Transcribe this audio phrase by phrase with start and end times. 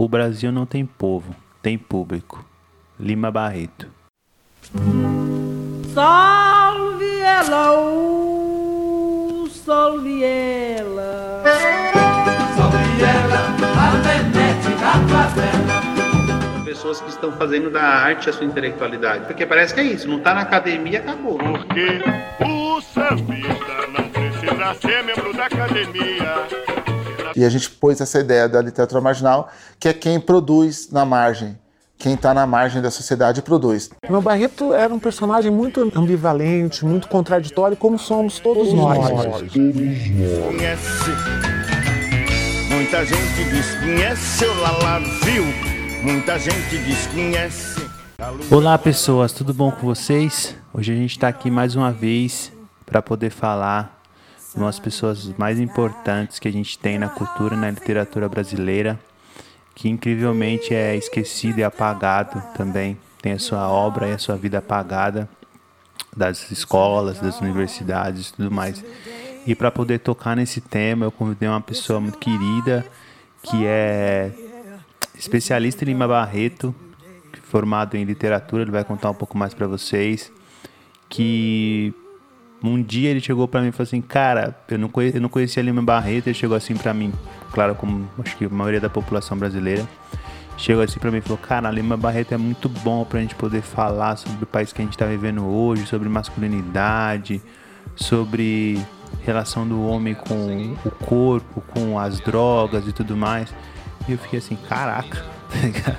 [0.00, 2.46] O Brasil não tem povo, tem público.
[3.00, 3.90] Lima Barreto.
[5.92, 11.42] Salve ela, uh, salve ela.
[12.56, 13.40] Salve ela,
[13.76, 15.88] a Venete da favela
[16.64, 19.26] pessoas que estão fazendo da arte a sua intelectualidade.
[19.26, 21.36] Porque parece que é isso, não está na academia, acabou.
[21.38, 22.00] Porque
[22.44, 26.46] o sambista não precisa ser membro da academia.
[27.38, 29.48] E a gente pôs essa ideia da literatura marginal,
[29.78, 31.56] que é quem produz na margem.
[31.96, 33.90] Quem está na margem da sociedade produz.
[34.10, 38.98] Meu Barreto era um personagem muito ambivalente, muito contraditório, como somos todos, todos nós.
[38.98, 39.52] nós.
[39.52, 41.10] Conhece.
[42.72, 45.44] Muita gente diz conhece o Lala viu.
[46.02, 47.88] Muita gente diz conhece.
[48.50, 50.56] Olá pessoas, tudo bom com vocês?
[50.74, 52.50] Hoje a gente está aqui mais uma vez
[52.84, 53.97] para poder falar
[54.62, 58.98] umas pessoas mais importantes que a gente tem na cultura e na literatura brasileira,
[59.74, 64.58] que incrivelmente é esquecido e apagado também, tem a sua obra e a sua vida
[64.58, 65.28] apagada
[66.16, 68.84] das escolas, das universidades e tudo mais.
[69.46, 72.84] E para poder tocar nesse tema, eu convidei uma pessoa muito querida,
[73.42, 74.32] que é
[75.14, 76.74] especialista em Lima Barreto,
[77.44, 80.30] formado em literatura, ele vai contar um pouco mais para vocês.
[81.08, 81.94] Que
[82.62, 85.28] um dia ele chegou para mim e falou assim: Cara, eu não, conhecia, eu não
[85.28, 86.26] conhecia Lima Barreto.
[86.26, 87.12] Ele chegou assim para mim,
[87.52, 89.86] claro, como acho que a maioria da população brasileira.
[90.56, 93.62] Chegou assim para mim e falou: Cara, Lima Barreto é muito bom pra gente poder
[93.62, 97.40] falar sobre o país que a gente tá vivendo hoje, sobre masculinidade,
[97.94, 98.76] sobre
[99.22, 103.54] relação do homem com o corpo, com as drogas e tudo mais.
[104.08, 105.24] E eu fiquei assim, caraca,
[105.84, 105.96] tá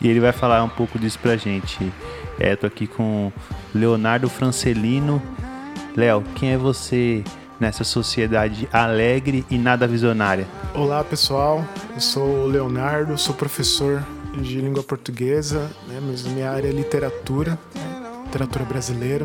[0.00, 1.92] E ele vai falar um pouco disso pra gente.
[2.38, 3.32] É, tô aqui com
[3.74, 5.20] Leonardo Francelino.
[5.98, 7.24] Léo, quem é você
[7.58, 10.46] nessa sociedade alegre e nada visionária?
[10.72, 14.06] Olá pessoal, eu sou o Leonardo, sou professor
[14.40, 19.24] de língua portuguesa, né, mas minha área é literatura, né, literatura brasileira.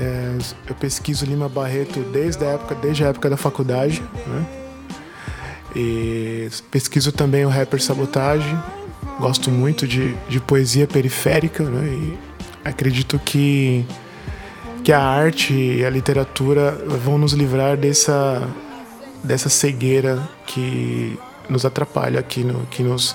[0.00, 0.36] É,
[0.68, 4.46] eu pesquiso Lima Barreto desde a época, desde a época da faculdade, né?
[5.76, 8.58] E pesquiso também o rapper Sabotage.
[9.20, 11.86] Gosto muito de, de poesia periférica, né?
[11.86, 12.18] E
[12.64, 13.86] acredito que,
[14.82, 18.42] que a arte e a literatura vão nos livrar dessa,
[19.22, 23.14] dessa cegueira que nos atrapalha, que, no, que nos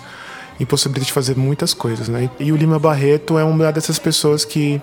[0.59, 2.29] impossibilita de fazer muitas coisas, né?
[2.39, 4.81] E o Lima Barreto é uma dessas pessoas que,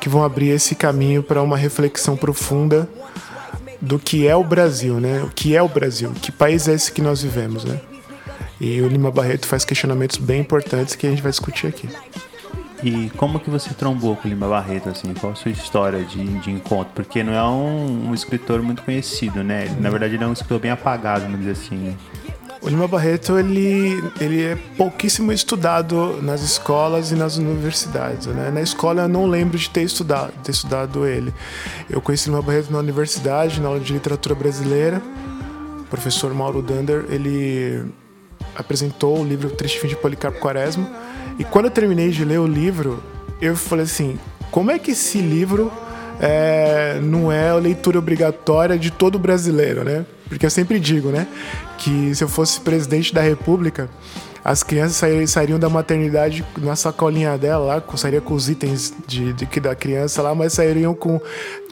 [0.00, 2.88] que vão abrir esse caminho para uma reflexão profunda
[3.80, 5.22] do que é o Brasil, né?
[5.22, 6.12] O que é o Brasil?
[6.22, 7.80] Que país é esse que nós vivemos, né?
[8.60, 11.88] E o Lima Barreto faz questionamentos bem importantes que a gente vai discutir aqui.
[12.82, 15.12] E como que você trombou com o Lima Barreto, assim?
[15.14, 16.92] Qual a sua história de, de encontro?
[16.94, 19.74] Porque não é um, um escritor muito conhecido, né?
[19.80, 21.96] Na verdade, ele é um escritor bem apagado, vamos dizer assim.
[22.60, 28.26] O Lima Barreto ele, ele é pouquíssimo estudado nas escolas e nas universidades.
[28.26, 28.50] Né?
[28.50, 31.32] Na escola eu não lembro de ter estudado, ter estudado ele.
[31.88, 35.00] Eu conheci o Lima Barreto na universidade, na aula de literatura brasileira.
[35.80, 37.84] O professor Mauro Dander ele
[38.56, 41.07] apresentou o livro Triste Fim de Policarpo Quaresma.
[41.38, 43.02] E quando eu terminei de ler o livro,
[43.40, 44.18] eu falei assim:
[44.50, 45.70] como é que esse livro
[46.20, 50.04] é, não é a leitura obrigatória de todo brasileiro, né?
[50.28, 51.26] Porque eu sempre digo, né?
[51.78, 53.88] Que se eu fosse presidente da república,
[54.44, 54.96] as crianças
[55.30, 60.22] sairiam, da maternidade na sacolinha dela lá, sairiam com os itens de, de, da criança
[60.22, 61.20] lá, mas sairiam com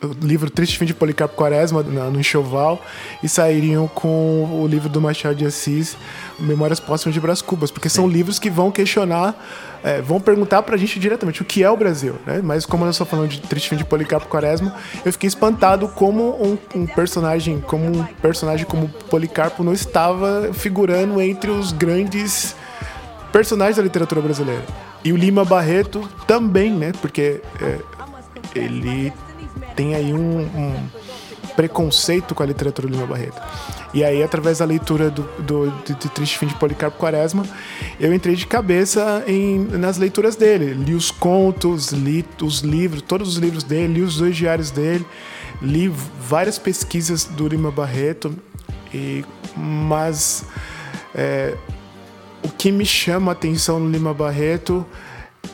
[0.02, 2.80] o livro Triste Fim de Policarpo Quaresma no enxoval
[3.22, 5.96] e sairiam com o livro do Machado de Assis,
[6.38, 7.96] Memórias Póstumas de Brás Cubas, porque Sim.
[7.96, 9.34] são livros que vão questionar,
[9.86, 12.40] é, vão perguntar pra gente diretamente o que é o Brasil, né?
[12.42, 14.74] Mas como eu estou falando de Triste Fim de Policarpo Quaresma,
[15.04, 21.20] eu fiquei espantado como um, um personagem, como um personagem como Policarpo não estava figurando
[21.20, 22.56] entre os grandes
[23.30, 24.64] personagens da literatura brasileira.
[25.04, 26.90] E o Lima Barreto também, né?
[27.00, 27.78] Porque é,
[28.56, 29.12] ele
[29.76, 30.74] tem aí um, um,
[31.54, 33.40] preconceito com a literatura do Lima Barreto.
[33.96, 37.46] E aí, através da leitura do, do de, de, Triste Fim de Policarpo Quaresma,
[37.98, 40.74] eu entrei de cabeça em, nas leituras dele.
[40.74, 45.06] Li os contos, li os livros, todos os livros dele, li os dois diários dele,
[45.62, 48.36] li várias pesquisas do Lima Barreto,
[48.92, 49.24] e,
[49.56, 50.44] mas
[51.14, 51.56] é,
[52.44, 54.84] o que me chama a atenção no Lima Barreto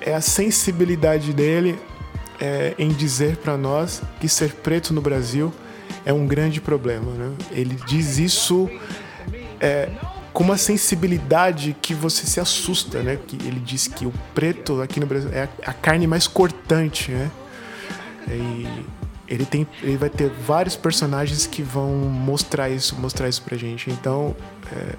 [0.00, 1.78] é a sensibilidade dele
[2.40, 5.52] é, em dizer para nós que ser preto no Brasil
[6.04, 7.12] é um grande problema.
[7.12, 7.32] Né?
[7.50, 8.68] Ele diz isso
[9.60, 9.88] é,
[10.32, 13.18] com uma sensibilidade que você se assusta, né?
[13.26, 17.30] Que ele diz que o preto aqui no Brasil é a, carne mais cortante, né?
[18.28, 18.66] E
[19.28, 23.90] ele tem, ele vai ter vários personagens que vão mostrar isso, mostrar isso pra gente.
[23.90, 24.34] Então,
[24.74, 24.94] é,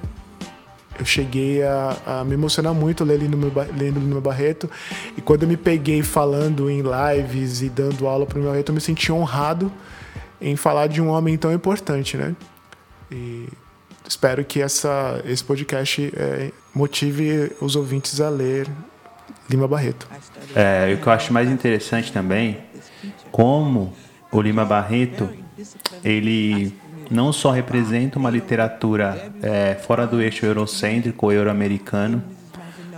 [0.99, 4.69] eu cheguei a, a me emocionar muito lendo Lima, Ba- lendo Lima Barreto.
[5.17, 8.69] E quando eu me peguei falando em lives e dando aula para o Lima Barreto,
[8.69, 9.71] eu me senti honrado
[10.41, 12.35] em falar de um homem tão importante, né?
[13.11, 13.47] E
[14.07, 18.67] espero que essa, esse podcast eh, motive os ouvintes a ler
[19.49, 20.07] Lima Barreto.
[20.55, 22.59] É, o que eu acho mais interessante também,
[23.31, 23.93] como
[24.31, 25.29] o Lima Barreto,
[26.03, 26.73] ele
[27.09, 32.23] não só representa uma literatura é, fora do eixo eurocêntrico ou euro-americano,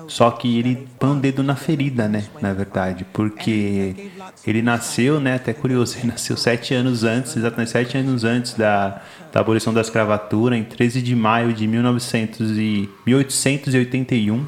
[0.08, 2.26] só que ele põe um dedo na ferida, né?
[2.42, 4.12] Na verdade, porque
[4.46, 5.36] ele nasceu, né?
[5.36, 9.82] Até curioso, ele nasceu sete anos antes, exatamente sete anos antes da, da abolição da
[9.82, 14.46] escravatura, em 13 de maio de 1900 e, 1881.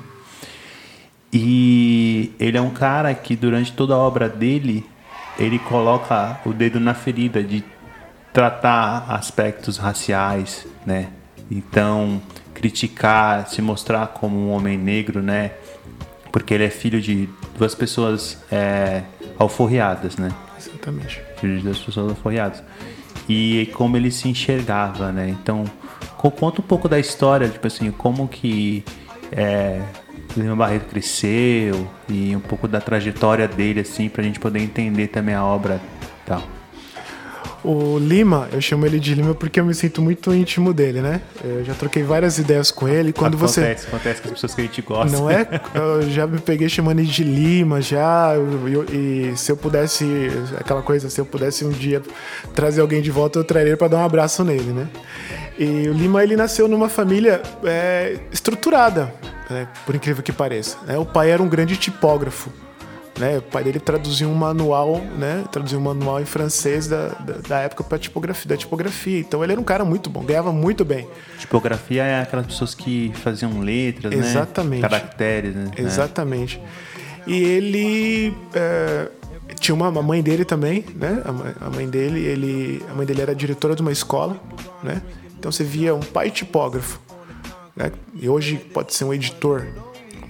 [1.33, 4.85] E ele é um cara que durante toda a obra dele,
[5.37, 7.63] ele coloca o dedo na ferida de
[8.31, 11.07] tratar aspectos raciais, né?
[11.49, 12.21] Então,
[12.57, 15.51] criticar, se mostrar como um homem negro, né?
[16.31, 19.03] Porque ele é filho de duas pessoas é,
[19.37, 20.29] alforriadas, né?
[20.59, 21.21] Exatamente.
[21.39, 22.63] filho de duas pessoas alforriadas.
[23.29, 25.29] E como ele se enxergava, né?
[25.29, 25.65] Então,
[26.17, 28.83] co- conta um pouco da história, tipo assim, como que
[29.31, 29.79] é,
[30.35, 35.35] Lima Barreto cresceu e um pouco da trajetória dele, assim, pra gente poder entender também
[35.35, 36.41] a obra e tal.
[37.63, 41.21] O Lima, eu chamo ele de Lima porque eu me sinto muito íntimo dele, né?
[41.43, 43.11] Eu já troquei várias ideias com ele.
[43.11, 43.59] Quando você.
[43.61, 45.17] acontece, acontece com as pessoas que a gente gosta.
[45.17, 45.47] Não é?
[45.73, 48.33] Eu já me peguei chamando ele de Lima, já.
[48.35, 50.05] eu- e se eu pudesse,
[50.59, 52.01] aquela coisa, se eu pudesse um dia
[52.55, 54.87] trazer alguém de volta, eu traria ele pra dar um abraço nele, né?
[55.59, 59.13] E o Lima, ele nasceu numa família é, estruturada,
[59.49, 59.67] né?
[59.85, 60.77] por incrível que pareça.
[60.85, 60.97] né?
[60.97, 62.51] O pai era um grande tipógrafo.
[63.17, 63.39] Né?
[63.39, 65.43] O pai dele traduziu um manual, né?
[65.51, 69.19] Traduziu um manual em francês da, da, da época para tipografia, da tipografia.
[69.19, 71.07] Então ele era um cara muito bom, ganhava muito bem.
[71.39, 74.83] Tipografia é aquelas pessoas que faziam letras, Exatamente.
[74.83, 74.89] né?
[74.89, 75.71] Caracteres, né?
[75.77, 76.61] Exatamente.
[77.25, 79.09] E ele é,
[79.59, 81.21] tinha uma mãe dele também, né?
[81.25, 84.39] A mãe, a mãe dele, ele, a mãe dele era diretora de uma escola,
[84.83, 85.01] né?
[85.37, 86.99] Então você via um pai tipógrafo,
[87.75, 87.91] né?
[88.15, 89.65] E hoje pode ser um editor.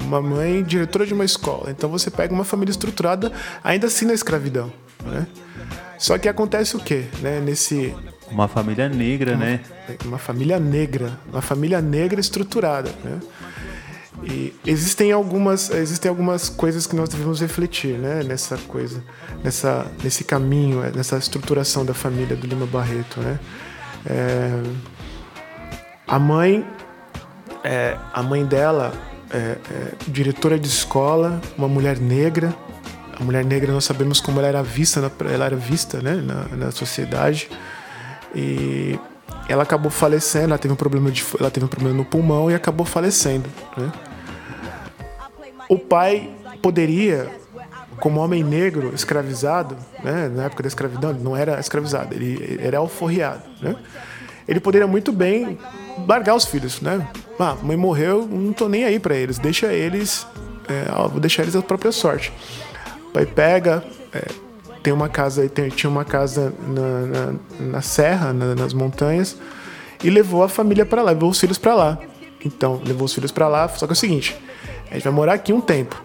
[0.02, 1.70] Uma mãe diretora de uma escola.
[1.72, 3.32] Então você pega uma família estruturada,
[3.64, 4.72] ainda assim na escravidão,
[5.04, 5.28] né?
[5.98, 7.40] Só que acontece o quê, né?
[7.40, 7.96] Nesse
[8.30, 9.62] Uma família negra, né?
[10.06, 13.20] uma família negra, uma família negra estruturada, né?
[14.24, 18.24] E existem algumas, existem algumas coisas que nós devemos refletir, né?
[18.24, 19.04] Nessa coisa,
[19.44, 23.40] nessa, nesse caminho, eh, nessa estruturação da família do Lima Barreto, né?
[24.06, 24.64] É,
[26.08, 26.66] a mãe,
[27.64, 28.92] é, a mãe dela
[29.32, 29.58] é, é
[30.08, 32.54] diretora de escola, uma mulher negra.
[33.20, 36.16] A mulher negra nós sabemos como ela era vista, na, ela era vista, né?
[36.16, 37.50] Na, na sociedade
[38.36, 39.00] e
[39.48, 40.46] ela acabou falecendo.
[40.46, 43.50] Ela teve um problema de, ela teve um problema no pulmão e acabou falecendo.
[43.76, 43.92] Né?
[45.70, 46.32] O pai
[46.62, 47.30] poderia,
[48.00, 50.30] como homem negro escravizado, né?
[50.30, 53.44] na época da escravidão, ele não era escravizado, ele, ele era alforriado.
[53.62, 53.76] Né?
[54.48, 55.58] Ele poderia muito bem
[56.08, 57.08] largar os filhos, né?
[57.40, 60.26] Ah, mãe morreu, não tô nem aí para eles, deixa eles,
[60.68, 62.32] é, ó, vou deixar eles à própria sorte.
[63.14, 63.84] Pai pega,
[64.14, 64.26] é,
[64.84, 67.00] tem uma casa, tem, tinha uma casa na,
[67.32, 67.34] na,
[67.72, 69.38] na serra, na- nas montanhas,
[70.04, 71.98] e levou a família para lá, levou os filhos para lá.
[72.46, 74.36] Então, levou os filhos para lá, só que é o seguinte,
[74.90, 76.02] a gente vai morar aqui um tempo.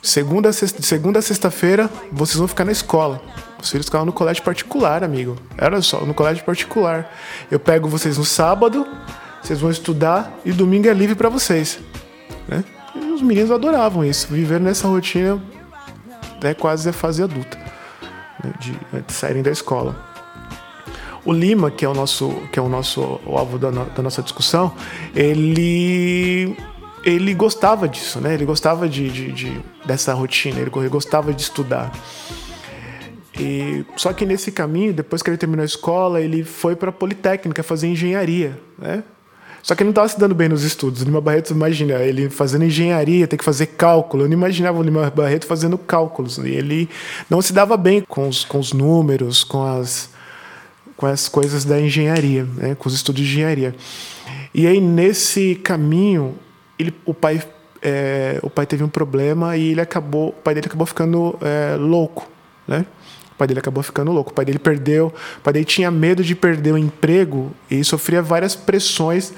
[0.00, 3.20] Segunda, a sexta- segunda a sexta-feira, vocês vão ficar na escola.
[3.60, 5.36] Os filhos ficavam no colégio particular, amigo.
[5.56, 7.10] Era só, no colégio particular.
[7.50, 8.86] Eu pego vocês no sábado,
[9.44, 11.78] vocês vão estudar e domingo é livre para vocês.
[12.48, 12.64] Né?
[12.94, 15.40] E os meninos adoravam isso, viveram nessa rotina
[16.36, 17.58] até quase a fase adulta,
[18.42, 18.52] né?
[18.58, 19.94] de, de saírem da escola.
[21.26, 24.22] O Lima, que é o nosso, que é o nosso o alvo da, da nossa
[24.22, 24.74] discussão,
[25.14, 26.56] ele
[27.02, 28.32] ele gostava disso, né?
[28.32, 31.92] Ele gostava de, de- de- dessa rotina, ele gostava de estudar.
[33.38, 36.92] E só que nesse caminho, depois que ele terminou a escola, ele foi para a
[36.92, 39.02] Politécnica fazer engenharia, né?
[39.64, 41.00] Só que ele não estava se dando bem nos estudos.
[41.00, 44.24] O Lima Barreto, imagina, ele fazendo engenharia, tem que fazer cálculo.
[44.24, 46.36] Eu não imaginava o Lima Barreto fazendo cálculos.
[46.36, 46.86] E ele
[47.30, 50.10] não se dava bem com os, com os números, com as,
[50.98, 52.74] com as coisas da engenharia, né?
[52.74, 53.74] com os estudos de engenharia.
[54.52, 56.34] E aí, nesse caminho,
[56.78, 57.42] ele, o, pai,
[57.80, 61.74] é, o pai teve um problema e ele acabou, o pai dele acabou ficando é,
[61.76, 62.28] louco.
[62.68, 62.84] Né?
[63.34, 64.30] O pai dele acabou ficando louco.
[64.30, 65.06] O pai dele perdeu.
[65.38, 69.32] O pai dele tinha medo de perder o emprego e sofria várias pressões.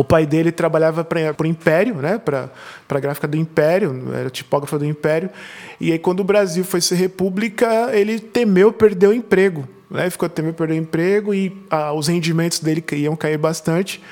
[0.00, 2.16] O pai dele trabalhava para o Império, né?
[2.16, 2.48] para
[2.88, 5.28] a gráfica do Império, era tipógrafo do Império.
[5.78, 9.68] E aí, quando o Brasil foi ser república, ele temeu perder o emprego.
[9.90, 10.08] Né?
[10.08, 14.02] Ficou temendo perder o emprego e ah, os rendimentos dele iam cair bastante.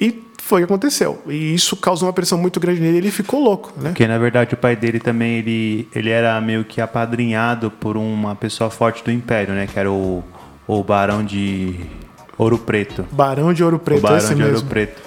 [0.00, 1.22] E foi o que aconteceu.
[1.28, 3.90] E isso causou uma pressão muito grande nele ele ficou louco, né?
[3.90, 8.34] Porque na verdade o pai dele também ele, ele era meio que apadrinhado por uma
[8.34, 9.68] pessoa forte do império, né?
[9.72, 10.24] Que era o,
[10.66, 12.01] o barão de
[12.42, 13.04] Ouro Preto.
[13.10, 14.56] Barão de Ouro Preto, o barão esse de mesmo.
[14.56, 15.00] Ouro Preto.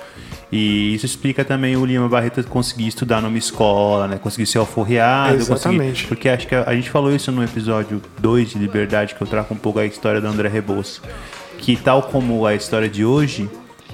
[0.52, 4.18] E isso explica também o Lima Barreto conseguir estudar numa escola, né?
[4.22, 5.36] Conseguir ser alforreado.
[5.36, 5.88] Exatamente.
[5.90, 9.22] conseguir- porque acho que a, a gente falou isso no episódio 2 de Liberdade, que
[9.22, 11.02] eu trago um pouco a história do André Rebouças.
[11.58, 13.50] Que tal como a história de hoje,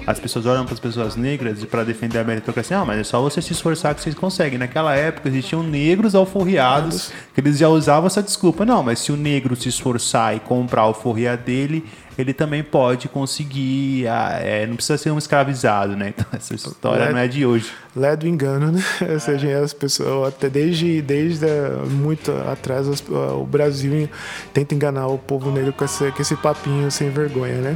[0.06, 3.04] as pessoas olham para as pessoas negras e para defender a meritocracia, ah, mas é
[3.04, 4.58] só você se esforçar que vocês conseguem.
[4.58, 8.64] Naquela época existiam negros alforriados, que eles já usavam essa desculpa.
[8.64, 11.84] Não, mas se o negro se esforçar e comprar a alforria dele,
[12.18, 14.06] ele também pode conseguir.
[14.08, 16.12] ah, é, não precisa ser um escravizado, né?
[16.16, 17.12] Então essa história É.
[17.12, 17.70] não é de hoje.
[17.96, 18.82] Lé do engano, né?
[19.12, 24.08] Ou seja, as pessoas, até desde, desde eh, muito atrás, eh, o Brasil
[24.52, 27.74] tenta enganar o povo negro com esse, com esse papinho sem vergonha, né?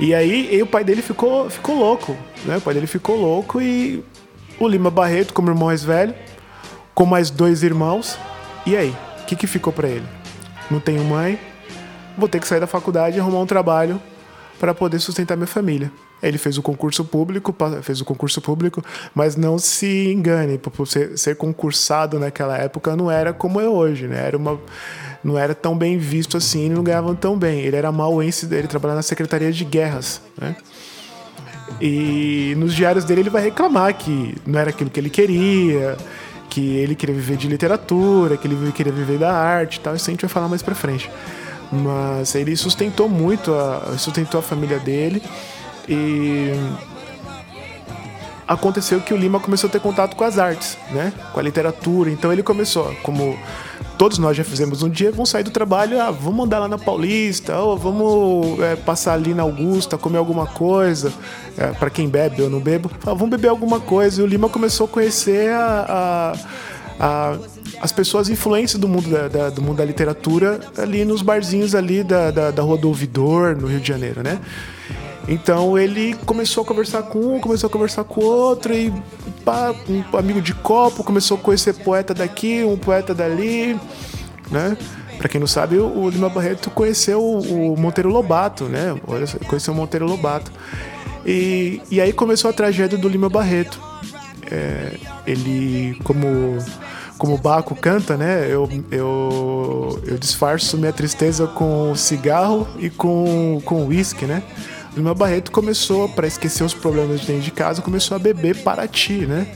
[0.00, 2.16] E aí e o pai dele ficou, ficou louco,
[2.46, 2.56] né?
[2.56, 4.02] O pai dele ficou louco e
[4.58, 6.14] o Lima Barreto, como irmão mais velho,
[6.94, 8.18] com mais dois irmãos.
[8.64, 8.96] E aí?
[9.20, 10.06] O que, que ficou pra ele?
[10.70, 11.38] Não tenho mãe,
[12.16, 14.00] vou ter que sair da faculdade e arrumar um trabalho
[14.58, 15.92] para poder sustentar minha família.
[16.22, 18.82] Ele fez o concurso público, fez o concurso público,
[19.14, 24.26] mas não se engane, ser, ser concursado naquela época não era como é hoje, né?
[24.26, 24.58] Era uma
[25.22, 27.60] não era tão bem visto assim, não ganhavam tão bem.
[27.60, 30.56] Ele era mauense, ele trabalhava na Secretaria de Guerras, né?
[31.80, 35.96] E nos diários dele ele vai reclamar que não era aquilo que ele queria,
[36.48, 39.94] que ele queria viver de literatura, que ele queria viver da arte e tal.
[39.94, 41.10] Isso a gente vai falar mais pra frente.
[41.70, 45.22] Mas ele sustentou muito, a, sustentou a família dele
[45.88, 46.52] e
[48.46, 51.12] aconteceu que o Lima começou a ter contato com as artes, né?
[51.32, 52.10] Com a literatura.
[52.10, 53.38] Então ele começou, como
[54.00, 56.78] todos nós já fizemos um dia, vamos sair do trabalho, ah, vamos andar lá na
[56.78, 61.12] Paulista, ou vamos é, passar ali na Augusta, comer alguma coisa.
[61.58, 64.22] É, para quem bebe, eu não bebo, ah, vamos beber alguma coisa.
[64.22, 66.32] E o Lima começou a conhecer a-
[66.98, 67.36] a- a-
[67.82, 72.02] as pessoas influentes do mundo da, da- do mundo da literatura ali nos barzinhos ali
[72.02, 74.38] da, da, da Rua do Ouvidor, no Rio de Janeiro, né?
[75.28, 78.92] Então ele começou a conversar com um, começou a conversar com outro, e
[79.44, 83.78] pá, um amigo de copo, começou a conhecer poeta daqui, um poeta dali,
[84.50, 84.76] né?
[85.18, 88.98] Pra quem não sabe, o Lima Barreto conheceu o Monteiro Lobato, né?
[89.46, 90.50] Conheceu o Monteiro Lobato.
[91.26, 93.78] E, e aí começou a tragédia do Lima Barreto.
[94.50, 94.94] É,
[95.26, 96.56] ele, como,
[97.18, 98.46] como o Baco canta, né?
[98.48, 104.42] Eu, eu, eu disfarço minha tristeza com cigarro e com, com uísque, né?
[104.92, 108.56] O Lima Barreto começou, para esquecer os problemas de dentro de casa, começou a beber
[108.56, 109.46] Paraty, né?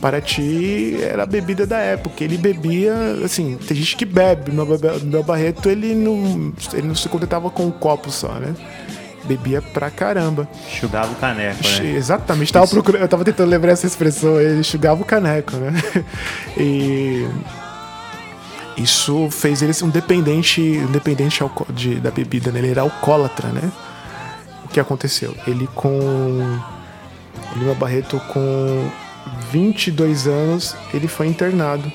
[0.00, 2.24] Paraty era a bebida da época.
[2.24, 4.50] Ele bebia, assim, tem gente que bebe.
[4.50, 4.66] Meu,
[5.02, 8.54] meu Barreto, ele não, ele não se contentava com um copo só, né?
[9.24, 10.48] Bebia pra caramba.
[10.72, 11.90] Enxugava o caneco, né?
[11.94, 15.72] Exatamente, tava procurando, eu tava tentando lembrar essa expressão, ele enxugava o caneco, né?
[16.56, 17.28] E
[18.78, 22.60] isso fez ele ser um dependente, um dependente de, da bebida, né?
[22.60, 23.70] Ele era alcoólatra, né?
[24.72, 25.34] Que aconteceu?
[25.46, 25.88] Ele com.
[27.52, 28.90] O Lima Barreto com
[29.50, 31.90] 22 anos, ele foi internado.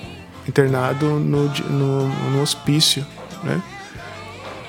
[0.48, 3.06] Internado no, no, no hospício,
[3.44, 3.62] né?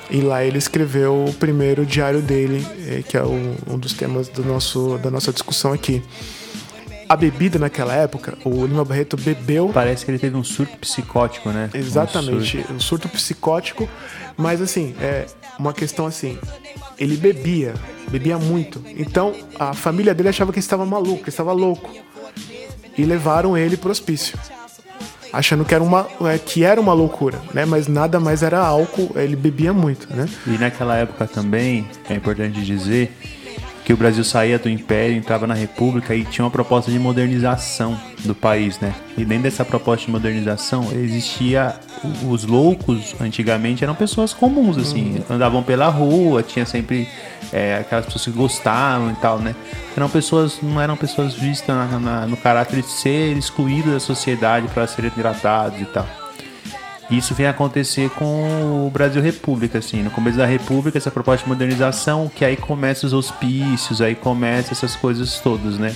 [0.09, 4.43] E lá ele escreveu o primeiro diário dele, eh, que é um dos temas do
[4.43, 6.01] nosso, da nossa discussão aqui.
[7.09, 11.49] A bebida naquela época, o Lima Barreto bebeu Parece que ele teve um surto psicótico,
[11.49, 11.69] né?
[11.73, 12.73] Um Exatamente, surto.
[12.73, 13.89] um surto psicótico,
[14.37, 15.25] mas assim, é
[15.57, 16.37] uma questão assim,
[16.99, 17.73] ele bebia,
[18.09, 18.81] bebia muito.
[18.97, 21.89] Então a família dele achava que ele estava maluco, que estava louco.
[22.97, 24.37] E levaram ele pro hospício.
[25.31, 27.65] Achando que era uma, é, que era uma loucura, né?
[27.65, 30.27] Mas nada mais era álcool, ele bebia muito, né?
[30.47, 33.11] E naquela época também, é importante dizer
[33.87, 37.97] que o Brasil saía do Império, entrava na República e tinha uma proposta de modernização
[38.25, 38.93] do país, né?
[39.17, 41.73] E dentro dessa proposta de modernização existia
[42.29, 47.07] os loucos, antigamente eram pessoas comuns, assim, andavam pela rua, tinha sempre
[47.53, 49.55] é, aquelas pessoas que gostavam e tal, né?
[49.95, 54.67] Eram pessoas, não eram pessoas vistas na- na- no caráter de ser excluído da sociedade
[54.67, 56.05] para serem tratados e tal.
[57.09, 60.03] Isso vem acontecer com o Brasil República, assim.
[60.03, 64.73] No começo da República, essa proposta de modernização, que aí começa os hospícios, aí começa
[64.73, 65.95] essas coisas todas, né?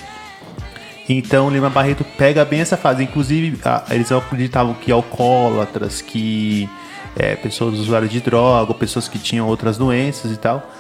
[1.10, 3.04] Então, Lima Barreto pega bem essa fase.
[3.04, 6.70] Inclusive, eles acreditavam que alcoólatras, que
[7.18, 10.72] é, pessoas usuárias de droga, pessoas que tinham outras doenças e tal,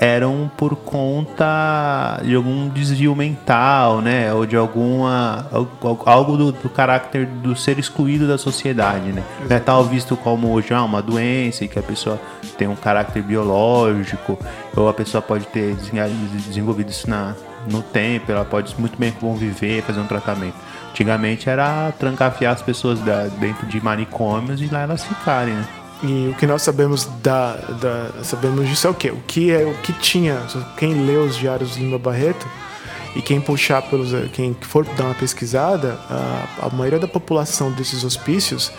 [0.00, 4.32] eram por conta de algum desvio mental, né?
[4.32, 5.46] Ou de alguma
[6.04, 9.22] algo- do, do caráter do ser excluído da sociedade, né?
[9.48, 12.18] Não é tal visto como já uma doença e que a pessoa
[12.56, 14.38] tem um caráter biológico,
[14.76, 17.34] ou a pessoa pode ter desen- desenvolvido isso na,
[17.70, 20.54] no tempo, ela pode muito bem conviver, fazer um tratamento.
[20.90, 25.64] Antigamente era trancafiar as pessoas da- dentro de manicômios e lá elas ficarem, né?
[26.02, 29.10] E o que nós sabemos da, da- sabemos disso é o quê?
[29.10, 30.40] O que é o que tinha,
[30.76, 32.46] quem lê os diários do Lima Barreto
[33.16, 38.04] e quem puxar pelos quem for dar uma pesquisada, a, a maioria da população desses
[38.04, 38.70] hospícios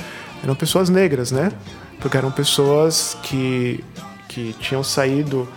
[0.42, 1.52] eram pessoas negras, né?
[2.00, 3.84] Porque eram pessoas que
[4.30, 5.48] que tinham saído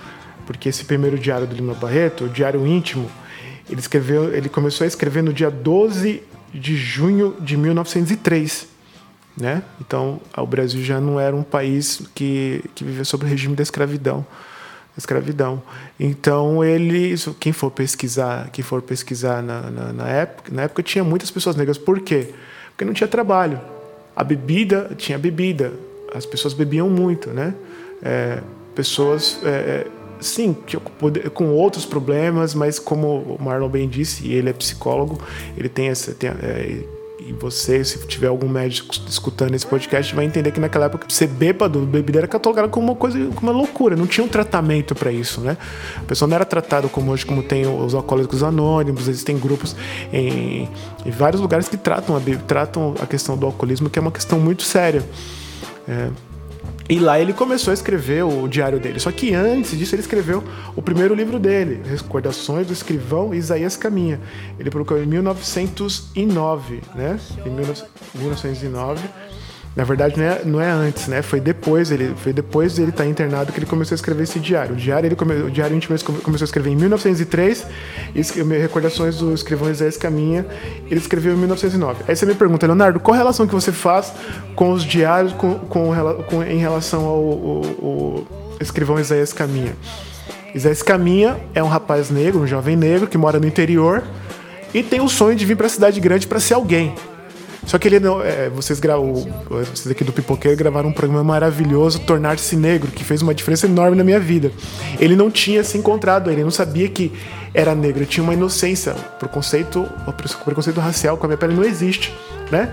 [0.47, 3.09] porque esse primeiro diário do Lima Barreto, o diário íntimo,
[3.71, 8.72] ele escreveu, ele começou a escrever no dia 12 de junho de 1903
[9.37, 9.63] né?
[9.81, 13.63] Então, o Brasil já não era um país que, que vivia sob o regime da
[13.63, 14.25] escravidão,
[14.97, 15.63] escravidão.
[15.99, 21.03] Então, ele, quem for pesquisar, quem for pesquisar na, na, na época, na época tinha
[21.03, 21.79] muitas pessoas negras.
[21.79, 22.35] Por quê?
[22.71, 23.61] Porque não tinha trabalho.
[24.15, 25.73] A bebida tinha bebida.
[26.15, 27.55] As pessoas bebiam muito, né?
[28.03, 28.43] É,
[28.75, 29.87] pessoas, é, é,
[30.21, 30.55] sim,
[31.33, 35.19] com outros problemas, mas como o Marlon bem disse, e ele é psicólogo,
[35.57, 36.85] ele tem essa, tem, é,
[37.29, 41.29] e você, se tiver algum médico escutando esse podcast, vai entender que naquela época ser
[41.29, 43.97] bêbado, bebida era catalogada como uma coisa, como uma loucura.
[43.97, 45.57] Não tinha um tratamento para isso, né?
[45.97, 49.77] A pessoa não era tratada como hoje, como tem os alcoólicos anônimos, existem grupos
[50.13, 50.69] em,
[51.05, 54.39] em vários lugares que tratam a, tratam a questão do alcoolismo, que é uma questão
[54.39, 55.03] muito séria.
[55.89, 56.09] É,
[56.93, 59.01] e lá ele começou a escrever o diário dele.
[59.01, 60.45] Só que antes disso ele escreveu
[60.77, 64.21] o primeiro livro dele, Recordações do Escrivão Isaías Caminha.
[64.59, 67.19] Ele publicou em 1909, né?
[67.47, 67.85] Em 19-
[68.15, 69.09] 1909.
[69.75, 71.23] Na verdade não é, não é antes, né?
[71.23, 74.75] Foi depois ele foi depois dele estar internado que ele começou a escrever esse diário.
[74.75, 77.67] O diário ele come, o diário íntimo começou a escrever em 1903
[78.15, 78.21] e
[78.61, 80.45] Recordações do Escrivão Isaías Caminha
[80.91, 82.05] ele escreveu em 1909.
[82.07, 84.13] Aí você me pergunta, Leonardo, qual relação que você faz
[84.55, 85.91] com os diários com, com,
[86.29, 88.25] com- em relação ao, ao- ao
[88.61, 89.75] Escrivão Isaías Caminha?
[90.55, 94.03] Isaías Caminha é um rapaz negro, um jovem negro que mora no interior
[94.75, 96.95] e tem o sonho de vir para a cidade grande para ser alguém.
[97.67, 102.01] Só que ele é, vocês, gra- o- vocês aqui do Pipoqueiro gravaram um programa maravilhoso,
[102.01, 104.51] Tornar-se Negro, que fez uma diferença enorme na minha vida.
[104.99, 107.13] Ele não tinha se encontrado, ele não sabia que
[107.55, 108.95] era negro, tinha uma inocência.
[109.19, 109.87] Preconceito,
[110.45, 112.13] preconceito racial com a minha pele não existe,
[112.51, 112.73] né?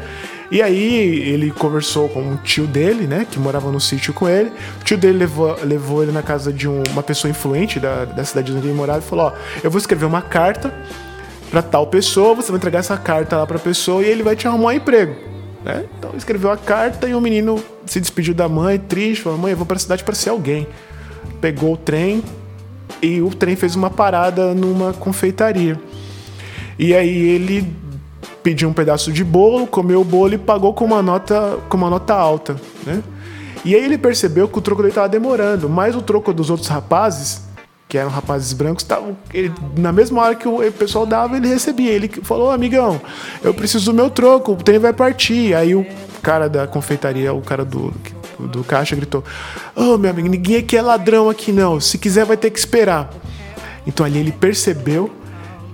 [0.52, 4.52] E aí ele conversou com um tio dele, né, que morava no sítio com ele.
[4.82, 8.24] O tio dele levou, levou ele na casa de um- uma pessoa influente da, da
[8.26, 10.74] cidade onde ele morava e falou: Ó, eu vou escrever uma carta
[11.50, 14.36] para tal pessoa, você vai entregar essa carta lá para a pessoa e ele vai
[14.36, 15.16] te arrumar um emprego.
[15.64, 15.86] Né?
[15.98, 19.58] Então escreveu a carta e o menino se despediu da mãe, triste, falou: mãe, eu
[19.58, 20.68] vou para a cidade para ser alguém.
[21.42, 22.24] Pegou o trem
[23.02, 25.80] e o trem fez uma parada numa confeitaria.
[26.78, 27.68] E aí ele
[28.42, 31.90] pediu um pedaço de bolo, comeu o bolo e pagou com uma nota, com uma
[31.90, 33.04] nota alta, né?
[33.66, 36.70] E aí ele percebeu que o troco dele estava demorando, mas o troco dos outros
[36.70, 37.42] rapazes,
[37.89, 41.91] que eram rapazes brancos, estavam ele- na mesma hora que o pessoal dava, ele recebia.
[41.91, 43.02] Ele falou: "Amigão,
[43.43, 45.56] eu preciso do meu troco, o trem vai partir".
[45.56, 45.84] Aí o
[46.21, 47.91] cara da confeitaria, o cara do
[48.39, 49.23] do caixa gritou:
[49.75, 51.80] "Ô, meu amigo, ninguém aqui é ladrão aqui não.
[51.82, 53.10] Se quiser vai ter que esperar".
[53.88, 55.10] Então ali ele percebeu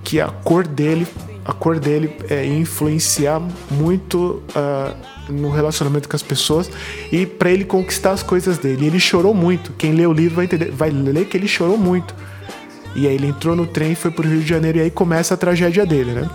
[0.01, 1.05] que a cor dele,
[1.43, 4.93] a cor dele é, ia influenciar muito ah,
[5.29, 6.69] no relacionamento com as pessoas
[7.11, 8.85] e para ele conquistar as coisas dele.
[8.85, 9.71] E ele chorou muito.
[9.77, 12.13] Quem lê o livro vai entender, vai ler que ele chorou muito.
[12.95, 15.37] E aí ele entrou no trem, foi pro Rio de Janeiro e aí começa a
[15.37, 16.29] tragédia dele, né?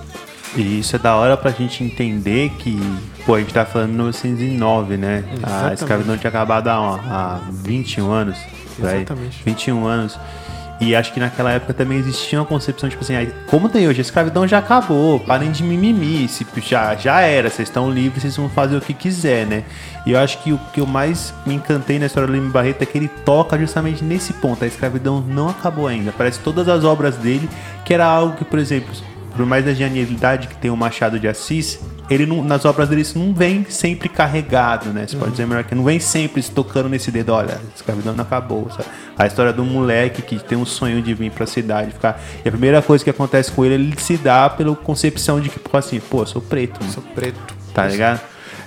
[0.57, 2.79] E isso é da hora pra gente entender que,
[3.24, 5.24] pô, a gente tá falando em 1909, né?
[5.29, 5.74] A Exatamente.
[5.81, 8.37] escravidão tinha acabado há, há 21 anos.
[8.83, 8.96] aí.
[8.96, 9.42] Exatamente.
[9.44, 10.18] 21 anos.
[10.80, 13.14] E acho que naquela época também existia uma concepção, tipo assim,
[13.46, 17.68] como tem hoje, a escravidão já acabou, parem de mimimi, se, já, já era, vocês
[17.68, 19.62] estão livres, vocês vão fazer o que quiser, né?
[20.06, 22.80] E eu acho que o que eu mais me encantei na história do Lima Barreto
[22.80, 26.14] é que ele toca justamente nesse ponto, a escravidão não acabou ainda.
[26.16, 27.46] Parece que todas as obras dele,
[27.84, 28.90] que era algo que, por exemplo,
[29.36, 31.78] por mais da genialidade que tem o Machado de Assis,
[32.11, 35.07] ele não, nas obras dele isso não vem sempre carregado, né?
[35.07, 38.12] Você pode dizer melhor que não vem sempre se tocando nesse dedo, olha, a escravidão
[38.14, 38.85] não acabou, sabe?
[39.16, 42.20] A história do moleque que tem um sonho de vir pra cidade, ficar.
[42.44, 45.59] E a primeira coisa que acontece com ele, ele se dá pela concepção de que,
[45.61, 47.38] pô, assim, pô, sou preto, mano, Sou preto.
[47.73, 48.20] tá ligado?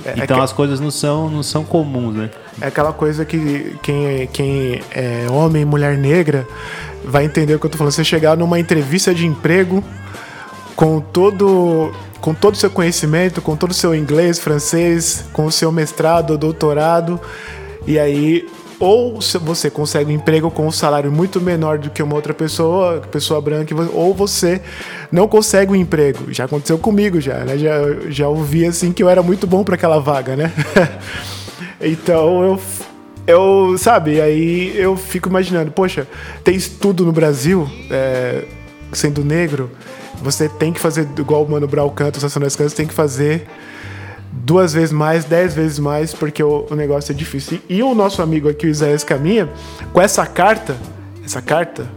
[0.05, 2.29] É- é então que- as coisas não são, não são comuns, né?
[2.61, 6.47] É aquela coisa que quem é, quem é homem e mulher negra
[7.05, 7.91] vai entender o que eu tô falando.
[7.93, 9.83] Você chegar numa entrevista de emprego
[10.75, 15.51] com todo com todo o seu conhecimento, com todo o seu inglês, francês, com o
[15.51, 17.19] seu mestrado, doutorado,
[17.85, 18.47] e aí
[18.79, 23.01] ou você consegue um emprego com um salário muito menor do que uma outra pessoa,
[23.11, 24.61] pessoa branca, ou você
[25.11, 26.33] não consegue um emprego.
[26.33, 27.57] Já aconteceu comigo já, né?
[27.57, 27.75] Já,
[28.09, 30.51] já ouvi assim que eu era muito bom para aquela vaga, né?
[31.79, 32.59] então eu
[33.25, 36.05] eu, sabe, aí eu fico imaginando, poxa,
[36.43, 38.43] tem estudo no Brasil, é,
[38.91, 39.71] sendo negro,
[40.23, 42.93] você tem que fazer, igual o Mano Brown canta, os Racionais cantam, você tem que
[42.93, 43.45] fazer
[44.31, 47.59] duas vezes mais, dez vezes mais, porque o, o negócio é difícil.
[47.69, 49.49] E, e o nosso amigo aqui, o Isaías Caminha,
[49.91, 50.75] com essa carta,
[51.23, 51.87] essa carta,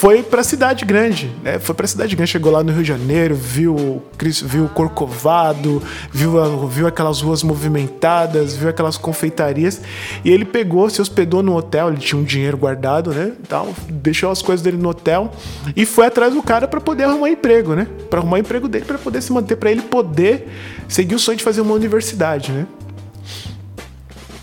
[0.00, 1.58] foi pra cidade grande, né?
[1.58, 4.02] Foi pra cidade grande, chegou lá no Rio de Janeiro, viu
[4.46, 6.32] viu Corcovado, viu,
[6.68, 9.82] viu aquelas ruas movimentadas, viu aquelas confeitarias,
[10.24, 13.32] e ele pegou, se hospedou no hotel, ele tinha um dinheiro guardado, né?
[13.42, 15.30] Então, deixou as coisas dele no hotel
[15.76, 17.86] e foi atrás do cara pra poder arrumar emprego, né?
[18.08, 20.48] Pra arrumar emprego dele, pra poder se manter, pra ele poder
[20.88, 22.66] seguir o sonho de fazer uma universidade, né?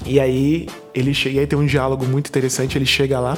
[0.06, 3.36] E aí ele chega, e aí tem um diálogo muito interessante, ele chega lá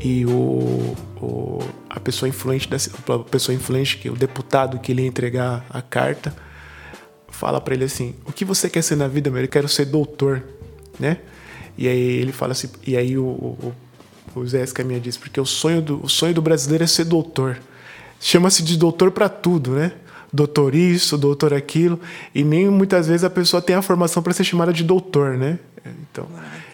[0.00, 2.90] e o, o- a pessoa influente dessa,
[3.30, 6.34] pessoa influente que o deputado que ia entregar a carta
[7.28, 9.42] fala pra ele assim: "O que você quer ser na vida, meu?
[9.42, 10.42] Eu quero ser doutor",
[10.98, 11.18] né?
[11.78, 13.74] E aí ele fala assim, e aí o, o,
[14.34, 17.58] o Zé Escaminha diz: "Porque o sonho do o sonho do brasileiro é ser doutor.
[18.20, 19.92] Chama-se de doutor pra tudo, né?"
[20.32, 21.98] Doutor isso, doutor aquilo,
[22.34, 25.58] e nem muitas vezes a pessoa tem a formação para ser chamada de doutor, né?
[26.10, 26.26] Então,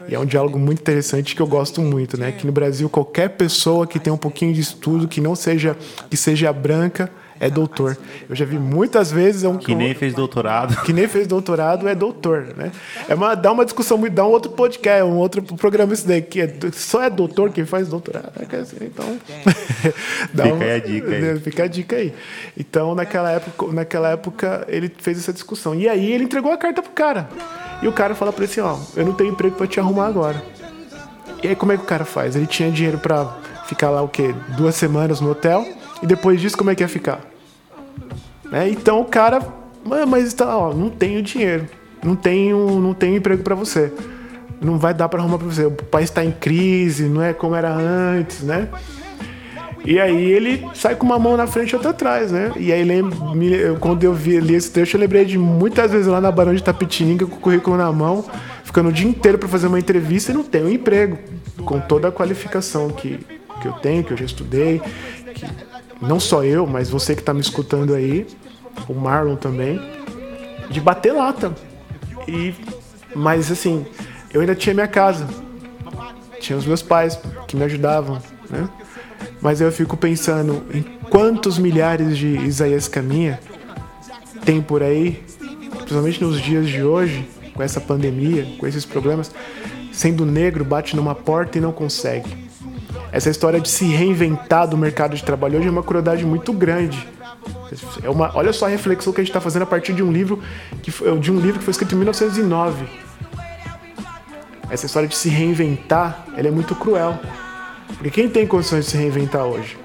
[0.08, 2.32] e é um diálogo muito interessante que eu gosto muito, né?
[2.32, 5.76] Que no Brasil qualquer pessoa que tem um pouquinho de estudo, que não seja
[6.10, 7.10] que seja branca,
[7.42, 7.98] é doutor.
[8.30, 10.80] Eu já vi muitas vezes é um Que nem fez doutorado.
[10.86, 12.70] que nem fez doutorado é doutor, né?
[13.08, 16.22] É uma, dá uma discussão muito, dá um outro podcast, um outro programa isso daí,
[16.22, 18.30] que é, só é doutor quem faz doutorado.
[18.78, 18.86] né?
[18.92, 19.18] Então,
[20.32, 21.40] dá Fica aí a dica aí.
[21.40, 22.14] Fica a dica aí.
[22.56, 25.74] Então, naquela época, naquela época, ele fez essa discussão.
[25.74, 27.28] E aí ele entregou a carta pro cara.
[27.82, 30.06] E o cara fala pra ele assim, ó, eu não tenho emprego pra te arrumar
[30.06, 30.40] agora.
[31.42, 32.36] E aí como é que o cara faz?
[32.36, 34.32] Ele tinha dinheiro pra ficar lá o quê?
[34.56, 35.66] Duas semanas no hotel.
[36.00, 37.31] E depois disso, como é que ia ficar?
[38.50, 38.68] Né?
[38.70, 39.40] Então o cara,
[39.84, 41.66] "Mas- tá, ó, não tenho dinheiro,
[42.02, 43.92] não tenho, não tenho emprego pra você,
[44.60, 45.64] não vai dar pra arrumar pra você.
[45.66, 48.68] O país tá em crise, não é como era antes, né?
[49.84, 52.52] E aí ele sai com uma mão na frente e outra atrás, né?
[52.56, 53.16] E aí lembro,
[53.80, 56.62] quando eu vi, li esse trecho, eu lembrei de muitas vezes lá na Barão de
[56.62, 58.24] Tapetininga com o currículo na mão,
[58.62, 61.18] ficando o dia inteiro pra fazer uma entrevista e não tenho um emprego,
[61.64, 63.18] com toda a qualificação que,
[63.60, 64.80] que eu tenho, que eu já estudei,
[65.34, 65.44] que
[66.02, 68.26] não só eu, mas você que tá me escutando aí,
[68.88, 69.80] o Marlon também,
[70.68, 71.54] de bater lata.
[72.26, 72.54] E,
[73.14, 73.86] mas assim,
[74.32, 75.26] eu ainda tinha minha casa,
[76.40, 78.68] tinha os meus pais que me ajudavam, né?
[79.40, 83.40] Mas eu fico pensando em quantos milhares de Isaías Caminha
[84.44, 85.22] tem por aí,
[85.76, 89.30] principalmente nos dias de hoje, com essa pandemia, com esses problemas,
[89.92, 92.41] sendo negro, bate numa porta e não consegue.
[93.12, 97.06] Essa história de se reinventar do mercado de trabalho hoje é uma crueldade muito grande.
[98.02, 100.10] É uma, olha só a reflexão que a gente está fazendo a partir de um
[100.10, 100.42] livro
[100.82, 102.86] que foi, de um livro que foi escrito em 1909.
[104.70, 107.18] Essa história de se reinventar, ela é muito cruel.
[107.88, 109.76] Porque quem tem condições de se reinventar hoje?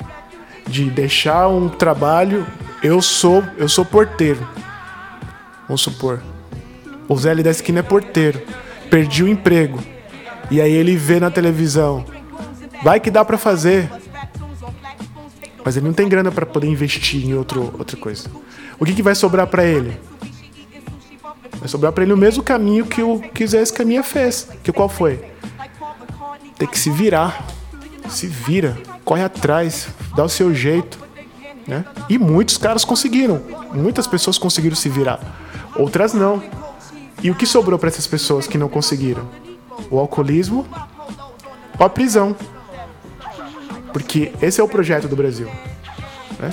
[0.66, 2.48] De deixar um trabalho,
[2.82, 4.48] eu sou, eu sou porteiro.
[5.68, 6.22] Vamos supor.
[7.10, 8.42] O Zé ali da esquina é porteiro.
[8.90, 9.84] Perdi o emprego.
[10.50, 12.06] E aí ele vê na televisão.
[12.84, 13.90] Vai que dá pra fazer.
[15.64, 18.30] Mas ele não tem grana pra poder investir em outro, outra coisa.
[18.80, 20.00] O que, que vai sobrar pra ele?
[21.60, 24.48] Vai sobrar pra ele o mesmo caminho que o que Zé Escaminha fez.
[24.64, 25.20] Que qual foi?
[26.58, 27.46] Tem que se virar.
[28.08, 30.98] Se vira, corre atrás, dá o seu jeito.
[31.68, 31.84] Né?
[32.08, 33.42] E muitos caras conseguiram.
[33.74, 35.20] Muitas pessoas conseguiram se virar.
[35.76, 36.42] Outras não.
[37.22, 39.28] E o que sobrou pra essas pessoas que não conseguiram?
[39.92, 40.66] O alcoolismo
[41.78, 42.36] ou a prisão.
[43.98, 45.50] Porque esse é o projeto do Brasil.
[46.40, 46.52] Né?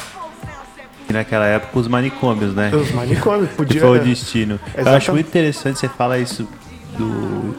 [1.11, 2.75] E naquela época os manicômios, né?
[2.75, 3.83] Os manicômios podia.
[3.83, 4.55] foi o destino.
[4.55, 4.97] Eu Exatamente.
[4.97, 6.49] acho muito interessante você falar isso
[6.97, 7.55] do,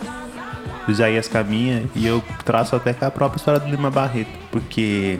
[0.87, 5.19] do Isaías Caminha e eu traço até com a própria história do Lima Barreto, porque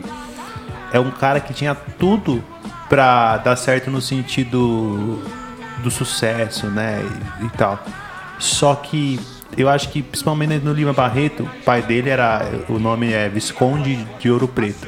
[0.92, 2.42] é um cara que tinha tudo
[2.88, 5.22] pra dar certo no sentido
[5.84, 7.04] do sucesso, né?
[7.40, 7.78] E, e tal.
[8.40, 9.20] Só que
[9.56, 12.42] eu acho que principalmente no Lima Barreto, o pai dele era.
[12.68, 14.86] O nome é Visconde de Ouro Preto.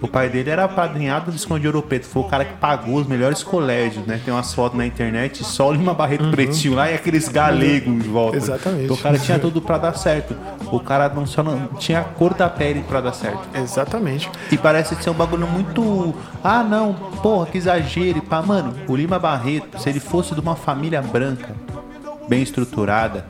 [0.00, 2.04] O pai dele era padrinhado do Visconde de Ouro Preto.
[2.06, 4.20] Foi o cara que pagou os melhores colégios, né?
[4.22, 7.98] Tem umas fotos na internet, só o Lima Barreto pretinho lá e aqueles galegos em
[8.00, 8.36] volta.
[8.36, 8.84] Exatamente.
[8.84, 10.36] Então o cara tinha tudo pra dar certo.
[10.70, 13.48] O cara não só não tinha a cor da pele pra dar certo.
[13.54, 14.30] Exatamente.
[14.52, 16.14] E parece ser um bagulho muito.
[16.42, 18.20] Ah, não, porra, que exagero.
[18.20, 21.54] Pá, mano, o Lima Barreto, se ele fosse de uma família branca,
[22.28, 23.24] bem estruturada,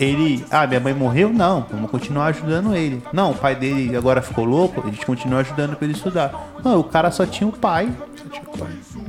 [0.00, 0.44] ele.
[0.50, 1.30] Ah, minha mãe morreu?
[1.30, 3.02] Não, vamos continuar ajudando ele.
[3.12, 6.32] Não, o pai dele agora ficou louco, a gente continua ajudando pra ele estudar.
[6.64, 7.92] Não, o cara só tinha o pai.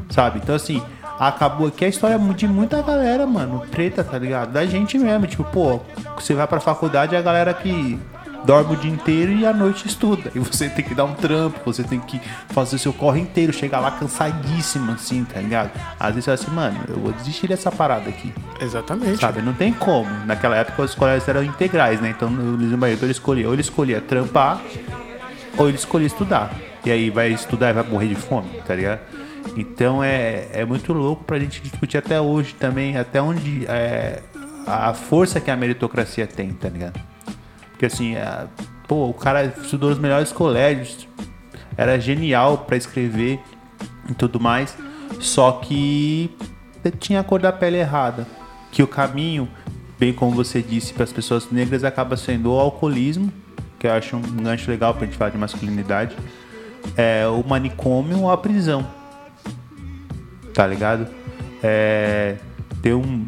[0.09, 0.39] Sabe?
[0.43, 0.83] Então, assim,
[1.17, 3.63] acabou aqui a história de muita galera, mano.
[3.71, 4.51] Treta, tá ligado?
[4.51, 5.25] Da gente mesmo.
[5.25, 5.79] Tipo, pô,
[6.15, 7.97] você vai pra faculdade, a galera que
[8.45, 10.31] dorme o dia inteiro e à noite estuda.
[10.33, 13.53] E você tem que dar um trampo, você tem que fazer o seu corre inteiro,
[13.53, 15.71] chegar lá cansadíssimo, assim, tá ligado?
[15.99, 18.33] Às vezes você fala assim, mano, eu vou desistir dessa parada aqui.
[18.59, 19.19] Exatamente.
[19.19, 20.09] Sabe, não tem como.
[20.25, 22.09] Naquela época os colégios eram integrais, né?
[22.09, 24.61] Então o ele escolhia, ou ele escolhia trampar,
[25.57, 26.51] ou ele escolhia estudar.
[26.85, 29.01] E aí vai estudar e vai morrer de fome, tá ligado?
[29.55, 34.21] Então é, é muito louco pra gente discutir até hoje também, até onde é,
[34.65, 36.99] a força que a meritocracia tem, tá ligado?
[37.81, 38.45] Porque assim, é,
[38.87, 41.07] pô, o cara estudou nos melhores colégios,
[41.75, 43.39] era genial pra escrever
[44.07, 44.77] e tudo mais,
[45.19, 46.29] só que
[46.99, 48.27] tinha a cor da pele errada.
[48.71, 49.49] Que o caminho,
[49.97, 53.33] bem como você disse, para as pessoas negras acaba sendo o alcoolismo,
[53.79, 56.15] que eu acho um gancho legal pra gente falar de masculinidade,
[56.95, 58.85] é o manicômio ou a prisão.
[60.53, 61.07] Tá ligado?
[61.63, 62.35] É,
[62.79, 63.25] tem um,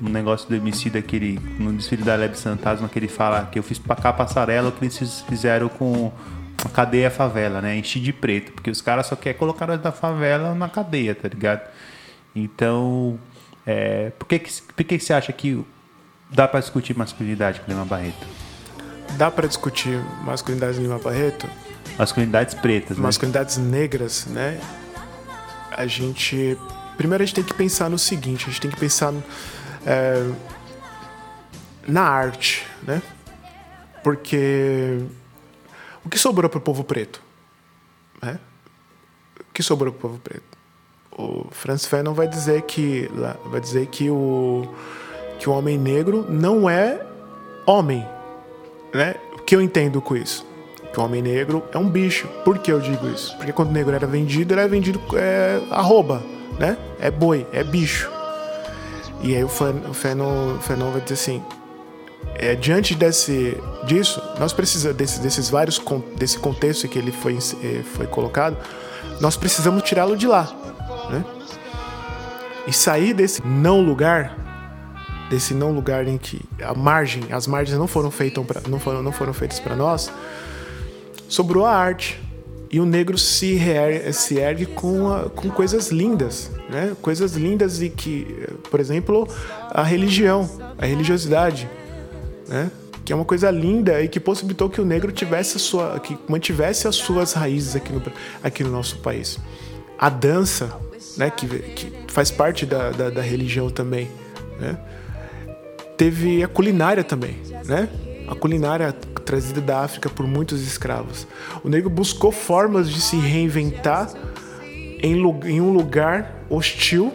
[0.00, 1.38] um negócio do MC daquele.
[1.58, 4.72] No desfile da Leb Fantasma que ele fala que eu fiz pra cá passarela o
[4.72, 6.12] que eles fizeram com
[6.64, 7.76] a cadeia favela, né?
[7.76, 8.52] Enchi de preto.
[8.52, 11.68] Porque os caras só querem colocar nós da favela na cadeia, tá ligado?
[12.34, 13.18] Então.
[13.66, 15.64] É, por que, que, por que, que você acha que
[16.30, 18.26] dá pra discutir masculinidade com o Lima Barreto?
[19.16, 21.48] Dá pra discutir masculinidade em Lima Barreto?
[21.98, 23.02] Masculinidades pretas, né?
[23.02, 24.60] masculinidades negras, né?
[25.76, 26.56] A gente.
[26.96, 29.12] Primeiro a gente tem que pensar no seguinte, a gente tem que pensar
[29.86, 30.28] é,
[31.86, 33.00] na arte, né?
[34.02, 34.98] Porque
[36.04, 37.22] o que sobrou para o povo preto?
[38.22, 38.38] Né?
[39.40, 40.56] O que sobrou para o povo preto?
[41.12, 43.08] O Franz Fanon vai dizer que
[43.46, 44.68] vai dizer que o
[45.38, 47.00] que o homem negro não é
[47.66, 48.06] homem,
[48.92, 49.16] né?
[49.34, 50.46] O que eu entendo com isso?
[50.92, 52.26] Que o homem negro é um bicho.
[52.44, 53.36] Por que eu digo isso?
[53.36, 56.22] Porque quando o negro era vendido, ele era vendido é, arroba,
[56.58, 56.76] né?
[56.98, 58.15] É boi, é bicho.
[59.26, 61.42] E aí o Fanon, Fanon vai dizer assim,
[62.36, 65.82] é, diante desse, disso, nós precisamos desse, desses vários
[66.16, 68.56] desse contexto que ele foi, é, foi colocado,
[69.20, 70.48] nós precisamos tirá-lo de lá,
[71.10, 71.24] né?
[72.68, 74.36] E sair desse não lugar,
[75.28, 79.02] desse não lugar em que a margem, as margens não foram feitas pra, não foram
[79.02, 80.08] não foram feitas para nós,
[81.28, 82.20] sobrou a arte.
[82.70, 83.60] E o negro se,
[84.12, 86.96] se ergue com, a, com coisas lindas, né?
[87.00, 88.26] Coisas lindas e que,
[88.70, 89.28] por exemplo,
[89.70, 91.68] a religião, a religiosidade,
[92.48, 92.70] né?
[93.04, 96.88] Que é uma coisa linda e que possibilitou que o negro tivesse sua, que mantivesse
[96.88, 98.02] as suas raízes aqui no,
[98.42, 99.38] aqui no nosso país.
[99.96, 100.76] A dança,
[101.16, 101.30] né?
[101.30, 104.10] Que, que faz parte da, da, da religião também,
[104.58, 104.76] né?
[105.96, 107.88] Teve a culinária também, né?
[108.28, 108.92] A culinária
[109.24, 111.26] trazida da África por muitos escravos.
[111.64, 114.10] O negro buscou formas de se reinventar
[115.02, 117.12] em, em um lugar hostil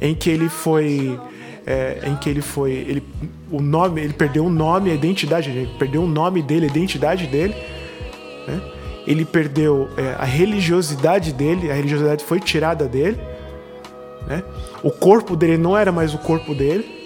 [0.00, 1.18] em que ele foi
[1.66, 3.02] é, em que ele foi ele
[3.50, 7.26] o nome ele perdeu o nome a identidade ele perdeu o nome dele a identidade
[7.26, 7.54] dele
[8.48, 8.60] né?
[9.06, 13.18] ele perdeu é, a religiosidade dele a religiosidade foi tirada dele
[14.26, 14.42] né?
[14.82, 16.99] o corpo dele não era mais o corpo dele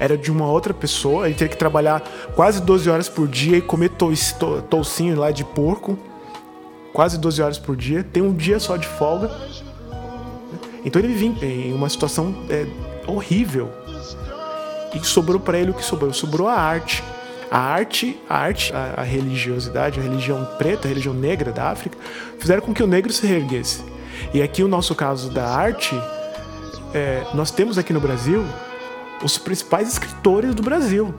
[0.00, 1.26] era de uma outra pessoa.
[1.26, 2.02] Ele teve que trabalhar
[2.34, 3.90] quase 12 horas por dia e comer
[4.70, 5.96] toucinho lá de porco.
[6.94, 8.02] Quase 12 horas por dia.
[8.02, 9.30] Tem um dia só de folga.
[10.82, 12.66] Então ele vivia em uma situação é,
[13.06, 13.70] horrível.
[14.94, 16.12] E sobrou para ele o que sobrou?
[16.14, 17.04] Sobrou a arte.
[17.50, 21.98] A arte, a arte, a, a, religiosidade, a religião preta, a religião negra da África,
[22.38, 23.84] fizeram com que o negro se reerguesse.
[24.32, 25.94] E aqui o nosso caso da arte,
[26.94, 28.44] é, nós temos aqui no Brasil
[29.22, 31.14] os principais escritores do Brasil.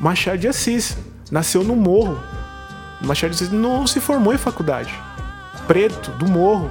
[0.00, 0.96] Machado de Assis
[1.30, 2.20] nasceu no Morro.
[3.00, 4.92] Machado de Assis não se formou em faculdade.
[5.66, 6.70] Preto, do Morro.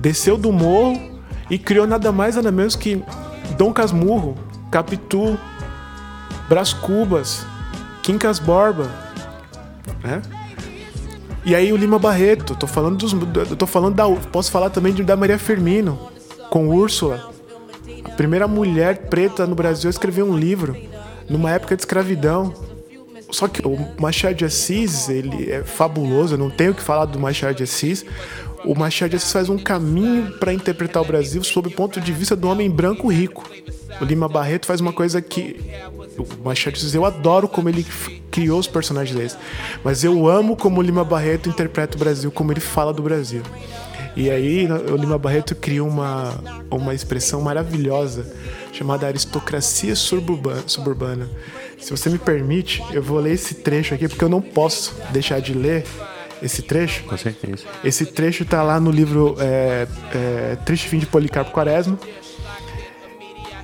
[0.00, 3.02] Desceu do Morro e criou nada mais nada menos que
[3.56, 4.36] Dom Casmurro,
[4.70, 5.38] Capitu,
[6.48, 7.46] Brás Cubas,
[8.02, 8.90] Quincas Borba,
[10.02, 10.22] né?
[11.44, 13.14] E aí o Lima Barreto, tô falando dos,
[13.56, 15.96] tô falando da, posso falar também da Maria Firmino
[16.50, 17.30] com Úrsula,
[18.08, 20.76] primeira mulher preta no Brasil a escrever um livro
[21.28, 22.54] numa época de escravidão.
[23.30, 27.18] Só que o Machado de Assis, ele é fabuloso, eu não tenho que falar do
[27.18, 28.04] Machado de Assis.
[28.64, 32.12] O Machado de Assis faz um caminho para interpretar o Brasil sob o ponto de
[32.12, 33.48] vista do homem branco rico.
[34.00, 35.60] O Lima Barreto faz uma coisa que
[36.18, 37.84] o Machado de Assis, eu adoro como ele
[38.30, 39.38] criou os personagens deles,
[39.82, 43.42] mas eu amo como o Lima Barreto interpreta o Brasil, como ele fala do Brasil.
[44.16, 46.34] E aí o Lima Barreto cria uma,
[46.70, 48.26] uma expressão maravilhosa
[48.72, 51.30] chamada aristocracia suburbana, suburbana.
[51.78, 55.40] Se você me permite, eu vou ler esse trecho aqui porque eu não posso deixar
[55.40, 55.84] de ler
[56.42, 57.04] esse trecho.
[57.04, 57.64] Com certeza.
[57.84, 61.98] Esse trecho está lá no livro é, é, Triste Fim de Policarpo Quaresma.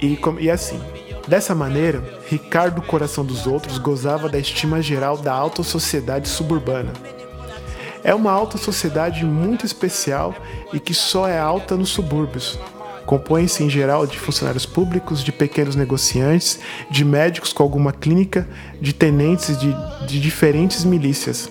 [0.02, 0.78] E, e assim,
[1.26, 6.92] Dessa maneira, Ricardo Coração dos Outros gozava da estima geral da alta sociedade suburbana.
[8.04, 10.34] É uma alta sociedade muito especial
[10.72, 12.58] e que só é alta nos subúrbios.
[13.06, 16.58] Compõe-se em geral de funcionários públicos, de pequenos negociantes,
[16.90, 18.48] de médicos com alguma clínica,
[18.80, 19.74] de tenentes de,
[20.06, 21.50] de diferentes milícias.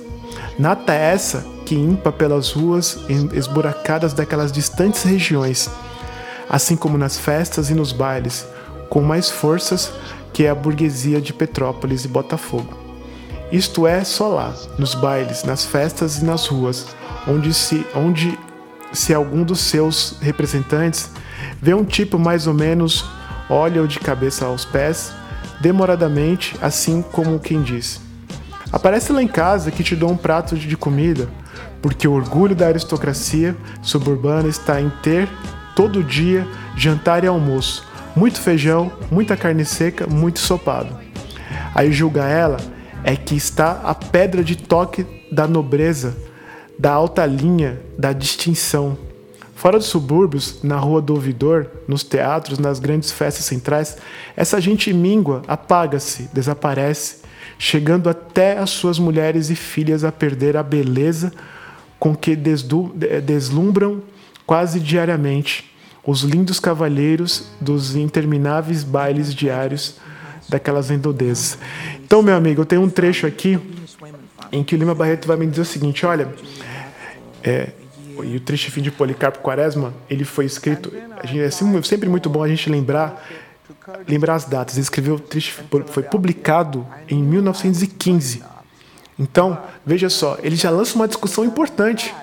[0.57, 2.97] Nata essa que impa pelas ruas
[3.33, 5.69] esburacadas daquelas distantes regiões,
[6.49, 8.45] assim como nas festas e nos bailes,
[8.89, 9.91] com mais forças
[10.33, 12.80] que a burguesia de Petrópolis e Botafogo.
[13.51, 16.87] Isto é só lá, nos bailes, nas festas e nas ruas,
[17.27, 18.37] onde se, onde
[18.93, 21.11] se algum dos seus representantes
[21.61, 23.05] vê um tipo mais ou menos,
[23.49, 25.11] olha-o de cabeça aos pés,
[25.59, 27.99] demoradamente, assim como quem diz:
[28.71, 31.27] Aparece lá em casa que te dou um prato de comida,
[31.81, 35.27] porque o orgulho da aristocracia suburbana está em ter
[35.75, 37.85] todo dia jantar e almoço,
[38.15, 40.97] muito feijão, muita carne seca, muito sopado.
[41.75, 42.57] Aí julga ela
[43.03, 46.15] é que está a pedra de toque da nobreza,
[46.77, 48.97] da alta linha, da distinção.
[49.55, 53.97] Fora dos subúrbios, na rua do ouvidor, nos teatros, nas grandes festas centrais,
[54.35, 57.17] essa gente míngua, apaga-se, desaparece,
[57.59, 61.31] chegando até as suas mulheres e filhas a perder a beleza
[61.99, 64.01] com que deslumbram
[64.47, 65.71] quase diariamente
[66.03, 69.97] os lindos cavalheiros dos intermináveis bailes diários
[70.49, 71.59] daquelas endodezas.
[72.11, 73.57] Então, meu amigo, eu tenho um trecho aqui
[74.51, 76.27] em que o Lima Barreto vai me dizer o seguinte: olha,
[77.41, 77.69] é,
[78.21, 80.91] e o Triste Fim de Policarpo Quaresma, ele foi escrito.
[81.39, 83.25] é sempre muito bom a gente lembrar
[84.05, 84.75] lembrar as datas.
[84.75, 88.43] Ele escreveu Triste foi publicado em 1915.
[89.17, 92.13] Então, veja só, ele já lança uma discussão importante,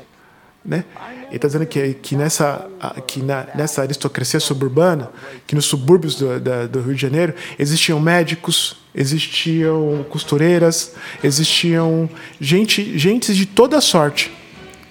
[0.69, 0.85] né?
[1.29, 2.69] Ele está dizendo que, que, nessa,
[3.07, 5.11] que na, nessa aristocracia suburbana,
[5.47, 12.99] que nos subúrbios do, da, do Rio de Janeiro, existiam médicos, existiam costureiras, existiam gente,
[12.99, 14.31] gentes de toda sorte,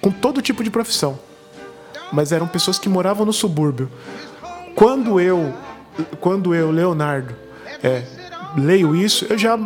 [0.02, 1.20] com todo tipo de profissão.
[2.12, 3.90] Mas eram pessoas que moravam no subúrbio.
[4.74, 5.54] Quando eu,
[6.20, 7.36] quando eu Leonardo,
[7.84, 8.04] é,
[8.58, 9.58] leio isso, eu já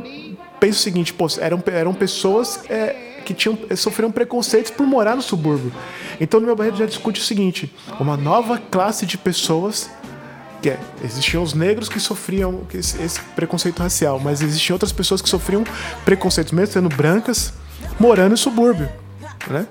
[0.60, 2.62] penso o seguinte: pô, eram, eram pessoas.
[2.69, 5.72] É, que tinham, sofreram preconceitos por morar no subúrbio.
[6.20, 9.90] Então, no meu Barreto já discute o seguinte: uma nova classe de pessoas.
[10.62, 15.28] Que é, existiam os negros que sofriam esse, preconceito racial, mas existiam outras pessoas que
[15.28, 15.64] sofriam
[16.06, 17.52] preconceitos, mesmo sendo brancas,
[18.00, 18.88] morando em subúrbio.
[19.50, 19.66] Né?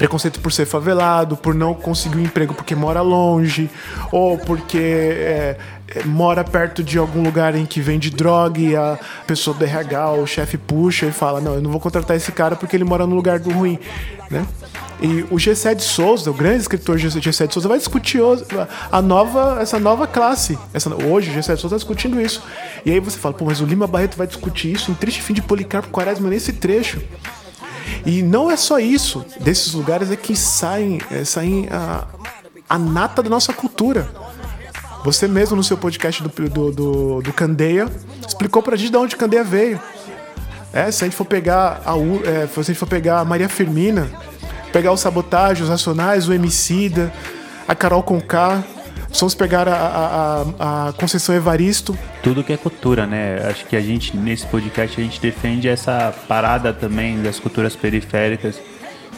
[0.00, 3.70] preconceito por ser favelado, por não conseguir um emprego porque mora longe,
[4.10, 5.58] ou porque é,
[6.04, 10.26] mora perto de algum lugar em que vende droga e a pessoa do RH, o
[10.26, 13.14] chefe puxa e fala: Não, eu não vou contratar esse cara porque ele mora num
[13.14, 13.78] lugar do ruim,
[14.30, 14.46] né?
[15.02, 18.20] E o Gessé de Souza, o grande escritor Gessé de Souza, vai discutir
[18.92, 20.58] a nova, essa nova classe.
[20.74, 22.42] Essa, hoje o Gessé de Souza está discutindo isso.
[22.84, 25.32] E aí você fala, pô, mas o Lima Barreto vai discutir isso em Triste Fim
[25.32, 27.00] de Policarpo Quaresma nesse trecho.
[28.04, 29.24] E não é só isso.
[29.40, 32.06] Desses lugares é que saem, é, saem a,
[32.68, 34.06] a nata da nossa cultura.
[35.04, 37.88] Você mesmo no seu podcast do, do, do, do Candeia
[38.26, 39.80] explicou pra gente de onde Candeia veio.
[40.72, 41.94] É, se a gente for pegar a,
[42.28, 44.08] é, se a gente for pegar a Maria Firmina,
[44.72, 47.12] pegar o Sabotagem, os Racionais, o Emicida,
[47.66, 48.62] a Carol Conká,
[49.18, 51.98] Vamos pegar a, a, a, Conceição Evaristo.
[52.22, 53.44] Tudo que é cultura, né?
[53.48, 58.60] Acho que a gente, nesse podcast, a gente defende essa parada também das culturas periféricas.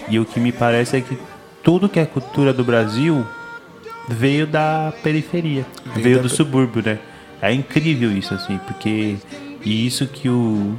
[0.08, 1.18] E o que me parece é que
[1.62, 3.24] tudo que é cultura do Brasil
[4.08, 6.98] veio da periferia, veio, veio do subúrbio, né?
[7.40, 9.16] É incrível isso, assim, porque.
[9.64, 10.76] E isso que o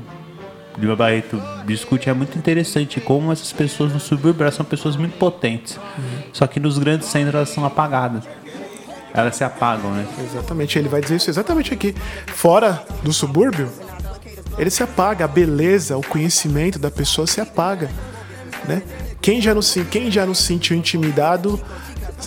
[0.77, 2.99] Lima Barreto discute é muito interessante.
[2.99, 5.77] Como essas pessoas no subúrbio são pessoas muito potentes.
[5.77, 6.23] Uhum.
[6.33, 8.23] Só que nos grandes centros elas são apagadas
[9.13, 10.07] elas se apagam, né?
[10.23, 11.95] Exatamente, ele vai dizer isso exatamente aqui.
[12.27, 13.69] Fora do subúrbio,
[14.57, 17.89] ele se apaga, a beleza, o conhecimento da pessoa se apaga,
[18.67, 18.81] né?
[19.21, 21.62] Quem já não, quem já não se sentiu intimidado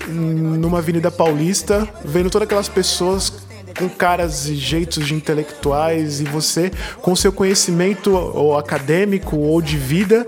[0.06, 3.32] numa Avenida Paulista, vendo todas aquelas pessoas
[3.78, 6.70] com caras e jeitos de intelectuais e você,
[7.02, 10.26] com seu conhecimento ou acadêmico ou de vida,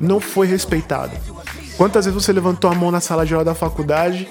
[0.00, 1.12] não foi respeitado.
[1.76, 4.28] Quantas vezes você levantou a mão na sala de aula da faculdade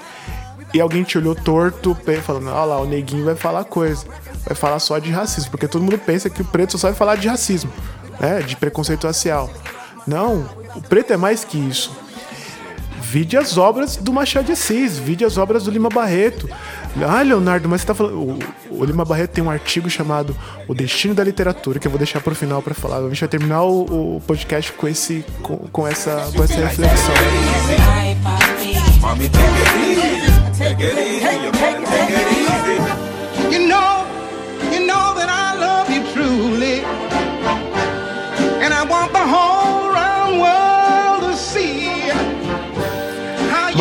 [0.74, 4.06] e alguém te olhou torto, falando, olha lá, o neguinho vai falar coisa.
[4.46, 7.16] Vai falar só de racismo, porque todo mundo pensa que o preto só vai falar
[7.16, 7.72] de racismo,
[8.20, 8.42] né?
[8.42, 9.50] De preconceito racial.
[10.08, 11.92] Não, o preto é mais que isso.
[13.12, 16.50] Vide as obras do Machado de Assis, vide as obras do Lima Barreto.
[17.06, 18.16] Ah, Leonardo, mas você tá falando.
[18.16, 18.40] O,
[18.80, 20.34] o, Lima Barreto tem um artigo chamado
[20.66, 23.00] O Destino da Literatura, que eu vou deixar pro final para falar.
[23.00, 27.14] A gente vai terminar o, o podcast com, esse, com, com, essa, com essa reflexão.
[33.52, 33.91] You know,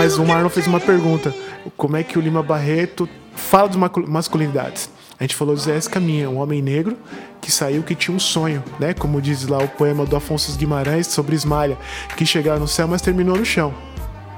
[0.01, 1.35] Mas o Marlon fez uma pergunta:
[1.77, 3.77] como é que o Lima Barreto fala de
[4.09, 4.89] masculinidades?
[5.19, 6.97] A gente falou de Zé Caminha, um homem negro
[7.39, 8.95] que saiu que tinha um sonho, né?
[8.95, 11.77] Como diz lá o poema do Afonso Guimarães sobre Ismalha,
[12.17, 13.75] que chegava no céu, mas terminou no chão,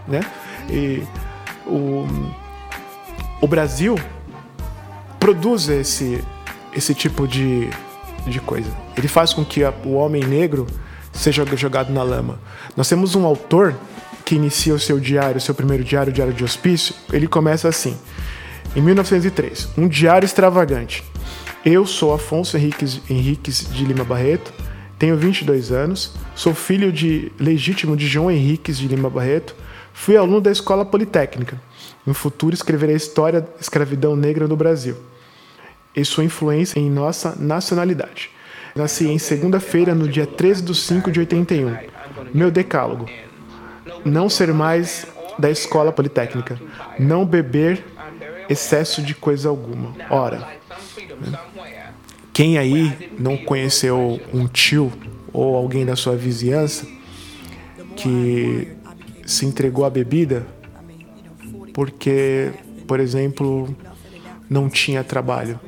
[0.08, 0.22] né?
[0.68, 1.04] E
[1.64, 2.08] o,
[3.40, 3.96] o Brasil
[5.20, 6.24] produz esse,
[6.74, 7.70] esse tipo de,
[8.26, 8.68] de coisa.
[8.96, 10.66] Ele faz com que a- o homem negro
[11.12, 12.40] seja jogado na lama.
[12.76, 13.76] Nós temos um autor
[14.32, 16.94] que inicia o seu diário, seu primeiro diário, o Diário de Hospício.
[17.12, 17.94] Ele começa assim:
[18.74, 21.04] em 1903, um diário extravagante.
[21.62, 24.50] Eu sou Afonso Henriques, Henriques de Lima Barreto,
[24.98, 29.54] tenho 22 anos, sou filho de legítimo de João Henriques de Lima Barreto,
[29.92, 31.60] fui aluno da Escola Politécnica.
[32.06, 34.96] No futuro escreverei a história da escravidão negra no Brasil
[35.94, 38.30] e sua influência em nossa nacionalidade.
[38.74, 41.76] Nasci em segunda-feira, no dia 13 de 5 de 81.
[42.32, 43.06] Meu decálogo:
[44.04, 45.06] não ser mais
[45.38, 46.60] da escola politécnica,
[46.98, 47.84] não beber
[48.48, 49.94] excesso de coisa alguma.
[50.10, 50.48] Ora,
[52.32, 54.92] quem aí não conheceu um tio
[55.32, 56.86] ou alguém da sua vizinhança
[57.96, 58.68] que
[59.24, 60.46] se entregou à bebida
[61.72, 62.50] porque,
[62.86, 63.74] por exemplo,
[64.48, 65.58] não tinha trabalho?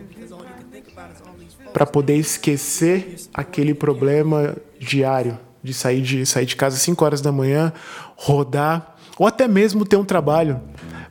[1.74, 7.22] para poder esquecer aquele problema diário de sair de sair de casa às 5 horas
[7.22, 7.72] da manhã,
[8.16, 10.60] rodar ou até mesmo ter um trabalho,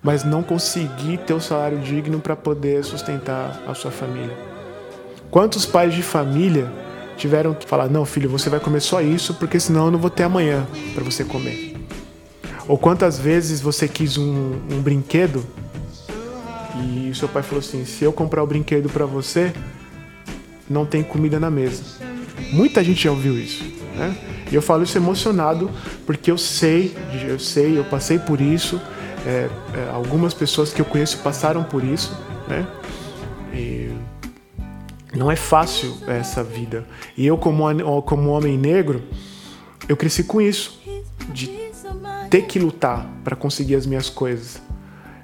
[0.01, 4.37] mas não conseguir ter o salário digno para poder sustentar a sua família.
[5.31, 6.71] Quantos pais de família
[7.17, 10.11] tiveram que falar: "Não, filho, você vai comer só isso, porque senão eu não vou
[10.11, 11.75] ter amanhã para você comer"?
[12.67, 15.43] Ou quantas vezes você quis um, um brinquedo
[16.75, 19.51] e o seu pai falou assim: "Se eu comprar o brinquedo para você,
[20.69, 21.83] não tem comida na mesa.
[22.51, 23.63] Muita gente já ouviu isso,
[23.95, 24.15] né?
[24.51, 25.69] E eu falo isso emocionado
[26.05, 26.95] porque eu sei,
[27.27, 28.81] eu sei, eu passei por isso.
[29.25, 32.17] é, é, algumas pessoas que eu conheço passaram por isso,
[32.47, 32.67] né?
[33.53, 33.89] E
[35.15, 36.85] não é fácil essa vida.
[37.15, 39.03] E eu como como homem negro,
[39.87, 40.81] eu cresci com isso,
[41.29, 41.47] de
[42.29, 44.61] ter que lutar para conseguir as minhas coisas.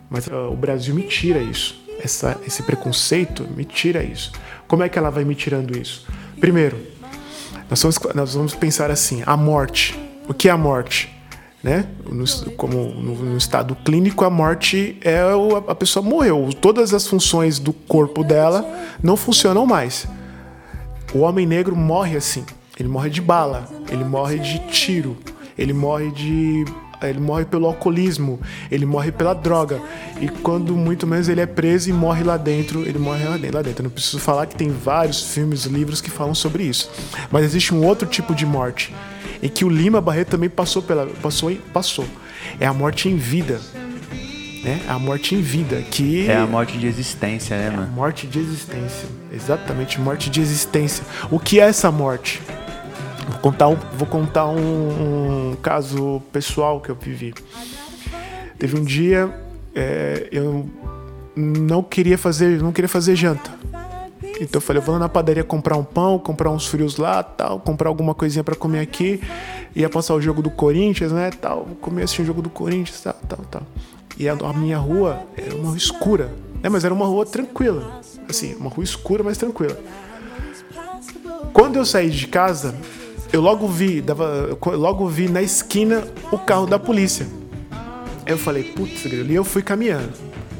[0.09, 1.79] Mas ah, o Brasil me tira isso.
[2.01, 4.31] Essa, esse preconceito me tira isso.
[4.67, 6.05] Como é que ela vai me tirando isso?
[6.39, 6.77] Primeiro,
[7.69, 9.97] nós vamos, nós vamos pensar assim: a morte.
[10.27, 11.15] O que é a morte?
[11.61, 11.85] Né?
[12.05, 16.49] No, como no, no estado clínico, a morte é o, a pessoa morreu.
[16.61, 18.65] Todas as funções do corpo dela
[19.03, 20.07] não funcionam mais.
[21.13, 22.45] O homem negro morre assim.
[22.79, 25.17] Ele morre de bala, ele morre de tiro,
[25.57, 26.63] ele morre de.
[27.01, 28.39] Ele morre pelo alcoolismo,
[28.69, 29.81] ele morre pela droga.
[30.19, 33.81] E quando muito menos ele é preso e morre lá dentro, ele morre lá dentro.
[33.81, 36.91] Eu não preciso falar que tem vários filmes, livros que falam sobre isso.
[37.31, 38.93] Mas existe um outro tipo de morte,
[39.41, 41.05] em que o Lima Barreto também passou pela.
[41.05, 42.05] Passou, passou.
[42.59, 43.61] É a morte em vida.
[44.63, 44.81] Né?
[44.89, 45.81] A morte em vida.
[45.89, 47.91] Que É a morte de existência, né, mano?
[47.93, 49.07] Morte de existência.
[49.31, 51.03] Exatamente, morte de existência.
[51.31, 52.41] O que é essa morte?
[53.29, 57.33] Vou contar um, vou contar um, um caso pessoal que eu vivi.
[58.57, 59.33] Teve um dia
[59.75, 60.67] é, eu
[61.35, 63.51] não queria fazer, não queria fazer janta.
[64.41, 67.21] Então eu falei, eu vou lá na padaria comprar um pão, comprar uns frios lá,
[67.21, 69.21] tal, comprar alguma coisinha para comer aqui.
[69.75, 73.15] Ia passar o jogo do Corinthians, né, tal, comer assim o jogo do Corinthians, tal,
[73.27, 73.61] tal, tal.
[74.17, 76.31] E a, a minha rua era uma rua escura,
[76.63, 78.01] né, mas era uma rua tranquila.
[78.27, 79.77] Assim, uma rua escura, mas tranquila.
[81.53, 82.75] Quando eu saí de casa,
[83.31, 87.27] eu logo vi, dava, eu logo vi na esquina o carro da polícia.
[88.25, 90.09] Aí eu falei, putz, grilo, e eu fui caminhando.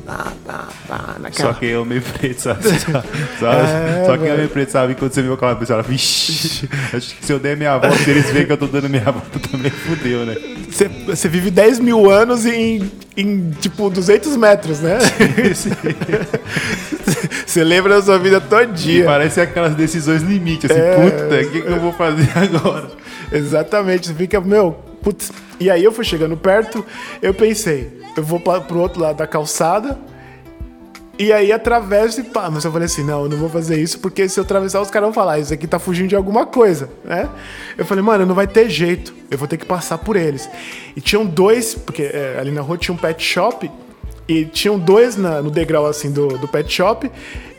[0.05, 1.53] Tá, tá, tá, naquela...
[1.53, 2.63] Só que eu meio preto, sabe?
[2.67, 3.03] Só,
[3.39, 4.95] só- É, só que eu meio preto, sabe?
[4.95, 8.09] Quando você viu aquela pessoa, ela, vixi, acho que se eu der minha volta, se
[8.09, 10.35] eles verem que eu tô dando minha volta, também fudeu, né?
[10.67, 14.97] Você, você vive 10 mil anos em, em tipo 200 metros, né?
[17.49, 19.05] você lembra da sua vida todinha.
[19.05, 20.95] Parece aquelas decisões limite, assim, É.
[20.95, 22.89] puta, o que, que eu vou fazer agora?
[23.31, 25.31] Exatamente, você fica, meu, putz.
[25.59, 26.85] E aí eu fui chegando perto,
[27.21, 29.97] eu pensei, eu vou pra, pro outro lado da calçada,
[31.17, 32.49] e aí atravesso e pá.
[32.49, 34.89] Mas eu falei assim, não, eu não vou fazer isso, porque se eu atravessar, os
[34.89, 37.27] caras vão falar, isso aqui tá fugindo de alguma coisa, né?
[37.77, 40.49] Eu falei, mano, não vai ter jeito, eu vou ter que passar por eles.
[40.95, 43.69] E tinham dois, porque é, ali na rua tinha um pet shop,
[44.29, 47.09] e tinham dois na- no degrau assim do, do pet shop,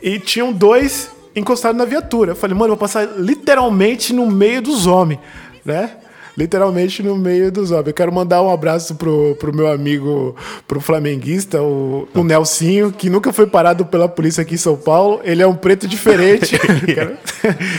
[0.01, 2.31] e tinham dois encostados na viatura.
[2.31, 5.19] Eu falei, mano, eu vou passar literalmente no meio dos homens,
[5.65, 5.91] né?
[6.41, 7.87] Literalmente no meio dos homens.
[7.87, 10.35] Eu quero mandar um abraço pro, pro meu amigo,
[10.67, 15.21] pro flamenguista, o, o Nelsinho, que nunca foi parado pela polícia aqui em São Paulo.
[15.23, 16.55] Ele é um preto diferente.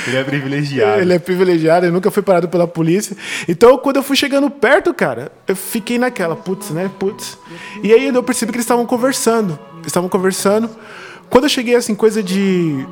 [0.07, 1.01] Ele é privilegiado.
[1.01, 3.17] Ele é privilegiado, ele nunca foi parado pela polícia.
[3.49, 6.91] Então, quando eu fui chegando perto, cara, eu fiquei naquela, putz, né?
[6.99, 7.39] Putz.
[7.83, 9.59] E aí eu percebi que eles estavam conversando.
[9.77, 10.69] Eles estavam conversando.
[11.31, 12.87] Quando eu cheguei, assim, coisa de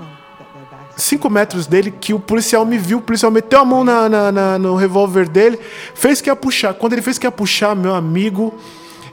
[1.03, 4.33] cinco metros dele, que o policial me viu, o policial meteu a mão na, na-
[4.33, 5.59] na- no revólver dele,
[5.95, 6.75] fez que ia puxar.
[6.75, 8.59] Quando ele fez que ia puxar, meu amigo,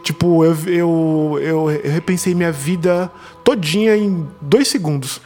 [0.04, 3.12] tipo, eu, eu, eu, eu repensei minha vida
[3.44, 5.22] todinha em dois segundos.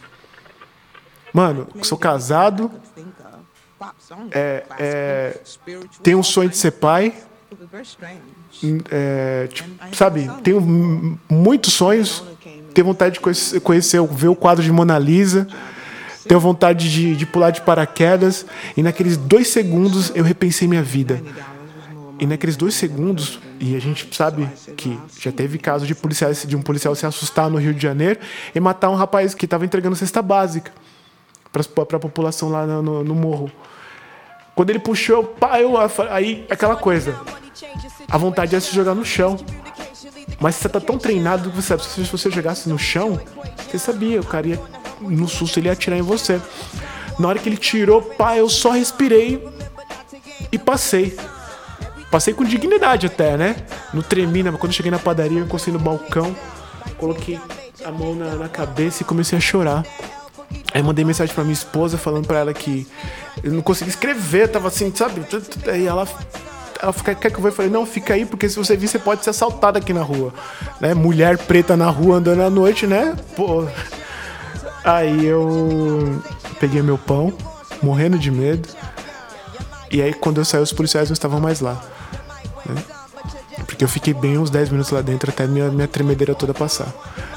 [1.33, 2.69] Mano, sou casado,
[4.31, 5.39] é, é,
[6.03, 7.13] tenho um sonho de ser pai,
[8.91, 10.59] é, tipo, sabe, tenho
[11.29, 12.23] muitos sonhos,
[12.73, 15.47] tenho vontade de conhecer, ver o quadro de Mona Lisa,
[16.27, 18.45] tenho vontade de, de pular de paraquedas,
[18.75, 21.21] e naqueles dois segundos eu repensei minha vida.
[22.19, 24.47] E naqueles dois segundos, e a gente sabe
[24.77, 28.19] que já teve caso de, policiais, de um policial se assustar no Rio de Janeiro
[28.53, 30.71] e matar um rapaz que estava entregando cesta básica
[31.51, 33.51] para a população lá no, no- no morro.
[34.55, 35.73] Quando ele puxou, pá, eu,
[36.11, 37.19] aí aquela coisa.
[38.07, 39.37] A vontade é se jogar no chão.
[40.39, 43.19] Mas você tá tão treinado que você sabe, se você jogasse no chão,
[43.69, 44.59] você sabia, o cara ia,
[45.01, 46.39] no susto ele ia atirar em você.
[47.19, 49.43] Na hora que ele tirou, pá, eu só respirei
[50.51, 51.17] e passei.
[52.09, 53.55] Passei com dignidade até, né?
[53.93, 54.51] Não tremi, né?
[54.59, 56.35] quando cheguei na padaria, eu encostei no balcão,
[56.97, 57.39] coloquei
[57.85, 59.85] a mão na, na cabeça e comecei a chorar.
[60.73, 62.87] Aí mandei mensagem pra minha esposa falando pra ela que
[63.43, 65.21] eu não conseguia escrever, tava assim, sabe?
[65.67, 66.07] Aí ela,
[66.81, 67.49] ela fica, quer que eu vou?
[67.49, 70.01] Eu falei, não, fica aí, porque se você vir, você pode ser assaltado aqui na
[70.01, 70.33] rua.
[70.79, 70.93] Né?
[70.93, 73.15] Mulher preta na rua andando à noite, né?
[73.35, 73.65] Pô.
[74.83, 76.21] Aí eu
[76.59, 77.33] peguei meu pão,
[77.81, 78.67] morrendo de medo.
[79.91, 81.81] E aí quando eu saí, os policiais não estavam mais lá.
[82.65, 82.83] né?
[83.65, 86.87] Porque eu fiquei bem uns 10 minutos lá dentro até minha, minha tremedeira toda passar.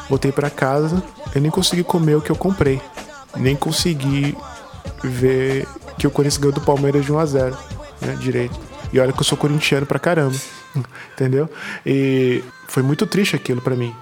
[0.09, 1.03] Voltei pra casa,
[1.35, 2.81] eu nem consegui comer o que eu comprei.
[3.37, 4.37] Nem consegui
[5.03, 5.67] ver
[5.99, 7.59] que o Corinthians ganhou do Palmeiras de 1 a 0
[8.01, 8.59] né, direito.
[8.93, 10.37] E olha que eu sou corintiano pra caramba,
[11.15, 11.49] entendeu?
[11.85, 13.95] E foi muito triste aquilo pra mim.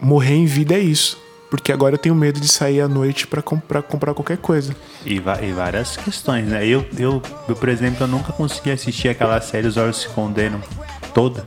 [0.00, 1.18] Morrer em vida é isso.
[1.50, 4.74] Porque agora eu tenho medo de sair à noite pra comprar, comprar qualquer coisa.
[5.04, 6.66] E, e várias questões, né?
[6.66, 10.60] Eu, eu, eu, por exemplo, eu nunca consegui assistir aquela série Os Olhos Se Condenam
[11.14, 11.46] toda.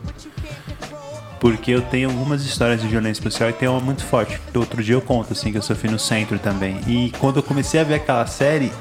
[1.40, 4.40] Porque eu tenho algumas histórias de violência policial e tem uma muito forte.
[4.54, 6.80] Outro dia eu conto, assim, que eu sofri no centro também.
[6.88, 8.72] E quando eu comecei a ver aquela série,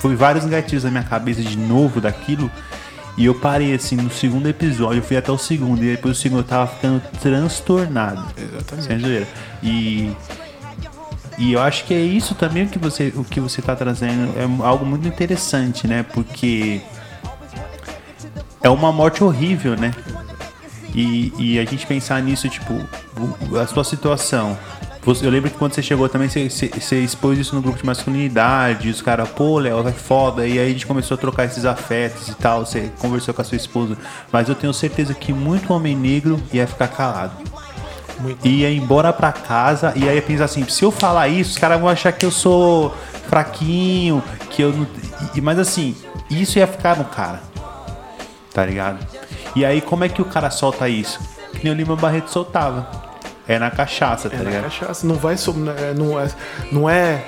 [0.00, 2.50] foi vários gatilhos na minha cabeça de novo daquilo.
[3.16, 5.84] E eu parei, assim, no segundo episódio, eu fui até o segundo.
[5.84, 8.24] E depois do segundo eu tava ficando transtornado.
[8.38, 8.86] Exatamente.
[8.86, 9.28] Sem zoeira.
[9.62, 10.16] E
[11.38, 14.32] e eu acho que é isso também que você, o que você tá trazendo.
[14.38, 16.02] É algo muito interessante, né?
[16.02, 16.80] Porque
[18.62, 19.92] é uma morte horrível, né?
[20.94, 22.74] E, e a gente pensar nisso, tipo,
[23.60, 24.56] a sua situação.
[25.20, 28.88] Eu lembro que quando você chegou também, você- você expôs isso no grupo de masculinidade,
[28.88, 30.46] os caras, pô, Léo, é foda.
[30.46, 32.64] E aí a gente começou a trocar esses afetos e tal.
[32.64, 33.96] Você conversou com a sua esposa.
[34.30, 37.32] Mas eu tenho certeza que muito homem negro ia ficar calado
[38.44, 41.80] ia embora pra casa e aí ia pensar assim, se eu falar isso, os caras
[41.80, 42.94] vão achar que eu sou
[43.28, 44.86] fraquinho, que eu não.
[45.34, 45.96] e- Mas assim,
[46.30, 47.40] isso ia ficar no cara.
[48.52, 48.98] Tá ligado?
[49.56, 51.18] E aí como é que o cara solta isso?
[51.52, 52.86] Que nem o Lima Barreto soltava.
[53.48, 54.62] É na cachaça, tá É na ligado?
[54.64, 55.06] cachaça.
[55.06, 55.68] Não vai sobre.
[55.70, 56.28] é, Não é,
[56.70, 57.24] não é.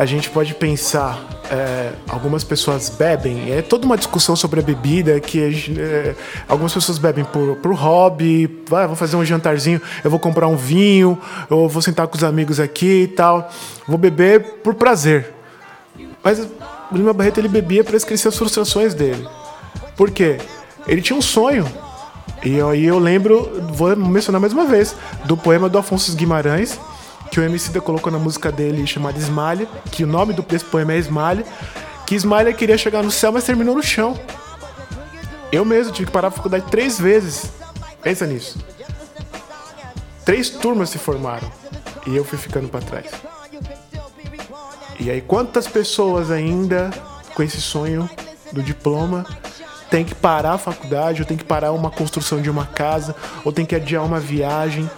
[0.00, 1.22] A gente pode pensar.
[1.50, 3.52] é, algumas pessoas bebem.
[3.52, 5.38] É toda uma discussão sobre a bebida que
[5.78, 6.14] é,
[6.48, 8.62] algumas pessoas bebem por, por hobby.
[8.66, 9.78] Vou fazer um jantarzinho.
[10.02, 11.20] Eu vou comprar um vinho.
[11.50, 13.50] Eu vou sentar com os amigos aqui e tal.
[13.86, 15.34] Vou beber por prazer.
[16.24, 19.28] Mas o Lima Barreto ele bebia para esquecer as frustrações dele.
[19.98, 20.38] Por quê?
[20.88, 21.66] Ele tinha um sonho.
[22.42, 24.96] E aí eu lembro, vou mencionar mais uma vez,
[25.26, 26.80] do poema do Afonso Guimarães,
[27.30, 30.64] que o MC da colocou na música dele chamada Esmalha, que o nome do- desse
[30.64, 31.44] poema é Esmalha,
[32.06, 34.18] que Esmalha queria chegar no céu, mas terminou no chão.
[35.52, 37.50] Eu mesmo tive que parar a faculdade três vezes.
[38.02, 38.58] Pensa nisso.
[40.24, 41.50] Três turmas se formaram.
[42.06, 43.06] E eu fui ficando para trás.
[44.98, 46.90] E aí, quantas pessoas ainda
[47.34, 48.08] com esse sonho
[48.52, 49.24] do diploma
[49.90, 53.14] tem que parar a faculdade, ou tem que parar uma construção de uma casa,
[53.44, 54.88] ou tem que adiar uma viagem,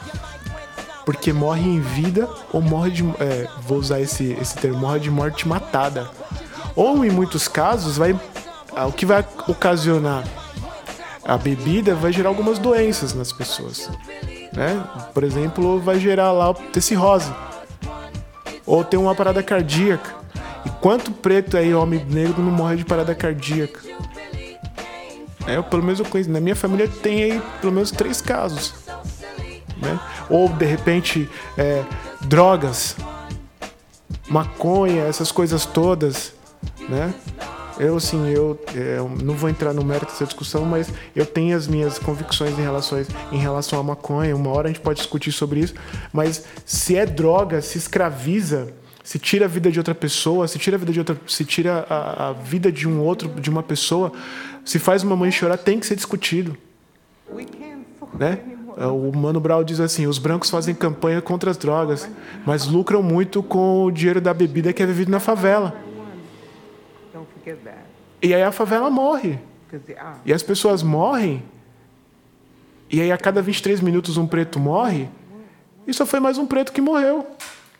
[1.04, 3.02] porque morre em vida, ou morre de.
[3.20, 6.08] é, vou usar esse, esse termo, morre de morte matada.
[6.74, 8.18] Ou em muitos casos, vai,
[8.74, 10.24] ah, o que vai ocasionar
[11.24, 13.88] a bebida vai gerar algumas doenças nas pessoas.
[14.52, 14.82] Né?
[15.14, 17.32] Por exemplo, vai gerar lá ter cirrose
[18.66, 20.14] ou tem uma parada cardíaca.
[20.64, 23.80] E quanto preto aí, homem negro, não morre de parada cardíaca?
[25.46, 26.30] É, eu, pelo menos eu conheço.
[26.30, 28.74] Na minha família tem aí pelo menos três casos.
[29.82, 29.98] Né?
[30.30, 31.28] Ou de repente
[31.58, 31.84] é,
[32.20, 32.96] drogas,
[34.28, 36.32] maconha, essas coisas todas,
[36.88, 37.12] né?
[37.78, 41.56] Eu, assim, eu, é, eu não vou entrar no mérito dessa discussão, mas eu tenho
[41.56, 44.36] as minhas convicções em relação, em relação à maconha.
[44.36, 45.74] Uma hora a gente pode discutir sobre isso.
[46.12, 48.72] Mas se é droga, se escraviza,
[49.02, 51.84] se tira a vida de outra pessoa, se tira a vida de outra, se tira
[51.88, 54.12] a, a vida de um outro, de uma pessoa,
[54.64, 56.56] se faz uma mãe chorar, tem que ser discutido.
[58.14, 58.38] Né?
[58.76, 62.08] O Mano Brown diz assim: os brancos fazem campanha contra as drogas,
[62.44, 65.74] mas lucram muito com o dinheiro da bebida que é vivido na favela.
[68.22, 69.38] E aí a favela morre.
[70.24, 71.42] E as pessoas morrem.
[72.90, 75.08] E aí a cada 23 minutos um preto morre.
[75.86, 77.26] E só foi mais um preto que morreu.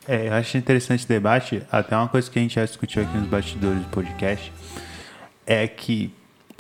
[0.09, 1.62] É, eu acho interessante esse debate.
[1.70, 4.53] Até uma coisa que a gente já discutiu aqui nos bastidores do podcast
[5.47, 6.12] é que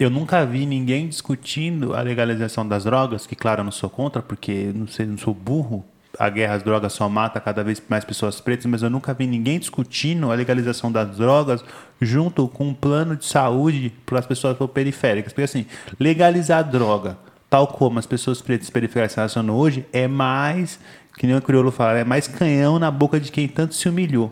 [0.02, 4.22] eu nunca vi ninguém discutindo a legalização das drogas, que claro, eu não sou contra,
[4.22, 5.84] porque não sei, não sou burro.
[6.18, 9.26] A guerra às drogas só mata cada vez mais pessoas pretas, mas eu nunca vi
[9.26, 11.64] ninguém discutindo a legalização das drogas
[12.00, 15.32] junto com um plano de saúde para as pessoas periféricas.
[15.32, 15.64] Porque assim,
[15.98, 17.16] legalizar droga,
[17.48, 20.78] tal como as pessoas pretas periféricas se relacionam hoje, é mais,
[21.16, 24.30] que nem o crioulo fala, é mais canhão na boca de quem tanto se humilhou.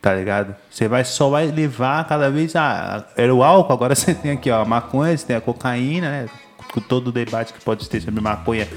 [0.00, 0.54] Tá ligado?
[0.70, 4.50] Você vai só vai levar cada vez a era o álcool, agora você tem aqui
[4.50, 6.28] ó, a maconha, você tem a cocaína, né?
[6.72, 8.68] Com todo o debate que pode ter sobre maconha,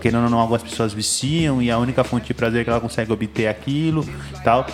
[0.00, 3.12] querendo ou não, algumas pessoas viciam e a única fonte de prazer que ela consegue
[3.12, 4.08] obter é aquilo,
[4.42, 4.66] tal.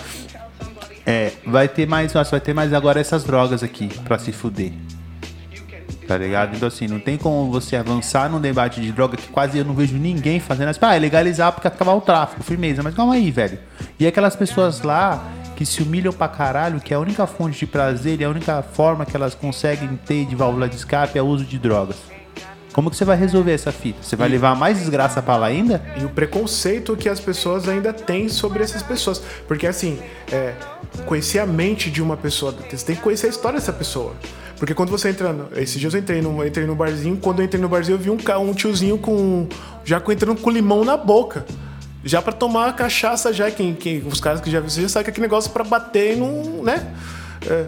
[1.05, 4.73] É, vai ter mais, nossa, vai ter mais agora essas drogas aqui pra se fuder.
[6.07, 6.55] Tá ligado?
[6.55, 9.73] Então, assim, não tem como você avançar num debate de droga que quase eu não
[9.73, 12.81] vejo ninguém fazendo assim, ah, é legalizar porque acabar o tráfico, firmeza.
[12.81, 13.59] Mas calma aí, velho.
[13.99, 15.21] E aquelas pessoas lá
[15.57, 18.61] que se humilham pra caralho, que é a única fonte de prazer e a única
[18.61, 21.95] forma que elas conseguem ter de válvula de escape é o uso de drogas.
[22.71, 23.97] Como que você vai resolver essa fita?
[24.03, 25.83] Você vai levar mais desgraça pra lá ainda?
[25.99, 29.19] E o preconceito que as pessoas ainda têm sobre essas pessoas.
[29.47, 29.97] Porque, assim,
[30.31, 30.53] é,
[31.07, 34.13] conhecer a mente de uma pessoa, você tem que conhecer a história dessa pessoa.
[34.59, 35.33] Porque quando você entra.
[35.33, 37.99] no- Esses dias eu entrei no, entrei no barzinho, quando eu entrei no barzinho eu
[37.99, 39.47] vi um, um tiozinho com.
[39.83, 41.45] Já entrando com limão na boca.
[42.07, 43.51] Já pra tomar cachaça, já.
[43.51, 46.13] Quem, quem, os caras que já viram, já sabe que é aquele negócio pra bater
[46.13, 46.63] e não.
[46.63, 46.93] né?
[47.45, 47.67] É,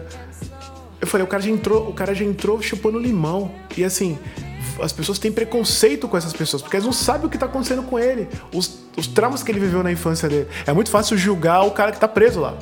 [1.00, 3.52] eu falei, o cara já entrou, o cara já entrou chupando limão.
[3.76, 4.18] E assim,
[4.82, 7.82] as pessoas têm preconceito com essas pessoas, porque elas não sabem o que tá acontecendo
[7.82, 8.28] com ele.
[8.52, 10.48] Os, os traumas que ele viveu na infância dele.
[10.66, 12.54] É muito fácil julgar o cara que tá preso lá.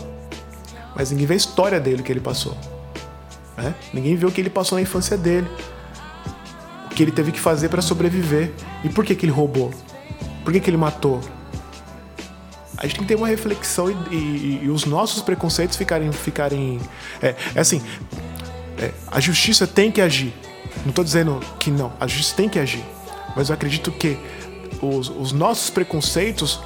[0.97, 2.57] Mas ninguém vê a história dele, que ele passou.
[3.57, 3.73] né?
[3.93, 5.47] Ninguém vê o que ele passou na infância dele.
[6.87, 8.53] O que ele teve que fazer pra sobreviver.
[8.83, 9.73] E por que, que ele roubou?
[10.43, 11.21] Por que, que ele matou?
[12.79, 16.11] A gente tem que ter uma reflexão e, e- e os nossos preconceitos ficarem.
[16.13, 16.81] ficarem
[17.21, 17.83] é, é assim,
[18.79, 20.33] é, a justiça tem que agir.
[20.83, 22.85] Não estou dizendo que não, a justiça tem que agir.
[23.35, 24.17] Mas eu acredito que
[24.81, 26.61] os, os nossos preconceitos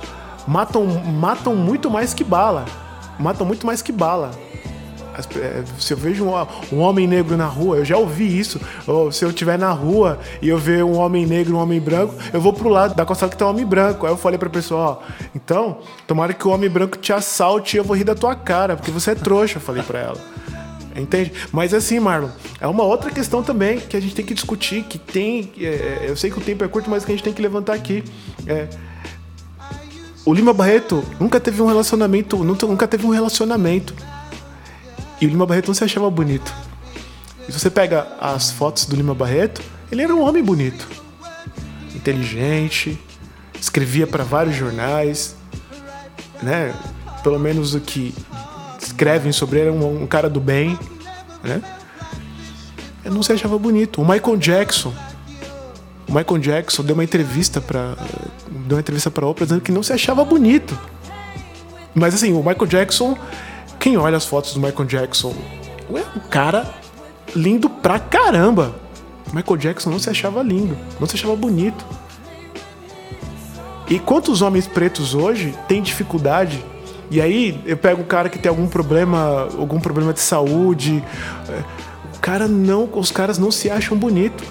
[0.46, 2.66] matam, matam muito mais que bala.
[3.18, 4.30] Matam muito mais que bala.
[5.36, 8.60] É, se eu vejo um, homem negro na rua, eu já ouvi isso.
[8.86, 12.14] Ou se eu estiver na rua e eu ver um homem negro um homem branco,
[12.32, 14.06] eu vou pro lado da calçada que tem um homem branco.
[14.06, 14.98] Aí eu falei pra pessoa, ó,
[15.34, 18.76] então, tomara que o homem branco te assalte e eu vou rir da tua cara,
[18.76, 20.18] porque você é trouxa, eu falei pra ela.
[20.94, 21.32] Entende?
[21.50, 22.28] Mas assim, Marlon,
[22.60, 25.50] é uma outra questão também que a gente tem que discutir, que tem.
[25.58, 27.74] é, eu sei que o tempo é curto, mas que a gente tem que levantar
[27.74, 28.04] aqui.
[28.46, 28.68] É,
[30.24, 32.36] o Lima Barreto nunca teve um relacionamento.
[32.44, 33.94] Nunca teve um relacionamento.
[35.22, 36.52] E o Lima Barreto não se achava bonito.
[37.48, 40.88] E se você pega as fotos do Lima Barreto, ele era um homem bonito.
[41.94, 42.98] Inteligente,
[43.60, 45.36] escrevia para vários jornais,
[46.42, 46.74] né?
[47.22, 48.12] Pelo menos o que
[48.80, 50.76] escrevem sobre ele, era um, um cara do bem,
[51.44, 51.62] né?
[53.04, 54.02] Eu não se achava bonito.
[54.02, 54.92] O Michael Jackson,
[56.08, 57.94] o Michael Jackson deu uma entrevista para
[58.66, 60.76] deu uma entrevista para Oprah dizendo que não se achava bonito.
[61.94, 63.16] Mas assim, o Michael Jackson,
[63.82, 65.34] quem olha as fotos do Michael Jackson,
[65.92, 66.72] é um cara
[67.34, 68.72] lindo pra caramba.
[69.28, 71.84] O Michael Jackson não se achava lindo, não se achava bonito.
[73.90, 76.64] E quantos homens pretos hoje têm dificuldade?
[77.10, 81.02] E aí eu pego um cara que tem algum problema, algum problema de saúde,
[81.48, 81.64] é,
[82.16, 84.44] o cara não, os caras não se acham bonito.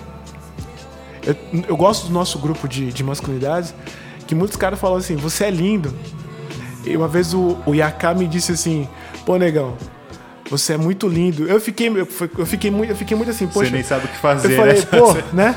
[1.25, 1.37] Eu,
[1.69, 3.73] eu gosto do nosso grupo de, de masculinidades,
[4.27, 5.97] que muitos caras falam assim, você é lindo.
[6.85, 8.89] E uma vez o, o Yaká me disse assim,
[9.31, 9.77] pô negão,
[10.49, 11.47] você é muito lindo.
[11.47, 13.69] Eu fiquei, eu, fiquei muito, eu fiquei muito assim, poxa.
[13.69, 14.81] Você nem sabe o que fazer, Eu falei, né?
[14.81, 15.55] pô, né?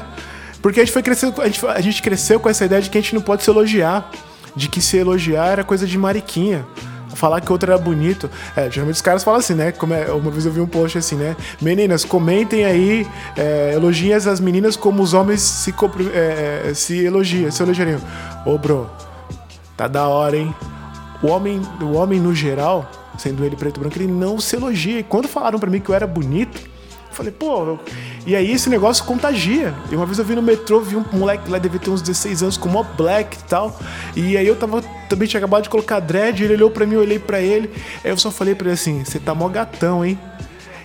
[0.62, 2.96] Porque a gente foi crescendo, a gente, a gente cresceu com essa ideia de que
[2.96, 4.10] a gente não pode se elogiar,
[4.54, 6.64] de que se elogiar era coisa de mariquinha.
[7.16, 8.30] falar que outro era bonito.
[8.54, 9.72] É, geralmente os caras falam assim, né?
[9.72, 11.36] Como é, uma vez eu vi um post assim, né?
[11.60, 13.04] Meninas, comentem aí,
[13.36, 15.74] é, elogiem as meninas como os homens se,
[16.14, 18.00] é, é, se elogiam, se elogiariam.
[18.46, 18.88] Ô, bro,
[19.76, 20.54] tá da hora, hein?
[21.20, 22.88] O homem, o homem no geral,
[23.18, 24.98] sendo ele preto e branco, ele não se elogia.
[25.00, 26.60] E quando falaram pra mim que eu era bonito,
[27.10, 27.64] eu falei, pô.
[27.64, 27.80] eu-
[28.26, 29.74] E aí esse negócio contagia.
[29.92, 32.42] E uma vez eu vi no metrô, vi um moleque lá, devia ter uns 16
[32.42, 33.78] anos, com mó black e tal.
[34.16, 37.00] E aí eu tava, também tinha acabado de colocar dread, ele olhou pra mim, eu
[37.00, 37.70] olhei pra ele.
[38.04, 40.18] Aí eu só falei pra ele assim, você tá mó gatão, hein?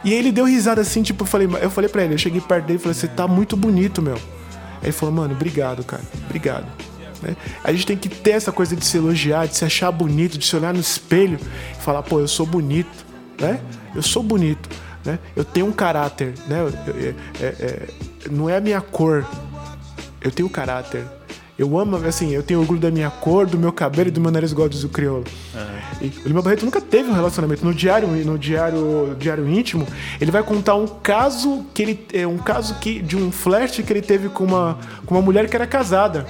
[0.04, 2.66] E ele deu risada assim, tipo, eu falei, eu falei pra ele, eu cheguei perto
[2.66, 4.16] dele e falei, você tá muito bonito, meu.
[4.16, 6.04] Aí ele falou, mano, obrigado, cara.
[6.26, 6.66] Obrigado.
[7.22, 7.36] Né?
[7.64, 10.46] A gente tem que ter essa coisa de se elogiar, de se achar bonito, de
[10.46, 11.40] se olhar no espelho
[11.72, 13.06] e falar, pô, eu sou bonito,
[13.40, 13.60] né?
[13.96, 14.70] Eu sou bonito,
[15.06, 15.20] né?
[15.36, 16.60] Eu tenho um caráter, né?
[16.62, 17.88] Eu- eu- é- é-
[18.30, 19.26] não é a minha cor,
[20.22, 21.04] eu tenho caráter.
[21.58, 24.32] Eu amo, assim, eu tenho orgulho da minha cor, do meu cabelo e do meu
[24.32, 25.26] nariz igual diz o crioulo.
[26.02, 27.66] E o Lima Barreto nunca teve um relacionamento.
[27.66, 29.86] No diário, no diário, diário íntimo,
[30.22, 33.92] ele vai contar um caso que ele é um caso que de um flerte que
[33.92, 36.26] ele teve com uma com uma mulher que era casada.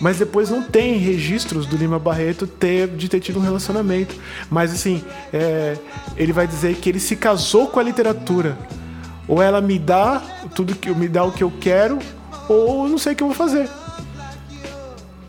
[0.00, 4.14] Mas depois não tem registros do Lima Barreto ter, de ter tido um relacionamento.
[4.48, 5.76] Mas assim, é,
[6.16, 8.56] ele vai dizer que ele se casou com a literatura.
[9.28, 10.22] Ou ela me dá
[10.54, 11.98] tudo que me dá o que eu quero,
[12.48, 13.68] ou eu não sei o que eu vou fazer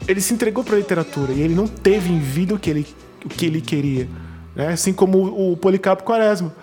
[0.07, 2.87] ele se entregou para a literatura e ele não teve em vida o que ele,
[3.23, 4.07] o que ele queria.
[4.55, 4.67] Né?
[4.69, 6.53] Assim como o, o Policarpo Quaresma.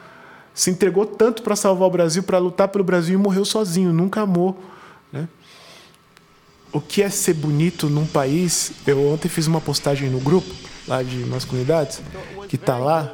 [0.52, 4.22] Se entregou tanto para salvar o Brasil, para lutar pelo Brasil e morreu sozinho, nunca
[4.22, 4.58] amou.
[5.12, 5.28] Né?
[6.72, 8.72] O que é ser bonito num país?
[8.86, 10.48] Eu ontem fiz uma postagem no grupo
[10.86, 12.00] lá de masculinidades,
[12.48, 13.12] que tá lá.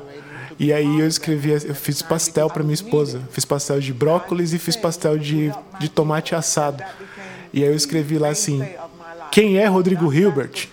[0.59, 3.21] E aí eu escrevi, eu fiz pastel para minha esposa.
[3.31, 6.83] Fiz pastel de brócolis e fiz pastel de, de tomate assado.
[7.53, 8.65] E aí eu escrevi lá assim:
[9.31, 10.69] Quem é Rodrigo Hilbert?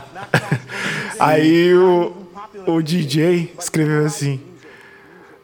[1.18, 2.14] aí o,
[2.66, 4.40] o DJ escreveu assim: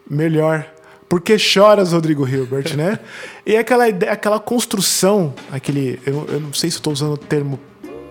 [0.09, 0.74] Melhor.
[1.15, 2.99] Por que choras, Rodrigo Hilbert, né?
[3.45, 5.97] E aquela ideia, aquela construção, aquele.
[6.05, 7.57] Eu, eu não sei se estou usando o termo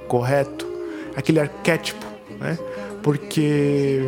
[0.09, 0.67] correto,
[1.15, 2.03] aquele arquétipo,
[2.41, 2.59] né?
[3.03, 4.01] Porque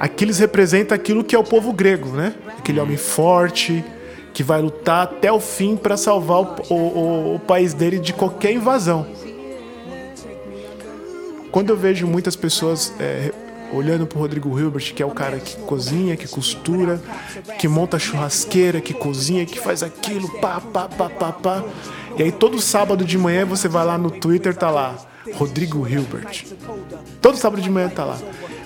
[0.00, 2.34] Aquiles representa aquilo que é o povo grego, né?
[2.58, 3.84] Aquele homem forte
[4.32, 8.14] que vai lutar até o fim para salvar o, o- o- o país dele de
[8.14, 9.06] qualquer invasão.
[11.50, 13.30] Quando eu vejo muitas pessoas é,
[13.72, 17.02] olhando pro Rodrigo Hilbert, que é o cara que cozinha, que costura,
[17.58, 21.64] que monta churrasqueira, que cozinha, que faz aquilo, pá, pá, pá, pá, pá.
[22.16, 24.96] E aí todo sábado de manhã você vai lá no Twitter, tá lá,
[25.34, 26.44] Rodrigo Hilbert.
[27.20, 28.18] Todo sábado de manhã tá lá.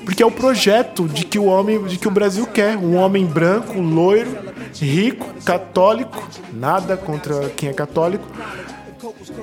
[0.04, 3.26] Porque é o projeto de que o homem, de que o Brasil quer, um homem
[3.26, 4.30] branco, loiro,
[4.74, 8.24] rico, católico, nada contra quem é católico,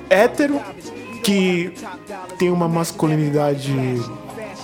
[0.10, 0.60] hétero,
[1.24, 1.74] que
[2.38, 3.74] tem uma masculinidade,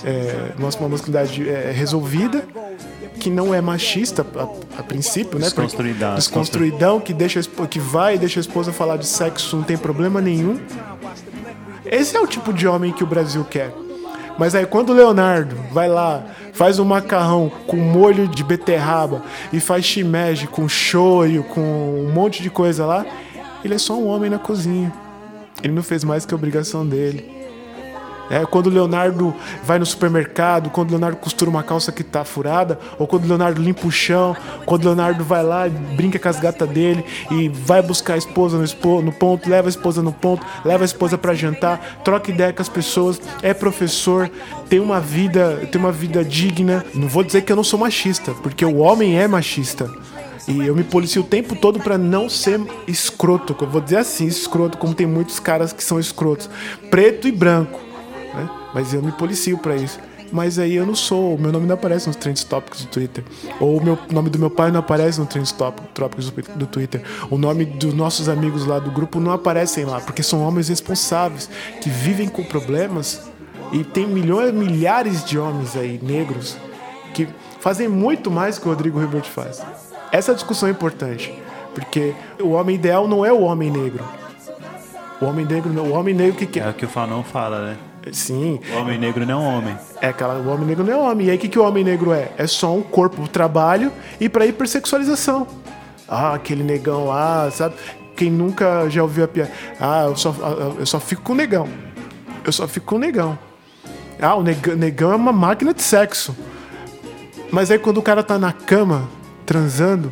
[0.03, 2.45] é, uma uma masculinidade é, resolvida,
[3.19, 5.45] que não é machista a, a princípio, né?
[5.45, 9.77] Desconstruidão, Desconstruidão, que deixa que vai e deixa a esposa falar de sexo, não tem
[9.77, 10.59] problema nenhum.
[11.85, 13.73] Esse é o tipo de homem que o Brasil quer.
[14.37, 16.23] Mas aí quando o Leonardo vai lá,
[16.53, 19.21] faz um macarrão com molho de beterraba
[19.51, 23.05] e faz shimeji com shoyu, com um monte de coisa lá,
[23.65, 24.93] ele é só um homem na cozinha.
[25.61, 27.38] Ele não fez mais que a obrigação dele.
[28.29, 32.23] É, quando o Leonardo vai no supermercado, quando o Leonardo costura uma calça que tá
[32.23, 36.19] furada, ou quando o Leonardo limpa o chão, quando o Leonardo vai lá e brinca
[36.19, 39.69] com as gatas dele e vai buscar a esposa no, expo- no ponto, leva a
[39.69, 44.29] esposa no ponto, leva a esposa para jantar, troca ideia com as pessoas, é professor,
[44.69, 46.85] tem uma vida, tem uma vida digna.
[46.93, 49.89] Não vou dizer que eu não sou machista, porque o homem é machista.
[50.47, 53.55] E eu me policio o tempo todo pra não ser escroto.
[53.59, 56.49] Eu vou dizer assim, escroto, como tem muitos caras que são escrotos.
[56.89, 57.79] Preto e branco.
[58.73, 59.99] Mas eu me policio pra isso.
[60.31, 63.23] Mas aí eu não sou, meu nome não aparece nos trends tópicos do Twitter.
[63.59, 67.01] Ou o nome do meu pai não aparece nos trends tópicos do, do Twitter.
[67.31, 71.49] O nome dos nossos amigos lá do grupo não aparecem lá, porque são homens responsáveis,
[71.81, 73.27] que vivem com problemas.
[73.71, 76.55] E tem milhões, milhares de homens aí, negros,
[77.13, 77.27] que
[77.59, 79.61] fazem muito mais que o Rodrigo Hilbert faz.
[80.11, 81.33] Essa discussão é importante,
[81.73, 84.03] porque o homem ideal não é o homem negro.
[85.21, 86.69] O homem negro, o homem negro que É quer.
[86.69, 87.77] o que o Fanon fala, né?
[88.13, 89.77] Sim, O homem negro não é um homem.
[90.01, 91.27] é aquela, o homem negro não é homem.
[91.27, 92.31] E aí o que, que o homem negro é?
[92.37, 95.47] É só um corpo pro trabalho e pra hipersexualização.
[96.07, 97.75] Ah, aquele negão lá, sabe?
[98.15, 99.51] Quem nunca já ouviu a piada?
[99.79, 101.67] Ah, eu só, ah, eu só fico com negão.
[102.43, 103.37] Eu só fico com negão.
[104.21, 106.35] Ah, o negão é uma máquina de sexo.
[107.51, 109.07] Mas aí quando o cara tá na cama,
[109.45, 110.11] transando,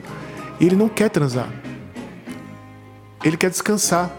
[0.62, 1.48] ele não quer transar.
[3.24, 4.10] Ele quer descansar.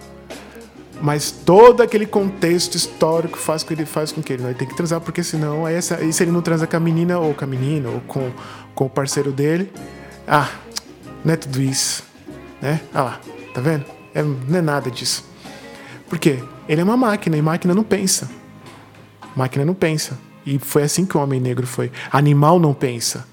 [1.00, 4.58] Mas todo aquele contexto histórico faz com que ele faz com que ele, não, ele
[4.58, 7.32] tem que transar, porque senão, essa- aí se ele não transa com a menina, ou
[7.34, 8.30] com a menina, ou com,
[8.74, 9.70] com o parceiro dele,
[10.26, 10.48] ah,
[11.24, 12.02] não é tudo isso,
[12.60, 12.80] né?
[12.92, 13.20] Ah lá,
[13.54, 13.84] tá vendo?
[14.12, 15.24] É, não é nada disso.
[16.08, 16.42] Por quê?
[16.68, 18.28] Ele é uma máquina, e máquina não pensa.
[19.36, 20.18] Máquina não pensa.
[20.44, 21.92] E foi assim que o homem negro foi.
[22.10, 23.26] Animal não pensa.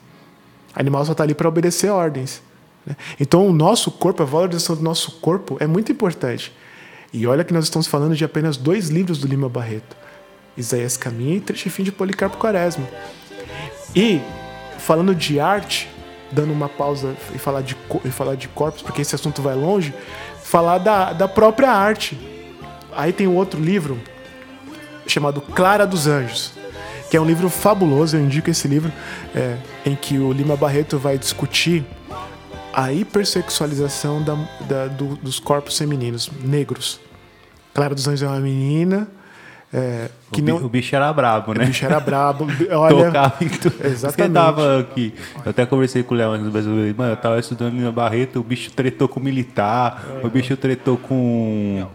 [0.75, 2.41] Animal só está ali para obedecer ordens.
[2.85, 2.95] né?
[3.19, 6.53] Então, o nosso corpo, a valorização do nosso corpo é muito importante.
[7.17, 9.95] E olha que nós estamos falando de apenas dois livros do Lima Barreto:
[10.57, 12.85] Isaías Caminha e Trecho Fim de Policarpo Quaresma.
[13.95, 14.19] E,
[14.79, 15.87] falando de arte,
[16.29, 19.93] dando uma pausa e falar de, e falar de corpos, porque esse assunto vai longe,
[20.43, 22.17] falar da, da própria arte.
[22.93, 23.97] Aí tem um outro livro
[25.07, 26.51] chamado Clara dos Anjos,
[27.09, 28.91] que é um livro fabuloso, eu indico esse livro,
[29.33, 31.85] é, em que o Lima Barreto vai discutir
[32.73, 34.33] a hipersexualização da,
[34.67, 36.99] da- do- dos corpos femininos negros.
[37.75, 39.07] Clara dos Anjos é uma menina
[39.77, 40.55] é, que o, não.
[40.55, 41.65] o bicho era brabo, né?
[41.65, 42.47] O bicho era brabo.
[42.71, 43.75] Olha, Tocava em tudo.
[43.85, 44.29] Exatamente.
[44.29, 45.13] Eu tava aqui.
[45.43, 46.95] Eu até conversei com o Léo antes do brasileiro.
[46.97, 51.85] Mano, eu tava estudando Lima Barreto, o bicho tretou com militar, o bicho tretou com,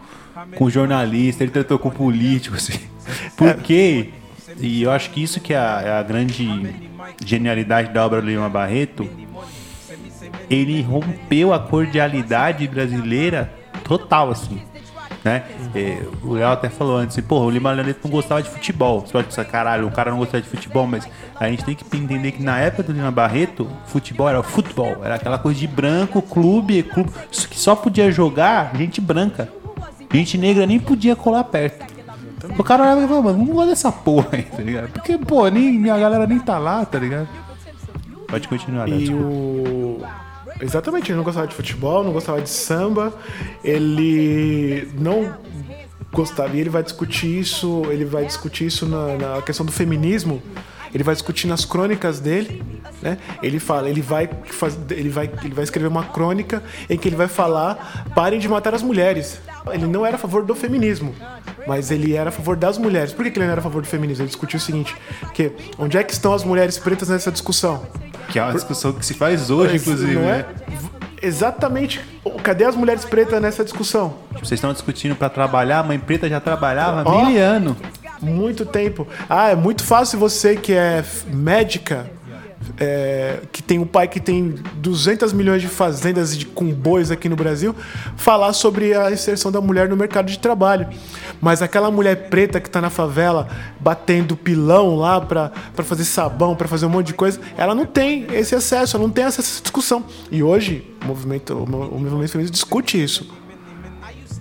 [0.54, 2.78] com jornalista, ele tretou com político, assim.
[3.34, 4.10] Por quê?
[4.58, 6.46] E eu acho que isso que é a, é a grande
[7.24, 9.08] genialidade da obra do Lima Barreto.
[10.50, 13.50] Ele rompeu a cordialidade brasileira
[13.82, 14.60] total, assim
[15.24, 15.44] né?
[15.74, 19.00] É, o Léo até falou antes, assim, porra, o Lima Barreto não gostava de futebol.
[19.00, 21.08] Você pode pensar, caralho, o cara não gostava de futebol, mas
[21.38, 25.16] a gente tem que entender que na época do Lima Barreto, futebol era futebol, era
[25.16, 29.48] aquela coisa de branco, clube, clube, que só podia jogar gente branca.
[30.12, 31.86] Gente negra nem podia colar perto.
[32.58, 34.88] O cara olhava e falava, mano, não gosto dessa porra aí, tá ligado?
[34.90, 37.28] Porque, pô, nem, minha galera nem tá lá, tá ligado?
[38.26, 39.00] Pode continuar, Léo.
[39.00, 40.02] E o.
[40.60, 43.12] Exatamente, ele não gostava de futebol, não gostava de samba,
[43.64, 45.34] ele não
[46.12, 50.42] gostava, e ele vai discutir isso, ele vai discutir isso na, na questão do feminismo,
[50.94, 52.62] ele vai discutir nas crônicas dele,
[53.02, 53.18] né?
[53.42, 57.16] Ele fala, ele vai, faz, ele, vai, ele vai escrever uma crônica em que ele
[57.16, 59.40] vai falar parem de matar as mulheres.
[59.72, 61.14] Ele não era a favor do feminismo,
[61.66, 63.12] mas ele era a favor das mulheres.
[63.12, 64.22] Por que, que ele não era a favor do feminismo?
[64.22, 64.96] Ele discutiu o seguinte,
[65.34, 67.82] que onde é que estão as mulheres pretas nessa discussão?
[68.28, 70.44] Que é uma discussão que se faz hoje, inclusive, né?
[70.66, 70.70] é?
[70.70, 70.90] V-
[71.22, 72.00] Exatamente.
[72.42, 74.14] Cadê as mulheres pretas nessa discussão?
[74.32, 77.24] Vocês estão discutindo pra trabalhar, a mãe preta já trabalhava há Ó.
[77.26, 77.76] mil anos.
[78.20, 79.06] Muito tempo.
[79.28, 82.10] Ah, é muito fácil você que é médica,
[82.78, 87.28] é, que tem um pai que tem 200 milhões de fazendas de, com bois aqui
[87.28, 87.74] no Brasil,
[88.16, 90.86] falar sobre a inserção da mulher no mercado de trabalho.
[91.40, 93.48] Mas aquela mulher preta que tá na favela
[93.80, 95.50] batendo pilão lá pra
[95.82, 99.10] fazer sabão, pra fazer um monte de coisa, ela não tem esse acesso, ela não
[99.12, 100.04] tem essa discussão.
[100.30, 103.26] E hoje, o movimento, o mo- o movimento feminista discute isso.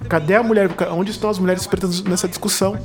[0.09, 0.69] Cadê a mulher?
[0.91, 2.77] Onde estão as mulheres pretas nessa discussão?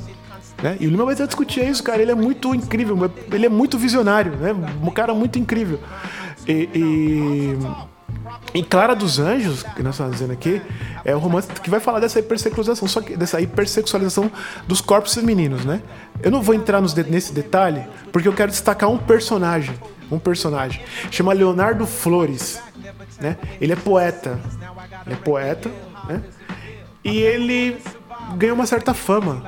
[0.61, 0.77] Né?
[0.79, 2.01] E o Lima vai discutir isso, cara.
[2.01, 4.53] Ele é muito incrível, ele é muito visionário, né?
[4.81, 5.79] Um cara muito incrível.
[6.47, 7.57] E, e,
[8.53, 10.61] em Clara dos Anjos, que nós estamos dizendo aqui,
[11.03, 14.31] é o romance que vai falar dessa hipersexualização, só que dessa hipersexualização
[14.67, 15.81] dos corpos femininos, né?
[16.21, 19.75] Eu não vou entrar nesse detalhe, porque eu quero destacar um personagem,
[20.09, 20.81] um personagem,
[21.11, 22.61] chama Leonardo Flores,
[23.19, 23.37] né?
[23.59, 24.39] Ele é poeta,
[25.05, 25.69] ele é poeta,
[26.07, 26.23] né?
[27.03, 27.77] E ele
[28.37, 29.43] ganhou uma certa fama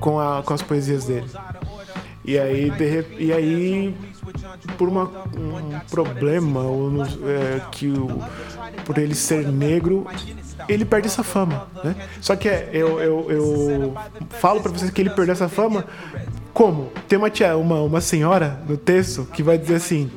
[0.00, 1.26] com, a, com as poesias dele.
[2.24, 3.94] E aí, de e aí
[4.76, 5.04] por uma,
[5.36, 8.20] um problema, ou é, que o,
[8.84, 10.06] por ele ser negro,
[10.68, 11.94] ele perde essa fama, né?
[12.20, 13.94] Só que é, eu, eu, eu
[14.40, 15.84] falo pra vocês que ele perdeu essa fama
[16.52, 16.90] como?
[17.06, 20.10] Tem uma, tia, uma, uma senhora no texto que vai dizer assim: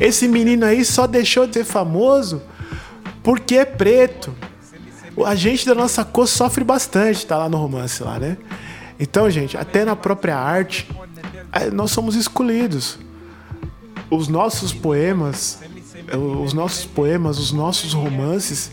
[0.00, 2.42] esse menino aí só deixou de ser famoso
[3.22, 4.34] porque é preto.
[5.26, 8.38] A gente da nossa cor sofre bastante, tá lá no romance lá, né?
[8.98, 10.88] Então, gente, até na própria arte,
[11.72, 12.98] nós somos escolhidos.
[14.10, 15.60] Os nossos poemas,
[16.08, 18.70] eh, os nossos poemas, os nossos romances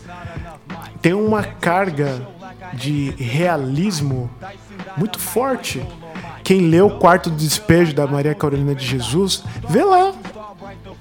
[1.00, 2.26] têm uma carga
[2.74, 4.30] de realismo
[4.96, 5.84] muito forte.
[6.44, 10.12] Quem lê o Quarto Despejo da Maria Carolina de Jesus, vê lá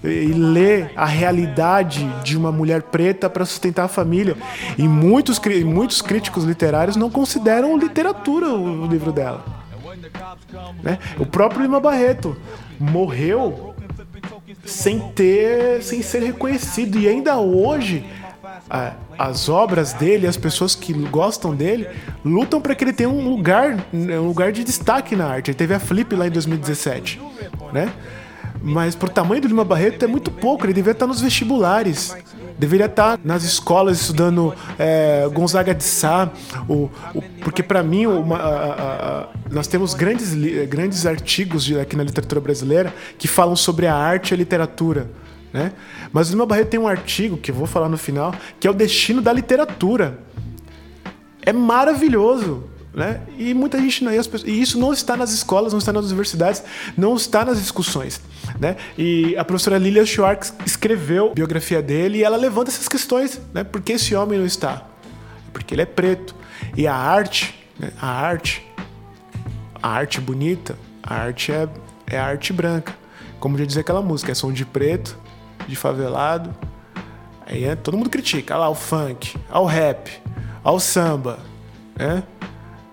[0.04, 4.36] e lê a realidade de uma mulher preta para sustentar a família.
[4.78, 9.46] E muitos, muitos críticos literários não consideram literatura o, livro dela.
[10.82, 10.98] Né?
[11.20, 12.36] O próprio Lima Barreto
[12.80, 13.76] morreu
[14.66, 18.06] sem ter, sem ser reconhecido e ainda hoje
[19.18, 21.88] as obras dele, as pessoas que gostam dele,
[22.24, 25.52] lutam para que ele tenha um lugar, um lugar de destaque na arte.
[25.52, 27.22] Ele teve a Flip lá em 2017,
[27.74, 27.92] né?
[28.64, 32.16] Mas pro tamanho do Lima Barreto é muito pouco, ele devia estar nos vestibulares.
[32.60, 36.30] Deveria estar nas escolas estudando é, Gonzaga de Sá,
[36.70, 40.34] o, o- porque para mim uma- a- a- a- nós temos grandes,
[40.70, 45.10] grandes artigos de- aqui na literatura brasileira que falam sobre a arte e a literatura.
[45.52, 45.72] Né?
[46.14, 48.70] Mas o Lima Barreto tem um artigo que eu vou falar no final, que é
[48.70, 50.20] o destino da literatura
[51.44, 52.66] é maravilhoso.
[52.94, 53.22] Né?
[53.38, 54.12] E muita gente não.
[54.12, 56.62] E, as pessoas- e isso não está nas escolas, não está nas universidades,
[56.98, 58.22] não está nas discussões.
[58.60, 58.76] Né?
[58.98, 63.40] E a professora Lilia Schwartz escreveu a biografia dele e ela levanta essas questões.
[63.54, 63.64] Né?
[63.64, 64.86] Por que esse homem não está?
[65.54, 66.36] Porque ele é preto.
[66.76, 67.92] E a arte, né?
[68.02, 68.66] a arte,
[69.82, 71.70] a arte bonita, a arte é,
[72.08, 72.94] é a arte branca.
[73.40, 75.18] Como já dizia aquela música, é som de preto,
[75.68, 76.54] de favelado,
[77.52, 80.10] Aí é, todo mundo critica, olha lá o funk, olha o rap,
[80.64, 81.38] olha o samba,
[81.98, 82.24] né?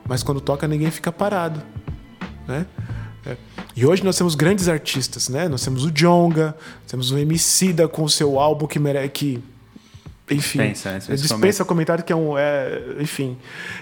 [0.09, 1.63] Mas quando toca ninguém fica parado,
[2.47, 2.67] né?
[3.27, 3.37] É.
[3.77, 5.49] E hoje nós temos grandes artistas, né?
[5.49, 6.57] Nós temos o Jonga,
[6.89, 9.45] temos o Emicida com o seu álbum que merece que
[10.31, 10.99] enfim, Dispensa, né?
[10.99, 13.37] Dispensa dispensa comentário que é um, é, enfim,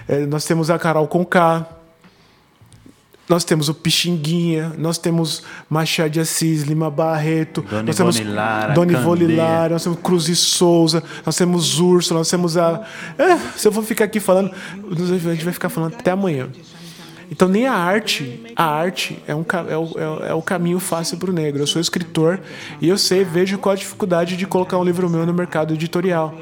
[0.07, 1.67] É, nós temos a Carol Conká,
[3.29, 8.73] nós temos o Pixinguinha, nós temos Machado de Assis, Lima Barreto, Dona nós temos Lara,
[8.73, 9.35] Dona Ivone.
[9.35, 12.81] Lara, nós temos Cruz e Souza, nós temos Úrsula, nós temos a.
[13.17, 14.51] É, se eu for ficar aqui falando,
[14.91, 14.95] a
[15.33, 16.47] gente vai ficar falando até amanhã.
[17.29, 20.79] Então nem a arte, a arte é, um, é, o, é o- é o caminho
[20.79, 21.61] fácil para o negro.
[21.61, 22.39] Eu sou escritor
[22.79, 26.33] e eu sei, vejo qual a dificuldade de colocar um livro meu no mercado editorial.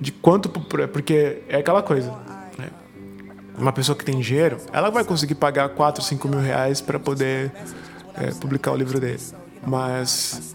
[0.00, 2.10] De quanto, porque é aquela coisa.
[3.56, 7.52] Uma pessoa que tem dinheiro, ela vai conseguir pagar 4, 5 mil reais para poder
[8.14, 9.20] é, publicar o livro dele.
[9.66, 10.54] Mas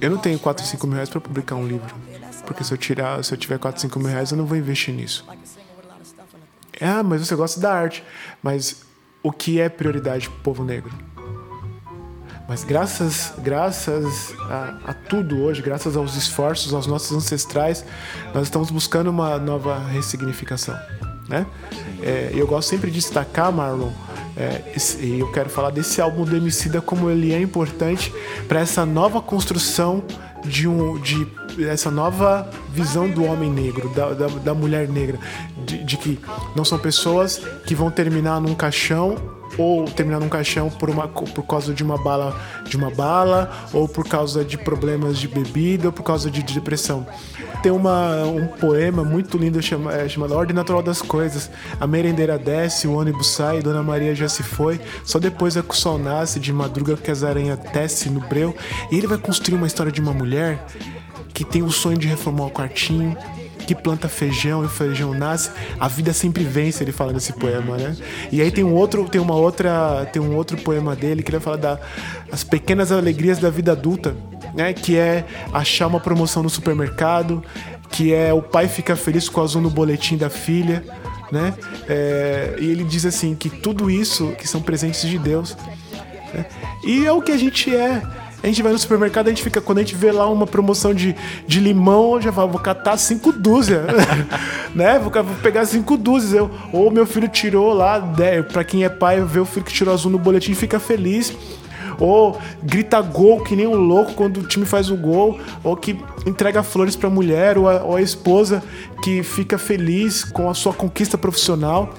[0.00, 1.94] eu não tenho 4, 5 mil reais para publicar um livro.
[2.46, 4.94] Porque se eu tirar, se eu tiver 4, 5 mil reais, eu não vou investir
[4.94, 5.26] nisso.
[6.80, 8.04] Ah, mas você gosta da arte.
[8.42, 8.82] Mas
[9.22, 10.92] o que é prioridade para o povo negro?
[12.48, 17.84] Mas graças, graças a, a tudo hoje, graças aos esforços, aos nossos ancestrais,
[18.32, 20.78] nós estamos buscando uma nova ressignificação.
[21.28, 21.46] Né?
[22.02, 23.90] É, eu gosto sempre de destacar, Marlon,
[24.36, 24.62] é,
[25.00, 28.12] e eu quero falar desse álbum do Emicida como ele é importante
[28.46, 30.04] para essa nova construção
[30.44, 31.26] de um de
[31.66, 35.18] essa nova visão do homem negro, da, da, da mulher negra,
[35.64, 36.20] de, de que
[36.54, 39.16] não são pessoas que vão terminar num caixão
[39.58, 42.38] ou terminar num caixão por uma por causa de uma bala
[42.68, 47.06] de uma bala ou por causa de problemas de bebida ou por causa de depressão.
[47.62, 51.50] Tem uma, um poema muito lindo chama, é, chamado Ordem Natural das Coisas.
[51.80, 54.80] A merendeira desce, o ônibus sai, Dona Maria já se foi.
[55.04, 58.54] Só depois é que o sol nasce, de madruga que as aranhas tecem no breu.
[58.90, 60.64] E ele vai construir uma história de uma mulher
[61.32, 63.16] que tem o sonho de reformar o quartinho,
[63.66, 67.76] que planta feijão e o feijão nasce, a vida sempre vence, ele fala nesse poema,
[67.76, 67.96] né?
[68.30, 71.38] E aí tem um outro, tem uma outra, tem um outro poema dele que ele
[71.38, 71.78] vai falar das
[72.30, 74.14] as pequenas alegrias da vida adulta,
[74.54, 74.72] né?
[74.72, 77.42] Que é achar uma promoção no supermercado,
[77.90, 80.84] que é o pai fica feliz com o azul no boletim da filha,
[81.30, 81.54] né?
[81.88, 85.56] É, e ele diz assim que tudo isso que são presentes de Deus
[86.32, 86.46] né?
[86.84, 88.02] E é o que a gente é.
[88.42, 90.92] A gente vai no supermercado, a gente fica, quando a gente vê lá uma promoção
[90.94, 91.16] de,
[91.46, 93.82] de limão, eu já falo, vou catar cinco dúzias,
[94.74, 94.98] né?
[94.98, 96.34] Vou, vou pegar cinco dúzias.
[96.34, 98.42] Eu, ou meu filho tirou lá, né?
[98.42, 101.34] pra quem é pai, vê o filho que tirou azul no boletim fica feliz.
[101.98, 105.98] Ou grita gol que nem um louco quando o time faz o gol, ou que
[106.26, 108.62] entrega flores pra mulher, ou a, ou a esposa
[109.02, 111.94] que fica feliz com a sua conquista profissional.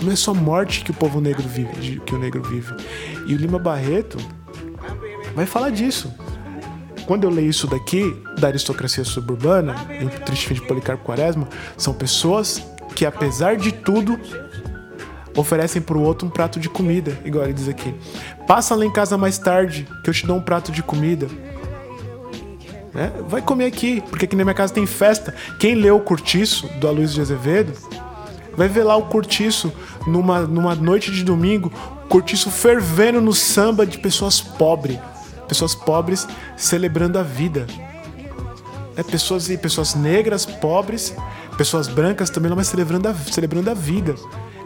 [0.00, 2.72] Não é só morte que o povo negro vive, que o negro vive.
[3.26, 4.16] E o Lima Barreto
[5.40, 6.12] vai falar disso.
[7.06, 11.94] Quando eu leio isso daqui, da aristocracia suburbana, em Triste Fim de Policarpo Quaresma, são
[11.94, 12.62] pessoas
[12.94, 14.20] que, apesar de tudo,
[15.34, 17.94] oferecem pro outro um prato de comida, igual ele diz aqui.
[18.46, 21.26] Passa lá em casa mais tarde, que eu te dou um prato de comida.
[22.92, 23.10] Né?
[23.26, 25.34] Vai comer aqui, porque aqui na minha casa tem festa.
[25.58, 27.72] Quem leu o Curtiço, do Aloysio de Azevedo,
[28.54, 29.72] vai ver lá o Curtiço
[30.06, 31.72] numa, numa noite de domingo,
[32.10, 34.98] Curtiço fervendo no samba de pessoas pobres.
[35.50, 37.66] Pessoas pobres celebrando a vida.
[38.96, 41.12] É, pessoas, e pessoas negras, pobres,
[41.58, 44.14] pessoas brancas também, mas celebrando a, celebrando a vida.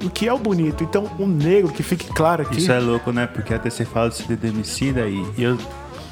[0.05, 0.85] O que é o bonito.
[0.85, 2.59] Então, o negro, que fique claro aqui.
[2.59, 3.26] Isso é louco, né?
[3.26, 5.57] Porque até você fala do CD do Emicida e e eu,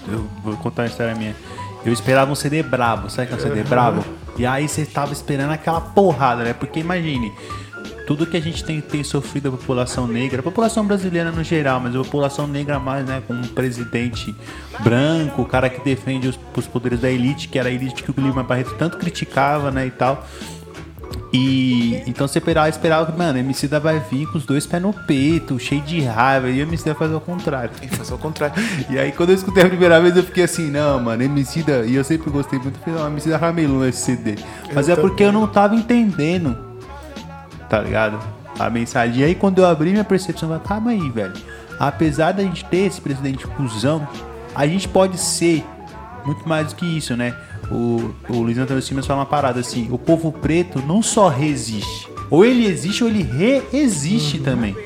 [0.08, 1.36] eu vou contar uma história minha.
[1.84, 4.02] Eu esperava um CD brabo, sabe que é um CD brabo?
[4.38, 6.54] E aí você tava esperando aquela porrada, né?
[6.54, 7.30] Porque imagine,
[8.12, 11.80] tudo que a gente tem, tem sofrido a população negra, a população brasileira no geral,
[11.80, 13.22] mas a população negra mais, né?
[13.26, 14.34] Com um presidente
[14.80, 18.10] branco, o cara que defende os, os poderes da elite, que era a elite que
[18.10, 19.86] o Lima Barreto tanto criticava, né?
[19.86, 20.26] E tal.
[21.32, 24.82] E então você esperava, esperava que, mano, MC da vai vir com os dois pés
[24.82, 27.70] no peito, cheio de raiva, e o MC da fazer o contrário.
[27.80, 28.62] E fazer o contrário.
[28.90, 31.86] E aí quando eu escutei a primeira vez eu fiquei assim, não, mano, MC da,
[31.86, 34.34] e eu sempre gostei muito, falei, não, MC da ramelou esse CD.
[34.74, 36.71] Mas é porque eu não tava entendendo,
[37.72, 38.20] tá ligado?
[38.58, 39.22] A mensagem.
[39.22, 41.32] E aí quando eu abri minha percepção, eu falei, calma aí, velho.
[41.80, 44.06] Apesar da gente ter esse presidente cuzão,
[44.54, 45.64] a gente pode ser
[46.22, 47.34] muito mais do que isso, né?
[47.70, 52.10] O, o Luiz Antônio Simas fala uma parada assim: o povo preto não só resiste,
[52.28, 54.76] ou ele existe ou ele reexiste também,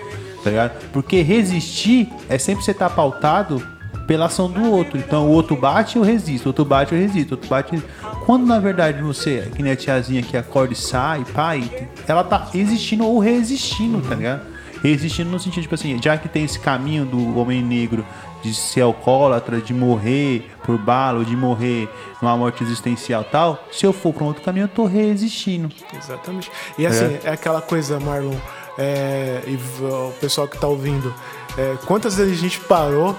[0.44, 0.80] tá ligado?
[0.92, 3.60] Porque resistir é sempre você estar pautado
[4.06, 4.96] pela ação do outro.
[4.96, 7.82] Então o outro bate, eu resisto, o outro bate, eu resisto, o outro bate.
[8.26, 12.50] Quando na verdade você, que nem a tiazinha que acorda e sai, pai, ela tá
[12.52, 14.42] existindo ou resistindo, tá ligado?
[14.82, 18.04] Resistindo no sentido, tipo assim, já que tem esse caminho do homem negro
[18.42, 21.88] de ser alcoólatra, de morrer por bala, de morrer
[22.20, 25.70] numa morte existencial e tal, se eu for pra um outro caminho, eu tô resistindo.
[25.96, 26.50] Exatamente.
[26.76, 28.34] E assim, é, aquela coisa, Marlon,
[28.76, 29.54] é, e
[29.84, 31.14] o pessoal que tá ouvindo,
[31.56, 33.16] é, quantas vezes a gente parou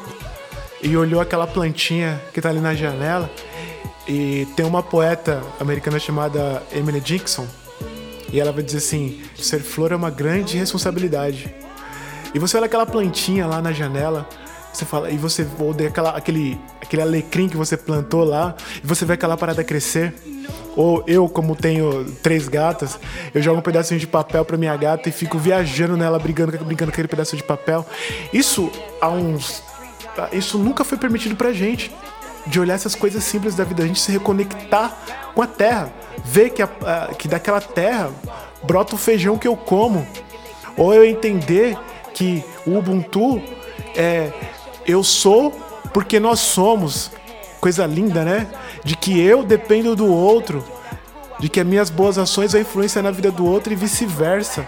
[0.84, 3.30] e olhou aquela plantinha que tá ali na janela
[4.08, 7.45] e tem uma poeta americana chamada Emily Dixon
[8.32, 11.53] e ela vai dizer assim, ser flor é uma grande responsabilidade.
[12.34, 14.28] E você olha aquela plantinha lá na janela,
[14.74, 19.05] você fala, e você odeia aquela, aquele, aquele alecrim que você plantou lá, e você
[19.05, 20.14] vê aquela parada crescer.
[20.76, 22.99] Ou eu, como tenho três gatas,
[23.34, 26.91] eu jogo um pedacinho de papel pra minha gata e fico viajando nela, brigando, brincando
[26.91, 27.86] com aquele pedaço de papel.
[28.32, 29.64] Isso há uns.
[30.32, 31.91] Isso nunca foi permitido pra gente.
[32.48, 34.98] De olhar essas coisas simples da vida, a gente se reconectar
[35.36, 35.91] com a terra.
[36.24, 36.70] Ver que, a-
[37.10, 38.10] a- que daquela terra
[38.64, 40.08] brota o feijão que eu como.
[40.78, 41.78] Ou eu entender
[42.14, 43.41] que o Ubuntu
[43.95, 44.32] é
[44.86, 45.52] eu sou
[45.93, 47.12] porque nós somos.
[47.60, 48.48] Coisa linda, né?
[48.84, 50.64] De que eu dependo do outro,
[51.39, 54.66] de que as minhas boas ações vão influenciar na vida do outro e vice-versa,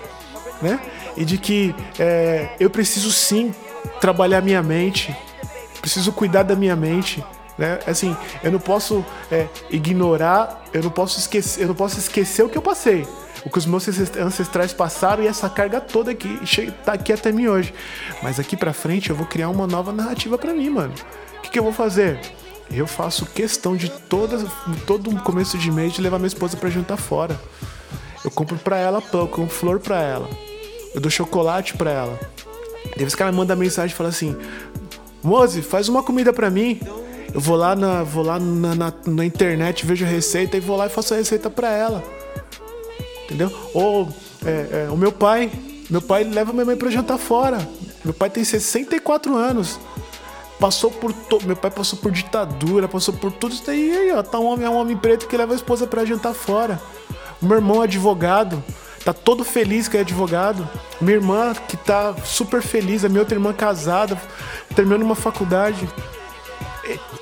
[0.62, 0.80] né?
[1.16, 3.54] E de que é, eu preciso sim
[4.02, 5.16] trabalhar minha mente,
[5.82, 7.24] preciso cuidar da minha mente,
[7.60, 7.78] né?
[7.86, 12.50] Assim, eu não posso é, ignorar, eu não posso esquecer, eu não posso esquecer o
[12.50, 13.06] que eu passei,
[13.46, 17.32] o que os meus ancest- ancestrais passaram e essa carga toda chega, tá aqui até
[17.32, 17.74] mim hoje.
[18.24, 20.94] Mas aqui pra frente eu vou criar uma nova narrativa pra mim, mano.
[21.38, 22.20] O que, que eu vou fazer?
[22.72, 24.46] Eu faço questão de todas,
[24.86, 27.40] todo começo de mês de levar minha esposa pra jantar fora.
[28.24, 30.30] Eu compro pra ela pão, eu compro flor pra ela.
[30.94, 32.20] Eu dou chocolate pra ela.
[32.96, 34.36] Daí esse cara manda mensagem e fala assim:
[35.24, 36.80] Moze, faz uma comida pra mim.
[37.34, 40.76] Eu vou lá na, vou lá na, na, na internet, vejo a receita e vou
[40.76, 42.04] lá e faço a receita pra ela.
[43.26, 43.52] Entendeu?
[43.74, 44.10] Ou
[44.46, 45.52] é, é, o meu pai,
[45.90, 47.68] meu pai leva minha mãe pra jantar fora.
[48.04, 49.80] Meu pai tem 64 anos.
[50.60, 51.40] Passou por to...
[51.46, 53.92] Meu pai passou por ditadura, passou por tudo isso daí.
[53.92, 56.34] Aí, ó, tá um homem, é um homem preto que leva a esposa pra jantar
[56.34, 56.82] fora.
[57.42, 58.62] O meu irmão é advogado,
[59.06, 60.68] tá todo feliz que é advogado.
[61.00, 64.20] Minha irmã que tá super feliz, a minha outra irmã casada,
[64.76, 65.88] terminando uma faculdade.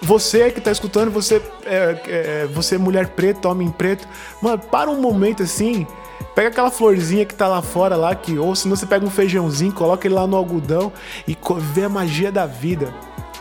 [0.07, 4.07] Você que tá escutando, você é, é, você é mulher preta, homem preto,
[4.41, 5.85] mano, para um momento assim,
[6.33, 9.09] pega aquela florzinha que tá lá fora lá, que, ou se não você pega um
[9.09, 10.93] feijãozinho, coloca ele lá no algodão
[11.27, 11.37] e
[11.73, 12.93] vê a magia da vida.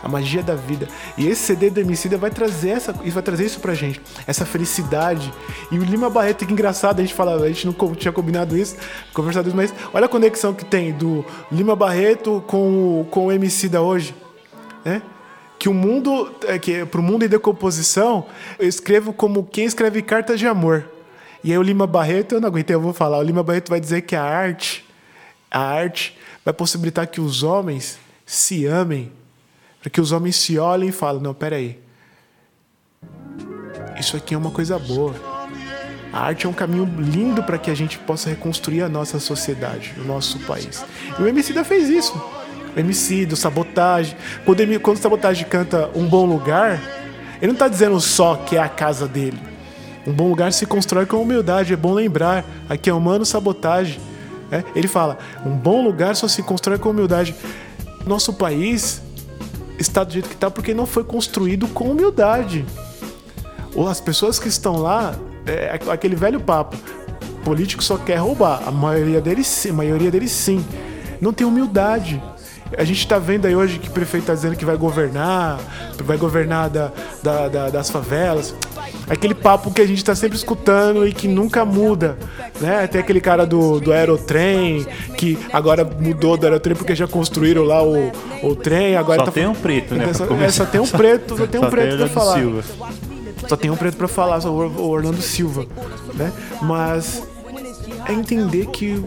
[0.03, 0.89] A magia da vida.
[1.17, 5.33] E esse CD do Emicida vai trazer essa, vai trazer isso pra gente, essa felicidade.
[5.71, 8.75] E o Lima Barreto, que engraçado, a gente fala, a gente não tinha combinado isso,
[9.13, 13.31] conversado isso, mas olha a conexão que tem do Lima Barreto com o, com o
[13.31, 14.13] Emicida hoje,
[14.83, 15.01] né?
[15.59, 18.25] Que o mundo, é, que para o mundo em decomposição,
[18.59, 20.85] eu escrevo como quem escreve cartas de amor.
[21.43, 23.17] E aí o Lima Barreto, eu não aguentei, eu vou falar.
[23.17, 24.85] O Lima Barreto vai dizer que a arte,
[25.49, 29.11] a arte vai possibilitar que os homens se amem,
[29.81, 31.79] para que os homens se olhem e falem, não, peraí,
[33.99, 35.15] isso aqui é uma coisa boa.
[36.11, 39.93] A arte é um caminho lindo para que a gente possa reconstruir a nossa sociedade,
[39.97, 40.83] o nosso país.
[41.17, 42.13] E o Emicida fez isso.
[42.77, 44.15] O Emicida, o Sabotagem.
[44.45, 46.79] Quando, quando o Sabotagem canta Um Bom Lugar,
[47.41, 49.39] ele não está dizendo só que é a casa dele.
[50.05, 52.45] Um bom lugar se constrói com humildade, é bom lembrar.
[52.69, 53.99] Aqui é humano sabotagem.
[54.49, 54.63] né?
[54.73, 57.35] Ele fala: um bom lugar só se constrói com humildade.
[58.05, 59.01] Nosso país
[59.77, 62.65] está do jeito que está porque não foi construído com humildade
[63.77, 65.13] ou as pessoas que estão lá,
[65.45, 66.75] é aquele velho papo.
[67.43, 68.63] Político só quer roubar.
[68.65, 70.65] A maioria deles sim, a maioria deles sim.
[71.21, 72.21] Não tem humildade.
[72.77, 75.59] A gente está vendo aí hoje que o prefeito está dizendo que vai governar,
[76.03, 76.91] vai governar da,
[77.21, 78.53] da- da- das favelas.
[79.09, 82.17] Aquele papo que a gente está sempre escutando e que nunca muda.
[82.59, 82.85] Né?
[82.87, 84.85] Tem aquele cara do, do Aerotrem,
[85.17, 88.11] que agora mudou do Aerotrem porque já construíram lá o,
[88.43, 88.97] o trem.
[88.97, 91.47] Agora Só tá tem um preto, né, pra Só, é, só tem um preto, só
[91.47, 92.33] tem um preto pra Orlando falar.
[92.37, 92.63] Silva.
[93.47, 95.65] Só tem um preto pra falar, só o Orlando Silva,
[96.15, 96.33] né?
[96.61, 97.23] Mas
[98.07, 99.01] é entender que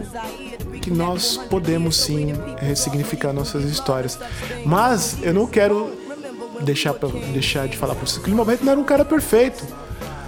[0.81, 4.19] que nós podemos sim ressignificar nossas histórias.
[4.65, 5.95] Mas eu não quero
[6.61, 9.05] deixar, pra, deixar de falar para você que o Lima Barreto não era um cara
[9.05, 9.63] perfeito.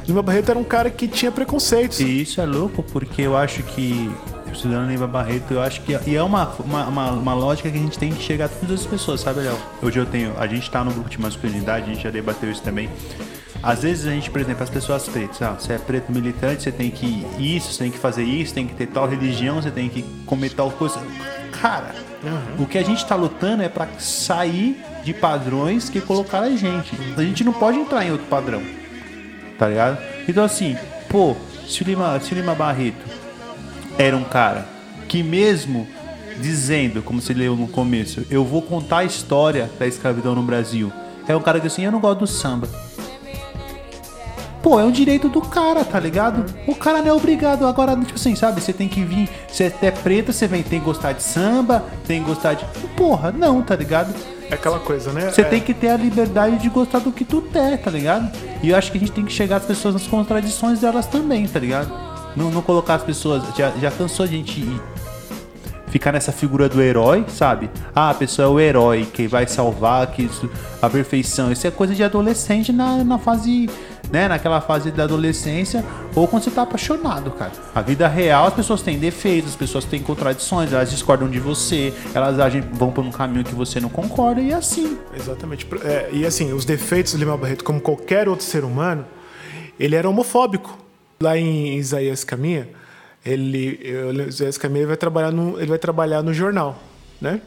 [0.07, 1.99] Lima Barreto era um cara que tinha preconceitos.
[1.99, 4.11] E isso é louco porque eu acho que,
[4.51, 5.97] estudando Lima Barreto, eu acho que.
[6.05, 8.81] E é uma, uma, uma, uma lógica que a gente tem que chegar a todas
[8.81, 9.57] as pessoas, sabe, Léo?
[9.81, 10.33] Hoje eu tenho.
[10.37, 12.89] A gente tá no grupo de masculinidade, a gente já debateu isso também.
[13.63, 16.71] Às vezes a gente, por exemplo, as pessoas pretas, ah, você é preto militante, você
[16.71, 19.87] tem que isso, você tem que fazer isso, tem que ter tal religião, você tem
[19.87, 20.99] que comer tal coisa.
[21.61, 21.95] Cara,
[22.59, 26.91] o que a gente tá lutando é para sair de padrões que colocaram a gente.
[27.15, 28.61] A gente não pode entrar em outro padrão.
[29.57, 29.97] Tá ligado?
[30.27, 30.75] Então assim,
[31.07, 31.33] pô,
[31.65, 33.05] se o Lima, se o Lima Barreto
[33.97, 34.67] era um cara
[35.07, 35.87] que mesmo
[36.41, 40.91] dizendo, como você leu no começo, eu vou contar a história da escravidão no Brasil.
[41.25, 42.67] É um cara que assim, eu não gosto do samba.
[44.63, 46.45] Pô, é um direito do cara, tá ligado?
[46.65, 47.67] O cara não é obrigado.
[47.67, 48.61] Agora, tipo assim, sabe?
[48.61, 49.29] Você tem que vir.
[49.47, 52.65] Você é preta, você vem, tem que gostar de samba, tem que gostar de.
[52.95, 54.13] Porra, não, tá ligado?
[54.49, 55.29] É aquela coisa, né?
[55.29, 58.31] Você É, tem que ter a liberdade de gostar do que tu é, tá ligado?
[58.63, 61.45] E eu acho que a gente tem que chegar às pessoas nas contradições delas também,
[61.45, 61.91] tá ligado?
[62.35, 63.43] Não, não colocar as pessoas.
[63.57, 64.81] Já, já cansou a gente ir-
[65.87, 67.69] ficar nessa figura do herói, sabe?
[67.95, 70.49] Ah, a pessoa é o herói que vai salvar, que isso,
[70.81, 71.51] a perfeição.
[71.51, 73.69] Isso é coisa de adolescente na, na fase,
[74.13, 74.27] né?
[74.27, 75.83] Naquela fase da adolescência
[76.13, 77.51] ou quando você tá apaixonado, cara.
[77.73, 81.91] A vida real, as pessoas têm defeitos, as pessoas têm contradições, elas discordam de você,
[82.13, 84.99] elas agem, vão por um caminho que você não concorda e é assim.
[85.15, 85.67] Exatamente.
[85.83, 89.03] É, e assim, os defeitos do Lima Barreto, como qualquer outro ser humano,
[89.79, 90.77] ele era homofóbico.
[91.19, 92.69] Lá em Isaías Caminha,
[93.25, 93.79] ele,
[94.27, 96.77] Isaías Caminha vai trabalhar no, ele vai trabalhar no jornal,
[97.19, 97.41] né?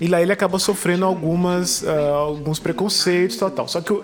[0.00, 3.68] E lá ele acaba sofrendo algumas, ah, alguns preconceitos, tal, tal.
[3.68, 4.02] Só que o,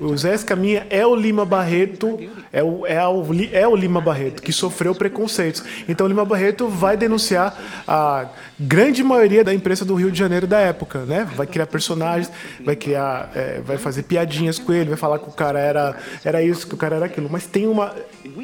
[0.00, 2.18] o Zé Caminha é o Lima Barreto,
[2.52, 5.62] é o, é, o, é o Lima Barreto que sofreu preconceitos.
[5.88, 7.56] Então o Lima Barreto vai denunciar
[7.86, 8.28] a
[8.58, 11.28] grande maioria da imprensa do Rio de Janeiro da época, né?
[11.36, 12.30] Vai criar personagens,
[12.64, 16.42] vai criar, é, vai fazer piadinhas com ele, vai falar que o cara era, era
[16.42, 17.28] isso, que o cara era aquilo.
[17.30, 17.94] Mas tem uma.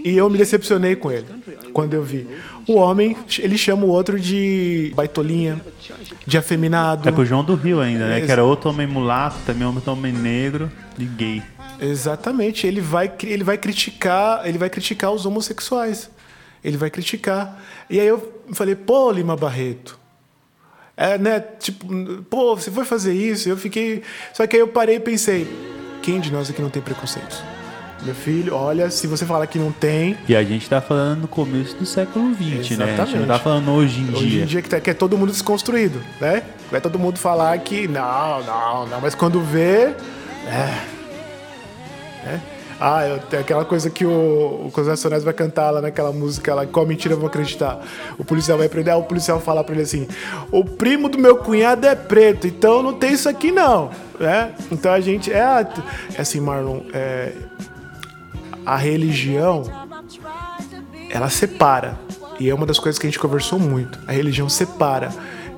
[0.05, 1.27] E eu me decepcionei com ele
[1.73, 2.29] quando eu vi.
[2.67, 5.61] O homem, ele chama o outro de baitolinha,
[6.27, 7.09] de afeminado.
[7.09, 8.21] É pro João do Rio ainda, né?
[8.21, 11.43] Que era outro homem mulato, também outro homem negro e gay.
[11.81, 16.11] Exatamente, ele vai, ele vai criticar, ele vai criticar os homossexuais.
[16.63, 17.61] Ele vai criticar.
[17.91, 19.99] E aí eu falei, pô, Lima Barreto.
[20.97, 21.87] É, né, tipo,
[22.31, 23.49] pô, você foi fazer isso?
[23.49, 24.03] Eu fiquei.
[24.33, 25.49] Só que aí eu parei e pensei,
[26.03, 27.43] quem de nós aqui não tem preconceitos?
[28.05, 31.29] Meu filho, olha, se você falar que não tem, E a gente tá falando no
[31.29, 32.97] começo do século XX, né?
[33.01, 34.43] A gente não tá falando hoje em Hoje dia.
[34.43, 36.43] em dia que, tá, que é todo mundo desconstruído, né?
[36.71, 39.95] Vai todo mundo falar que não, não, não, mas quando vê.
[40.49, 40.85] É.
[42.27, 42.41] é.
[42.85, 46.67] Ah, eu, tem aquela coisa que o, o Nacionais vai cantar lá naquela música lá,
[46.67, 47.81] qual mentira eu vou acreditar?
[48.19, 50.09] O policial vai prender, aí o policial fala pra ele assim:
[50.51, 54.53] o primo do meu cunhado é preto, então não tem isso aqui não, né?
[54.73, 55.33] Então a gente.
[55.33, 55.65] É,
[56.17, 57.31] é assim, Marlon, é,
[58.65, 59.65] a religião
[61.11, 61.99] ela separa.
[62.41, 63.99] E é uma das coisas que a gente conversou muito.
[64.07, 65.13] A religião separa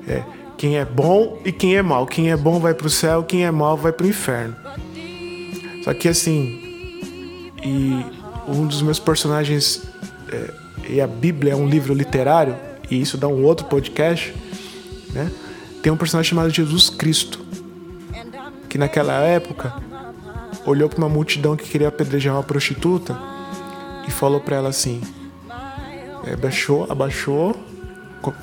[0.07, 0.23] é,
[0.57, 2.05] quem é bom e quem é mal.
[2.05, 4.55] Quem é bom vai pro céu, quem é mal vai pro inferno.
[5.83, 8.05] Só que assim, e
[8.47, 9.83] um dos meus personagens
[10.31, 10.53] é,
[10.89, 12.55] e a Bíblia é um livro literário
[12.89, 14.33] e isso dá um outro podcast,
[15.11, 15.31] né?
[15.81, 17.45] Tem um personagem chamado Jesus Cristo
[18.69, 19.73] que naquela época
[20.65, 23.17] olhou para uma multidão que queria apedrejar uma prostituta
[24.07, 25.01] e falou para ela assim:
[26.25, 27.55] é, abaixou, abaixou,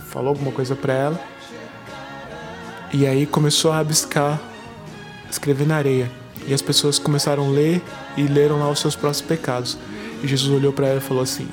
[0.08, 1.32] falou alguma coisa para ela
[2.92, 4.38] e aí começou a rabiscar,
[5.30, 6.10] escrever na areia.
[6.46, 7.80] E as pessoas começaram a ler
[8.16, 9.78] e leram lá os seus próprios pecados.
[10.22, 11.48] E Jesus olhou para ela e falou assim: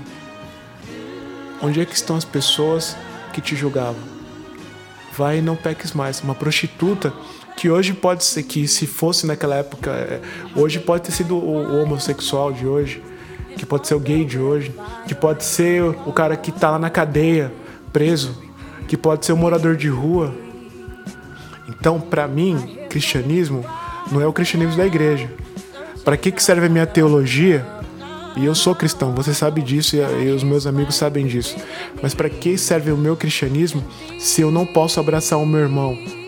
[1.62, 2.98] Onde é que estão as pessoas
[3.32, 4.02] que te julgavam?
[5.18, 6.20] Vai e não peques mais.
[6.22, 7.14] Uma prostituta
[7.60, 10.22] que hoje pode ser que se fosse naquela época, é,
[10.56, 13.04] hoje pode ter sido o, homossexual de hoje,
[13.58, 14.74] que pode ser o gay de hoje,
[15.06, 17.52] que pode ser o cara que tá lá na cadeia,
[17.92, 18.34] preso,
[18.88, 20.34] que pode ser o morador de rua.
[21.68, 23.66] Então, para mim, cristianismo
[24.10, 25.30] não é o cristianismo da igreja.
[26.06, 27.68] Para que que serve a minha teologia?
[28.38, 31.58] E eu sou cristão, você sabe disso e os meus amigos sabem disso.
[32.02, 33.84] Mas para que serve o meu cristianismo
[34.18, 36.19] se eu não posso abraçar o meu irmão?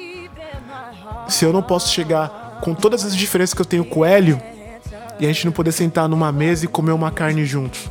[1.31, 4.39] Se eu não posso chegar com todas as diferenças que eu tenho com o Hélio
[5.17, 7.89] e a gente não poder sentar numa mesa e comer uma carne juntos?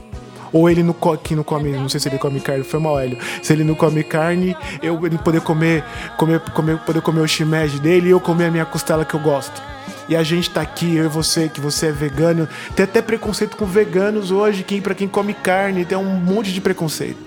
[0.52, 3.16] Ou ele não, que não come, não sei se ele come carne, foi mal, Hélio.
[3.42, 5.82] Se ele não come carne, eu ele poder comer,
[6.18, 9.20] comer, comer, poder comer o shimeji dele e eu comer a minha costela que eu
[9.20, 9.62] gosto.
[10.06, 12.46] E a gente tá aqui, eu e você, que você é vegano.
[12.76, 16.60] Tem até preconceito com veganos hoje, quem para quem come carne, tem um monte de
[16.60, 17.18] preconceito.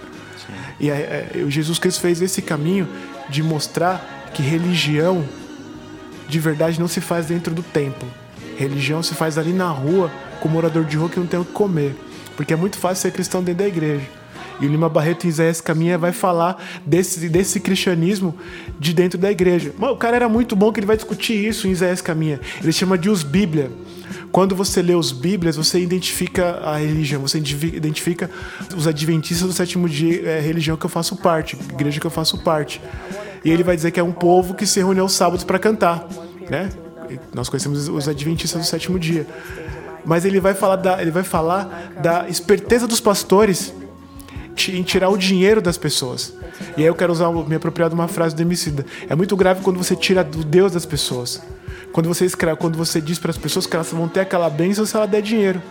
[0.80, 0.94] E é,
[1.34, 2.88] é, Jesus Cristo fez esse caminho
[3.30, 5.23] de mostrar que religião
[6.34, 8.07] de verdade não se faz dentro do templo.
[8.57, 10.11] Religião se faz ali na rua,
[10.41, 11.95] com o morador de rua que não tem o que comer.
[12.35, 14.07] Porque é muito fácil ser cristão dentro da igreja.
[14.60, 18.35] E o Lima Barreto em Isaías Caminha vai falar desse, desse cristianismo
[18.80, 19.73] de dentro da igreja.
[19.80, 22.39] O cara era muito bom que ele vai discutir isso em Isaías Caminha.
[22.61, 23.72] Ele chama de os Bíblia.
[24.31, 28.30] Quando você lê os Bíblias, você identifica a religião, você identifica
[28.76, 32.39] os adventistas do sétimo dia, é religião que eu faço parte, igreja que eu faço
[32.39, 32.81] parte.
[33.43, 36.07] E ele vai dizer que é um povo que se reúne aos sábados para cantar,
[36.49, 36.69] né?
[37.33, 39.27] Nós conhecemos os adventistas do sétimo dia.
[40.05, 43.73] Mas ele vai falar da, ele vai falar da esperteza dos pastores
[44.69, 46.33] em tirar o dinheiro das pessoas.
[46.77, 48.85] E aí eu quero usar, me apropriar de uma frase do Emicida.
[49.09, 51.41] É muito grave quando você tira o Deus das pessoas.
[51.91, 54.85] Quando você escreve, quando você diz para as pessoas que elas vão ter aquela bênção
[54.85, 55.61] se ela der dinheiro.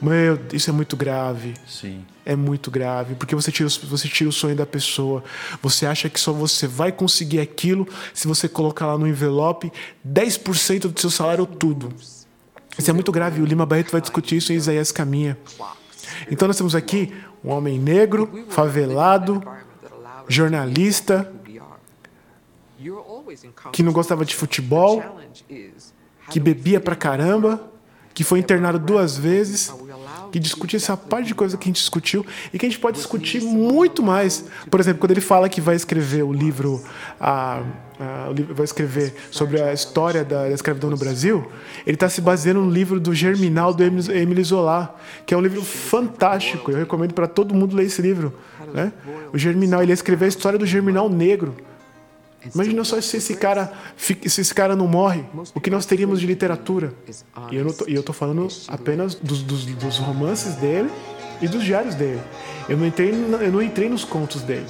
[0.00, 1.54] Meu, isso é muito grave.
[1.66, 2.04] Sim.
[2.24, 5.24] É muito grave, porque você tira, você tira o sonho da pessoa.
[5.60, 9.72] Você acha que só você vai conseguir aquilo se você colocar lá no envelope
[10.06, 11.92] 10% do seu salário ou tudo.
[12.78, 13.42] Isso é muito grave.
[13.42, 15.36] O Lima Barreto vai discutir isso em Isaías Caminha.
[16.30, 17.12] Então nós temos aqui
[17.44, 19.42] um homem negro, favelado,
[20.28, 21.32] jornalista,
[23.72, 25.02] que não gostava de futebol,
[26.30, 27.60] que bebia pra caramba,
[28.14, 29.72] que foi internado duas vezes,
[30.32, 32.96] que discute essa parte de coisa que a gente discutiu e que a gente pode
[32.96, 34.46] discutir muito mais.
[34.70, 36.82] Por exemplo, quando ele fala que vai escrever o livro,
[37.20, 37.62] a,
[38.00, 41.46] a, o livro vai escrever sobre a história da, da escravidão no Brasil,
[41.86, 45.62] ele está se baseando no livro do Germinal do Emile Zola, que é um livro
[45.62, 46.70] fantástico.
[46.70, 48.32] Eu recomendo para todo mundo ler esse livro.
[48.72, 48.90] Né?
[49.34, 51.54] O Germinal, ele escreveu a história do Germinal negro.
[52.54, 55.24] Imagina só se esse cara, se esse cara não morre,
[55.54, 56.92] o que nós teríamos de literatura?
[57.50, 60.90] E eu, tô, eu tô falando apenas dos, dos, dos, romances dele
[61.40, 62.20] e dos diários dele.
[62.68, 64.66] Eu não, entrei, eu não entrei nos contos dele.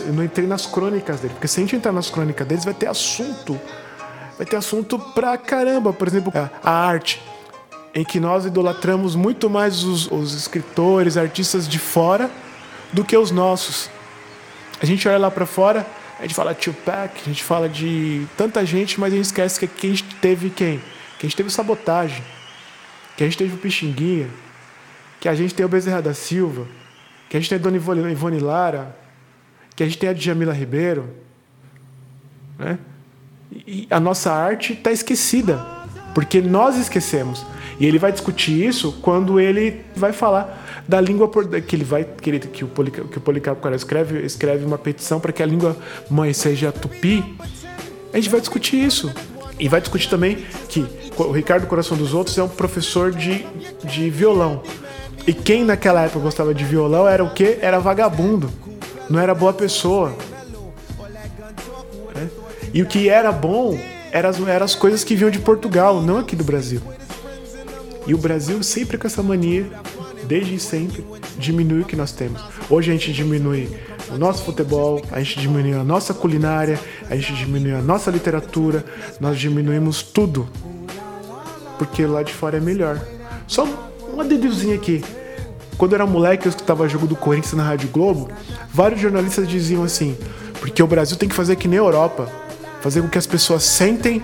[0.00, 1.34] Eu não entrei nas crônicas dele.
[1.34, 3.60] Porque se a gente entrar nas crônicas deles, vai ter assunto.
[4.38, 5.92] Vai ter assunto pra caramba.
[5.92, 7.22] Por exemplo, a arte.
[7.94, 12.30] Em que nós idolatramos muito mais os, os escritores, artistas de fora
[12.92, 13.90] do que os nossos.
[14.80, 15.86] A gente olha lá para fora
[16.18, 19.64] a gente fala Tupac, a gente fala de tanta gente, mas a gente esquece que
[19.66, 20.78] aqui a gente teve quem?
[21.18, 22.22] Que a gente teve sabotagem,
[23.16, 24.28] que a gente teve o Pixinguinha,
[25.20, 26.66] que a gente tem o Bezerra da Silva,
[27.28, 27.76] que a gente tem a Dona
[28.10, 28.96] Ivone Lara,
[29.74, 31.14] que a gente tem a Djamila Ribeiro.
[32.58, 32.78] Né?
[33.66, 35.64] E a nossa arte está esquecida,
[36.14, 37.44] porque nós esquecemos.
[37.78, 41.30] E ele vai discutir isso quando ele vai falar da língua
[41.66, 45.20] que ele vai que, ele, que o Policarpo, que o Policarpo escreve escreve uma petição
[45.20, 45.76] para que a língua
[46.08, 47.36] mãe seja tupi.
[48.12, 49.12] A gente vai discutir isso
[49.58, 50.86] e vai discutir também que
[51.16, 53.44] o Ricardo Coração dos Outros é um professor de,
[53.84, 54.62] de violão.
[55.26, 57.58] E quem naquela época gostava de violão era o quê?
[57.60, 58.50] Era vagabundo.
[59.10, 60.14] Não era boa pessoa.
[62.14, 62.26] É?
[62.72, 63.78] E o que era bom
[64.12, 66.80] eram as, eram as coisas que vinham de Portugal, não aqui do Brasil.
[68.06, 69.70] E o Brasil sempre com essa mania
[70.26, 71.04] desde sempre,
[71.38, 72.42] diminui o que nós temos.
[72.68, 73.68] Hoje a gente diminui
[74.10, 76.78] o nosso futebol, a gente diminui a nossa culinária,
[77.08, 78.84] a gente diminui a nossa literatura,
[79.20, 80.48] nós diminuímos tudo.
[81.78, 83.00] Porque lá de fora é melhor.
[83.46, 83.66] Só
[84.12, 85.04] uma deduzinha aqui.
[85.76, 88.30] Quando eu era moleque, eu escutava jogo do Corinthians na Rádio Globo,
[88.72, 90.16] vários jornalistas diziam assim:
[90.58, 92.30] porque o Brasil tem que fazer que nem a Europa,
[92.80, 94.22] fazer com que as pessoas sentem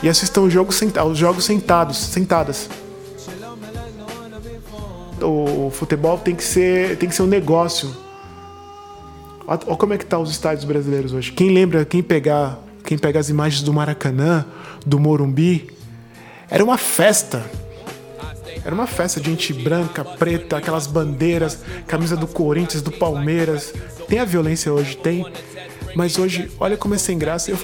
[0.00, 2.68] e assistam os jogos sentados, sentadas
[5.22, 7.94] o, futebol tem que ser, tem que ser um negócio.
[9.46, 11.32] Olha como é que tá os estádios brasileiros hoje.
[11.32, 14.44] Quem lembra, quem pegar, quem pega as imagens do Maracanã,
[14.86, 15.68] do Morumbi,
[16.48, 17.44] era uma festa.
[18.64, 23.74] Era uma festa de gente branca, preta, aquelas bandeiras, camisa do Corinthians, do Palmeiras.
[24.08, 25.26] Tem a violência hoje, tem.
[25.96, 27.50] Mas hoje, olha como é sem graça.
[27.50, 27.58] Eu,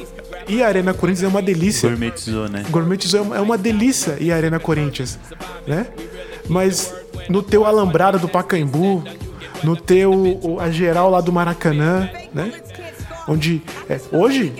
[0.48, 1.89] e a Arena Corinthians é uma delícia.
[1.89, 2.64] Gourmetizou, né?
[2.70, 5.18] Gourmetizou é uma delícia e a Arena Corinthians,
[5.66, 5.86] né?
[6.48, 6.94] Mas
[7.28, 9.04] no teu alambrado do Pacaembu,
[9.62, 12.52] no teu a geral lá do Maracanã, né?
[13.26, 14.54] Onde é, hoje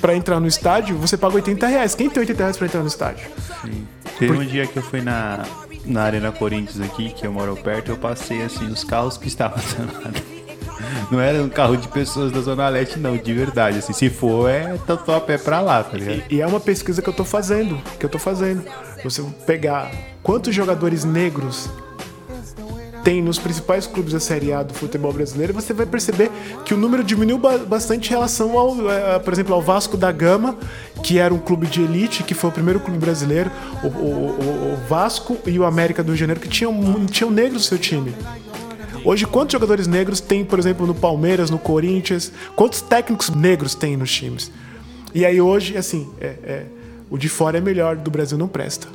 [0.00, 1.94] para entrar no estádio você paga 80 reais.
[1.94, 3.26] Quem tem 80 reais para entrar no estádio?
[3.62, 3.86] Sim.
[4.18, 4.42] Teve Por...
[4.42, 5.44] um dia que eu fui na
[5.84, 9.58] na Arena Corinthians aqui, que eu moro perto, eu passei assim os carros que estavam
[11.10, 13.78] Não era um carro de pessoas da Zona Leste, não, de verdade.
[13.78, 16.22] Assim, se for, é tô a pé pra lá, tá ligado?
[16.30, 18.64] E, e, é uma pesquisa que eu tô fazendo, que eu tô fazendo.
[19.04, 21.68] Você pegar quantos jogadores negros
[23.04, 26.30] tem nos principais clubes da Série A do futebol brasileiro, você vai perceber
[26.64, 30.56] que o número diminuiu bastante em relação ao, é, por exemplo, ao Vasco da Gama,
[31.02, 33.50] que era um clube de elite, que foi o primeiro clube brasileiro,
[33.82, 37.78] o, o, o Vasco e o América do Janeiro, que tinham, tinham negros no seu
[37.78, 38.14] time.
[39.04, 42.32] Hoje, quantos jogadores negros tem, por exemplo, no Palmeiras, no Corinthians?
[42.56, 44.50] Quantos técnicos negros tem nos times?
[45.14, 46.66] E aí hoje, assim, é, é,
[47.14, 48.88] o de fora é melhor, do Brasil não presta.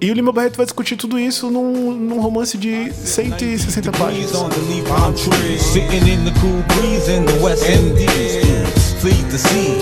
[0.00, 4.30] E o Lima Barreto vai discutir tudo isso num, num romance de 160 páginas.
[9.00, 9.76] Fleet the sea,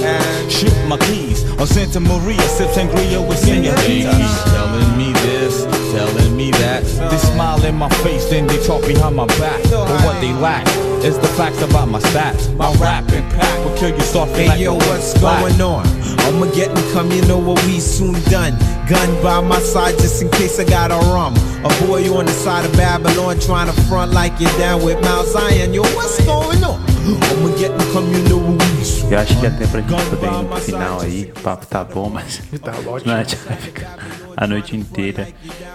[0.51, 4.43] ship my keys on Santa Maria, sip sangria with senoritas.
[4.51, 5.65] Telling me this,
[5.95, 6.83] telling me that.
[7.11, 9.63] They smile in my face, then they talk behind my back.
[9.71, 10.67] But what they lack
[11.05, 12.53] is the facts about my stats.
[12.57, 15.41] My rap impact will kill you softly Hey like yo, what's black.
[15.41, 16.04] going on?
[16.21, 18.57] I'ma get and come, you know what we soon done.
[18.89, 21.35] Gun by my side just in case I got a rum.
[21.65, 25.29] A boy on the side of Babylon trying to front like you're down with Mount
[25.29, 25.73] Zion.
[25.75, 26.81] Yo, what's going on?
[27.07, 30.05] I'ma get and come, you know what we soon Eu acho que até pra gente
[30.11, 33.13] poder ir no final aí, o papo tá bom, mas Tá ótimo.
[33.13, 33.99] a gente vai ficar
[34.37, 35.29] a noite inteira.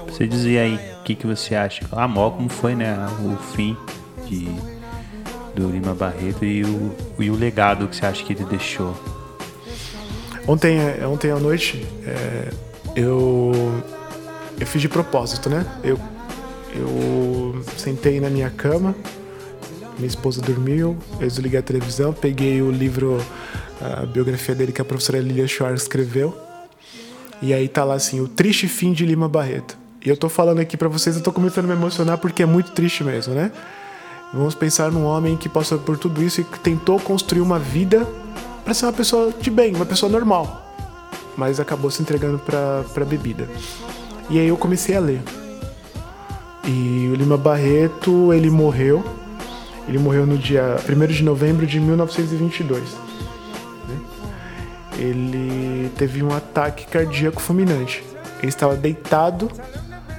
[0.08, 1.82] Você dizia aí o que, que você acha.
[1.92, 2.96] A mó como foi, né?
[3.24, 3.78] O fim
[4.28, 4.48] de,
[5.56, 8.96] do Lima Barreto e o, e o legado que você acha que ele deixou.
[10.48, 12.50] Ontem, ontem à noite, é,
[12.96, 13.52] eu,
[14.60, 15.66] eu fiz de propósito, né?
[15.84, 16.00] Eu,
[16.76, 18.96] eu sentei na minha cama,
[19.98, 23.22] minha esposa dormiu, eu desliguei a televisão, peguei o livro,
[23.82, 26.36] a biografia dele que a professora Lilia Schwartz escreveu,
[27.42, 29.78] e aí tá lá assim, o triste fim de Lima Barreto.
[30.04, 32.46] E eu tô falando aqui pra vocês, eu tô começando a me emocionar porque é
[32.46, 33.52] muito triste mesmo, né?
[34.34, 38.08] Vamos pensar num homem que passou por tudo isso e que tentou construir uma vida
[38.64, 40.66] para ser uma pessoa de bem, uma pessoa normal.
[41.36, 43.48] Mas acabou se entregando pra, pra bebida.
[44.30, 45.22] E aí eu comecei a ler.
[46.66, 49.04] E o Lima Barreto, ele morreu.
[49.88, 52.84] Ele morreu no dia 1 de novembro de 1922.
[52.84, 54.00] né?
[55.00, 58.04] Ele teve um ataque cardíaco fulminante.
[58.40, 59.50] Ele estava deitado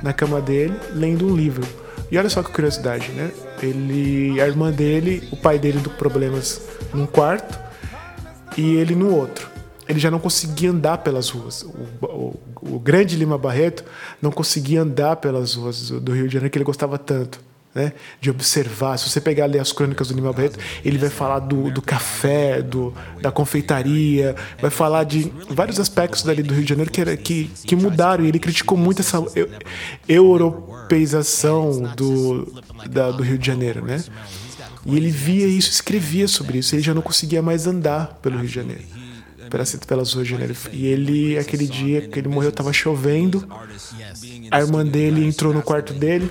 [0.02, 1.66] na cama dele, lendo um livro.
[2.10, 3.30] E olha só que curiosidade, né?
[3.62, 6.62] Ele, a irmã dele, o pai dele com problemas
[6.92, 7.69] num quarto
[8.60, 9.48] e ele no outro.
[9.88, 11.62] Ele já não conseguia andar pelas ruas.
[11.62, 13.82] O, o- o grande Lima Barreto
[14.22, 17.40] não conseguia andar pelas ruas do Rio de Janeiro que ele gostava tanto.
[17.72, 18.98] Né, de observar.
[18.98, 22.60] Se você pegar ali as crônicas do Lima Barreto, ele vai falar do, do café,
[22.60, 22.92] do,
[23.22, 27.48] da confeitaria, vai falar de vários aspectos dali do Rio de Janeiro que, era, que,
[27.64, 28.24] que mudaram.
[28.24, 29.48] E ele criticou muito essa eu-
[30.08, 32.52] europeização do,
[32.88, 34.02] da- do Rio de Janeiro, né?
[34.84, 36.74] E ele via isso, escrevia sobre isso.
[36.74, 38.82] Ele já não conseguia mais andar pelo Rio de Janeiro,
[39.50, 40.56] pelas, pelas ruas de Janeiro.
[40.72, 43.46] E ele, aquele dia que ele morreu, estava chovendo.
[44.50, 46.30] A irmã dele entrou no quarto dele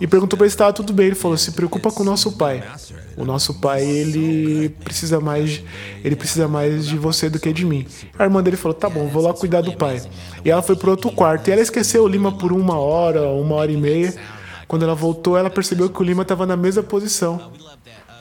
[0.00, 1.06] e perguntou para ele se estava tudo bem.
[1.06, 2.62] Ele falou: "Se preocupa com o nosso pai.
[3.16, 5.60] O nosso pai ele precisa mais,
[6.04, 7.84] ele precisa mais de você do que de mim."
[8.18, 10.00] A irmã dele falou: "Tá bom, vou lá cuidar do pai."
[10.44, 11.48] E ela foi pro outro quarto.
[11.48, 14.14] E ela esqueceu o Lima por uma hora, uma hora e meia.
[14.68, 17.50] Quando ela voltou, ela percebeu que o Lima estava na mesma posição,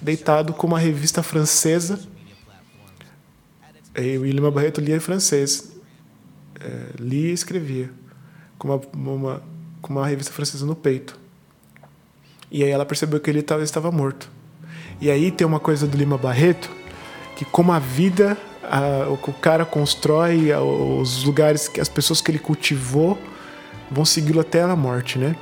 [0.02, 2.00] deitado com uma revista francesa.
[3.96, 5.72] E o Lima Barreto lia em francês.
[6.60, 7.90] É, lia e escrevia.
[8.58, 9.42] Com uma, uma-
[9.82, 11.20] com uma revista francesa no peito.
[12.52, 14.30] E aí ela percebeu que ele tava- estava morto.
[15.02, 16.70] E aí tem uma coisa do Lima Barreto,
[17.36, 22.40] que como a vida, a- o cara constrói, a- os lugares, as pessoas que ele
[22.40, 23.18] cultivou,
[23.92, 25.36] vão segui-lo até a morte, né?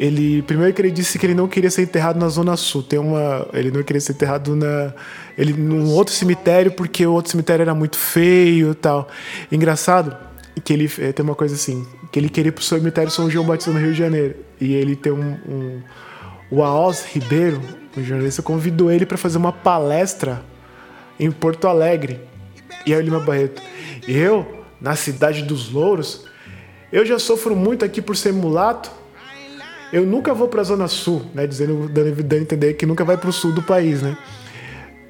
[0.00, 2.82] Ele primeiro que ele disse que ele não queria ser enterrado na zona sul.
[2.82, 4.94] Tem uma, ele não queria ser enterrado na,
[5.36, 9.06] ele num outro cemitério porque o outro cemitério era muito feio, tal.
[9.52, 10.16] Engraçado
[10.64, 13.44] que ele eh, tem uma coisa assim, que ele queria ir pro cemitério São João
[13.44, 15.82] Batista no Rio de Janeiro e ele tem um, um
[16.50, 17.60] o Aos Ribeiro,
[17.94, 20.42] o jornalista convidou ele para fazer uma palestra
[21.18, 22.20] em Porto Alegre.
[22.86, 23.60] E aí o Lima Barreto,
[24.08, 26.24] eu na cidade dos Louros,
[26.90, 28.90] eu já sofro muito aqui por ser mulato.
[29.92, 31.46] Eu nunca vou para a Zona Sul, né?
[31.46, 34.16] Dizendo, dando, dando entender que nunca vai para o sul do país, né?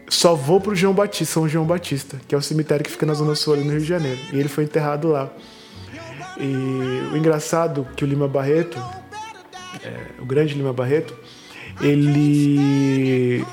[0.08, 3.14] Só vou pro João Batista, São João Batista, que é o cemitério que fica na
[3.14, 4.18] Zona Sul ali no Rio de Janeiro.
[4.32, 5.30] E ele foi enterrado lá.
[6.38, 8.78] E o engraçado que o Lima Barreto,
[9.84, 11.14] é, o grande Lima Barreto,
[11.80, 13.44] ele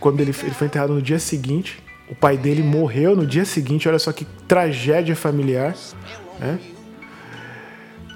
[0.00, 3.88] quando ele, ele foi enterrado no dia seguinte, o pai dele morreu no dia seguinte.
[3.88, 5.74] Olha só que tragédia familiar,
[6.38, 6.58] né?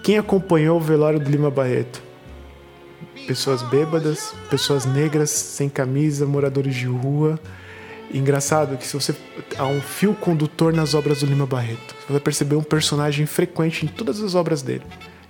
[0.02, 2.00] Quem acompanhou o velório do Lima Barreto?
[3.26, 7.38] Pessoas bêbadas, pessoas negras sem camisa, moradores de rua.
[8.12, 9.14] Engraçado que se você
[9.56, 13.84] há um fio condutor nas obras do Lima Barreto, você vai perceber um personagem frequente
[13.84, 14.82] em todas as obras dele.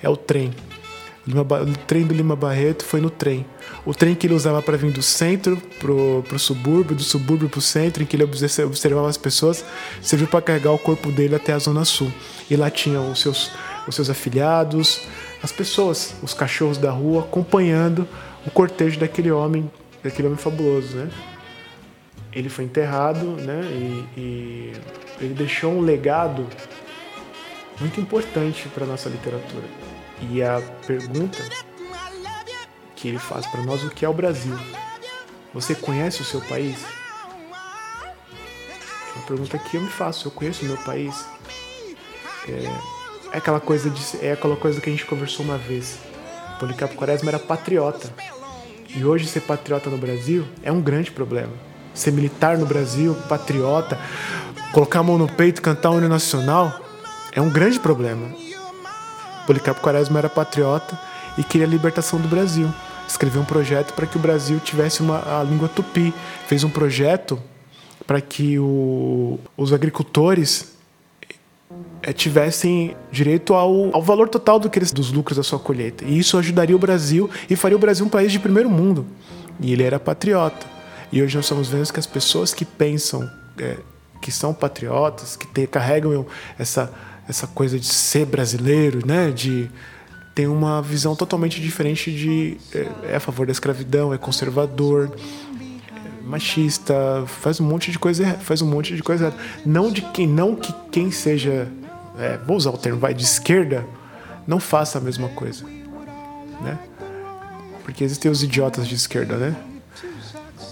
[0.03, 0.51] É o trem.
[1.29, 3.45] O, trem do Lima Barreto foi no trem.
[3.85, 7.61] O trem que ele usava para vir do centro pro, pro subúrbio, do subúrbio pro
[7.61, 9.62] centro, em que ele obse- observava as pessoas,
[10.01, 12.11] serviu para carregar o corpo dele até a zona sul.
[12.51, 13.51] E lá tinham os seus
[13.89, 15.01] os seus afiliados,
[15.43, 18.07] as pessoas, os cachorros da rua acompanhando
[18.47, 19.71] o cortejo daquele homem,
[20.03, 21.11] daquele homem fabuloso, né?
[22.33, 23.62] Ele foi enterrado, né?
[23.65, 24.73] E, e
[25.21, 26.47] ele deixou um legado
[27.81, 29.67] muito importante para nossa literatura.
[30.31, 31.39] E a pergunta
[32.95, 34.57] que ele faz para nós o que é o Brasil?
[35.55, 36.77] Você conhece o seu país?
[39.11, 40.29] É uma pergunta que eu me faço.
[40.29, 41.27] Eu conheço o meu país?
[42.49, 42.99] É,
[43.32, 45.98] é aquela coisa de, é aquela coisa que a gente conversou uma vez.
[46.59, 48.12] Policarpo Quaresma era patriota.
[48.94, 51.52] E hoje ser patriota no Brasil é um grande problema.
[51.94, 53.98] Ser militar no Brasil, patriota,
[54.73, 56.81] colocar a mão no peito cantar o hino nacional
[57.32, 58.28] é um grande problema.
[59.47, 60.98] Policarpo Quaresma era patriota
[61.39, 62.69] e queria a libertação do Brasil
[63.11, 66.15] escreveu um projeto para que o Brasil tivesse uma, a língua tupi.
[66.47, 67.40] Fez um projeto
[68.07, 70.77] para que o, os agricultores
[72.02, 76.05] é, tivessem direito ao, ao valor total do que eles, dos lucros da sua colheita.
[76.05, 79.06] E isso ajudaria o Brasil e faria o Brasil um país de primeiro mundo.
[79.60, 80.66] E ele era patriota.
[81.12, 83.28] E hoje nós estamos vendo que as pessoas que pensam
[83.59, 83.77] é,
[84.20, 86.27] que são patriotas, que te, carregam
[86.59, 86.93] essa,
[87.28, 89.31] essa coisa de ser brasileiro, né?
[89.31, 89.70] de
[90.35, 96.24] tem uma visão totalmente diferente de é, é a favor da escravidão, é conservador, é
[96.24, 99.35] machista, faz um monte de coisa, faz um monte de coisa.
[99.66, 101.68] Não de quem, não que quem seja,
[102.21, 103.87] é, vou usar o termo, vai de esquerda,
[104.47, 105.65] não faça a mesma coisa,
[106.61, 106.79] né?
[107.83, 109.57] Porque existem os idiotas de esquerda, né?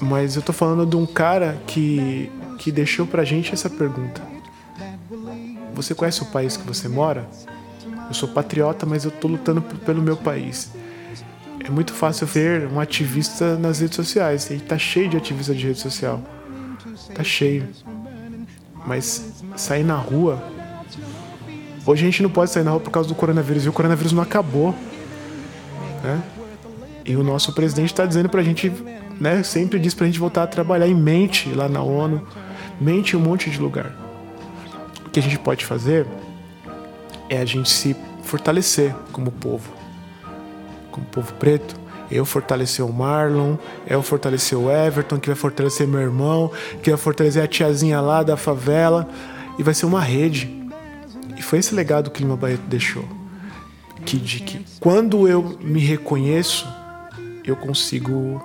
[0.01, 4.21] Mas eu tô falando de um cara que que deixou pra gente essa pergunta.
[5.75, 7.27] Você conhece o país que você mora?
[8.09, 10.71] Eu sou patriota, mas eu estou lutando pelo meu país.
[11.65, 14.51] É muito fácil ver um ativista nas redes sociais.
[14.51, 16.21] E tá cheio de ativista de rede social.
[17.15, 17.69] Tá cheio.
[18.87, 20.43] Mas sair na rua.
[21.89, 23.65] Hoje a gente não pode sair na rua por causa do coronavírus.
[23.65, 24.75] E o coronavírus não acabou.
[26.05, 26.23] Né?
[27.03, 28.71] E o nosso presidente está dizendo pra gente,
[29.19, 29.43] né?
[29.43, 32.21] Sempre diz pra gente voltar a trabalhar em mente lá na ONU,
[32.79, 33.97] mente em um monte de lugar.
[35.07, 36.07] O que a gente pode fazer
[37.31, 39.73] é a gente se fortalecer como povo,
[40.91, 41.75] como povo preto.
[42.11, 43.57] Eu fortalecer o Marlon,
[43.87, 46.53] eu fortalecer o Everton, que vai fortalecer meu irmão,
[46.83, 49.09] que vai fortalecer a tiazinha lá da favela,
[49.59, 50.68] e vai ser uma rede.
[51.39, 53.05] E foi esse legado que Lima Barreto deixou.
[54.05, 56.67] Que, de que quando eu me reconheço,
[57.45, 58.43] eu consigo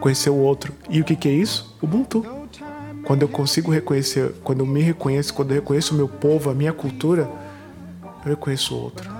[0.00, 0.72] conhecer o outro.
[0.88, 1.76] E o que, que é isso?
[1.82, 2.24] Ubuntu.
[3.04, 6.54] Quando eu consigo reconhecer, quando eu me reconheço, quando eu reconheço o meu povo, a
[6.54, 7.30] minha cultura,
[8.24, 9.10] eu reconheço o outro.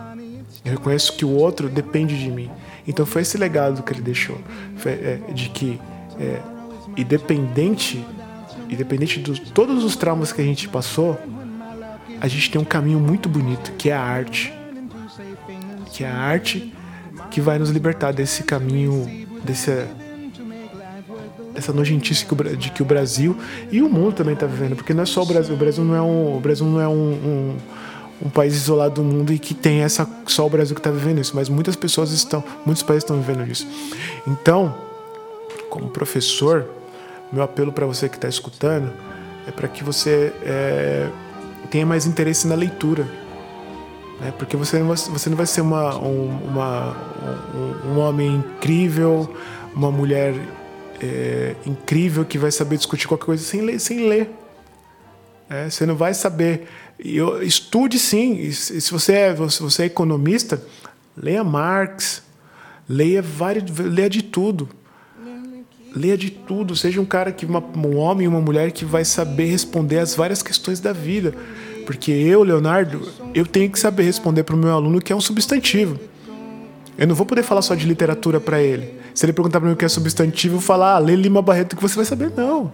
[0.64, 2.50] Eu reconheço que o outro depende de mim.
[2.86, 4.38] Então foi esse legado que ele deixou,
[4.84, 5.80] é, de que
[6.18, 6.40] é,
[6.96, 8.04] independente,
[8.68, 11.18] independente de todos os traumas que a gente passou,
[12.20, 14.52] a gente tem um caminho muito bonito que é a arte,
[15.92, 16.74] que é a arte
[17.30, 19.86] que vai nos libertar desse caminho, desse
[21.54, 22.24] essa nojentice
[22.56, 23.36] de que o Brasil
[23.70, 25.94] e o mundo também está vivendo, porque não é só o Brasil, o Brasil não
[25.94, 27.56] é um, o Brasil não é um, um
[28.20, 31.20] um país isolado do mundo e que tem essa só o Brasil que está vivendo
[31.20, 33.66] isso, mas muitas pessoas estão, muitos países estão vivendo isso.
[34.26, 34.74] Então,
[35.70, 36.68] como professor,
[37.32, 38.92] meu apelo para você que está escutando
[39.46, 41.08] é para que você é,
[41.70, 43.04] tenha mais interesse na leitura,
[44.20, 44.32] né?
[44.38, 46.96] porque você não vai, você não vai ser uma, um, uma,
[47.54, 49.34] um, um homem incrível,
[49.74, 50.34] uma mulher
[51.00, 53.78] é, incrível que vai saber discutir qualquer coisa sem ler.
[53.78, 54.30] Sem ler.
[55.50, 56.68] É, você não vai saber
[56.98, 58.34] eu, estude sim.
[58.34, 60.62] E se você é, se você é economista,
[61.16, 62.22] leia Marx,
[62.88, 64.68] leia, vários, leia de tudo.
[65.94, 66.76] Leia de tudo.
[66.76, 70.14] Seja um cara que uma, um homem e uma mulher que vai saber responder as
[70.14, 71.34] várias questões da vida.
[71.86, 75.20] Porque eu, Leonardo, eu tenho que saber responder para o meu aluno que é um
[75.20, 75.98] substantivo.
[76.98, 78.97] Eu não vou poder falar só de literatura para ele.
[79.14, 81.76] Se ele perguntar para mim o que é substantivo, eu falar, ah, lê Lima Barreto
[81.76, 82.30] que você vai saber.
[82.36, 82.72] Não.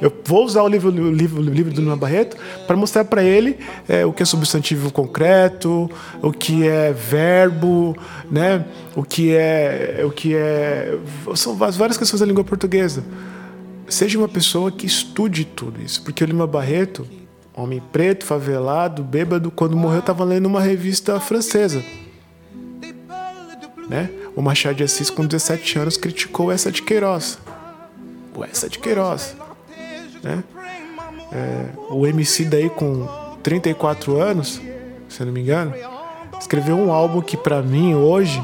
[0.00, 2.36] Eu vou usar o livro, o livro, o livro do Lima Barreto
[2.66, 3.58] para mostrar para ele
[3.88, 5.90] é, o que é substantivo concreto,
[6.22, 7.96] o que é verbo,
[8.30, 8.64] né?
[8.94, 10.98] O que é, o que é,
[11.34, 13.04] são várias questões da língua portuguesa.
[13.88, 17.06] Seja uma pessoa que estude tudo isso, porque o Lima Barreto,
[17.54, 21.82] homem preto, favelado, bêbado, quando morreu estava lendo uma revista francesa,
[23.88, 24.10] né?
[24.34, 27.38] O Machado de Assis, com 17 anos, criticou essa de Queiroz.
[28.34, 29.36] O essa de Queiroz.
[30.22, 30.42] Né?
[31.32, 33.06] É, o MC daí com
[33.42, 34.60] 34 anos,
[35.08, 35.72] se eu não me engano,
[36.38, 38.42] escreveu um álbum que para mim hoje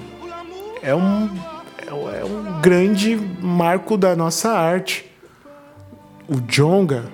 [0.83, 1.29] é um,
[1.87, 5.11] é um grande marco da nossa arte.
[6.29, 7.05] O Jonga,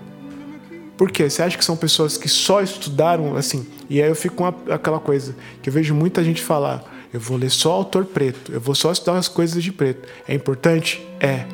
[0.96, 1.30] Por quê?
[1.30, 3.66] Você acha que são pessoas que só estudaram assim?
[3.88, 6.82] E aí eu fico com aquela coisa que eu vejo muita gente falar:
[7.12, 10.06] eu vou ler só autor preto, eu vou só estudar as coisas de preto.
[10.26, 11.06] É importante?
[11.20, 11.44] É.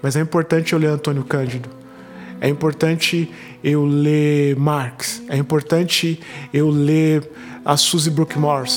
[0.00, 1.68] Mas é importante eu ler Antônio Cândido.
[2.40, 5.22] É importante eu ler Marx.
[5.28, 6.20] É importante
[6.52, 7.28] eu ler
[7.64, 8.70] a Suzy Brookmore.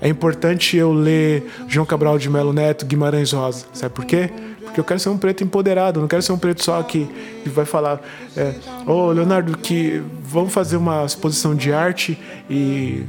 [0.00, 3.66] É importante eu ler João Cabral de Melo Neto, Guimarães Rosa.
[3.72, 4.30] Sabe por quê?
[4.62, 7.08] Porque eu quero ser um preto empoderado, eu não quero ser um preto só que,
[7.46, 8.00] vai falar,
[8.36, 8.54] é,
[8.86, 12.16] ô Leonardo, que vamos fazer uma exposição de arte
[12.48, 13.04] e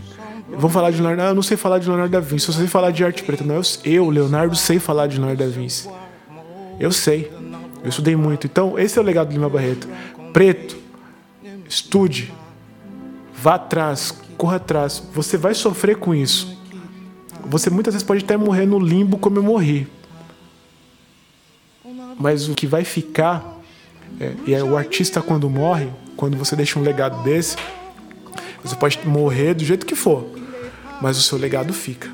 [0.52, 1.22] vamos falar de Leonardo.
[1.22, 3.44] Ah, eu não sei falar de Leonardo da Vinci, eu sei falar de arte preta.
[3.44, 5.90] Não, eu, eu, Leonardo, sei falar de Leonardo da Vinci.
[6.80, 7.32] Eu sei.
[7.84, 8.46] Eu estudei muito.
[8.48, 9.88] Então, esse é o legado do Lima Barreto.
[10.34, 10.78] Preto,
[11.68, 12.34] estude,
[13.34, 15.04] vá atrás, corra atrás.
[15.14, 16.58] Você vai sofrer com isso.
[17.46, 19.88] Você muitas vezes pode até morrer no limbo como eu morri.
[22.20, 23.60] Mas o que vai ficar,
[24.20, 27.58] é, e é o artista quando morre, quando você deixa um legado desse,
[28.64, 30.24] você pode morrer do jeito que for,
[31.02, 32.10] mas o seu legado fica.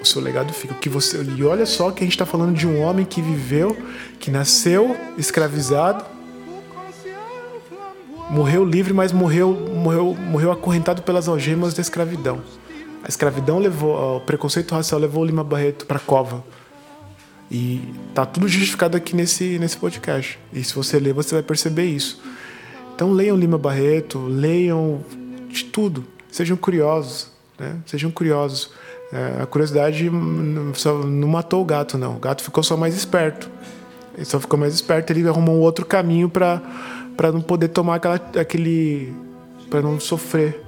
[0.00, 0.72] O seu legado fica.
[0.72, 3.20] O que você e olha só que a gente está falando de um homem que
[3.20, 3.76] viveu,
[4.20, 6.04] que nasceu escravizado,
[8.30, 12.40] morreu livre, mas morreu, morreu, morreu acorrentado pelas algemas da escravidão.
[13.02, 16.44] A escravidão levou, o preconceito racial levou o Lima Barreto para cova.
[17.50, 17.80] E
[18.14, 20.38] tá tudo justificado aqui nesse, nesse podcast.
[20.52, 22.22] E se você ler, você vai perceber isso.
[22.94, 25.00] Então leiam Lima Barreto, leiam
[25.48, 26.04] de tudo.
[26.38, 27.26] Sejam curiosos,
[27.58, 27.78] né?
[27.84, 28.70] Sejam curiosos.
[29.12, 32.14] É, a curiosidade não, matou o gato, não.
[32.14, 33.50] O gato ficou só mais esperto.
[34.14, 35.12] Ele só ficou mais esperto.
[35.12, 36.62] Ele arrumou um outro caminho para
[37.32, 39.12] não poder tomar aquela, aquele,
[39.68, 40.62] para não sofrer.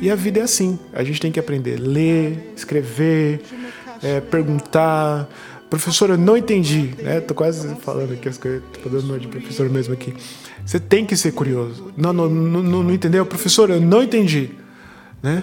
[0.00, 0.78] E a vida é assim.
[0.92, 3.40] A gente tem que aprender, ler, escrever,
[4.04, 5.28] é, perguntar.
[5.68, 7.18] Professor, eu não entendi, né?
[7.18, 10.14] Tô quase falando aqui as coisas, tô de professor mesmo aqui.
[10.64, 11.92] Você tem que ser curioso.
[11.96, 13.26] Não, não, não, não entendeu?
[13.26, 14.64] Professor, eu não entendi.
[15.22, 15.42] Né?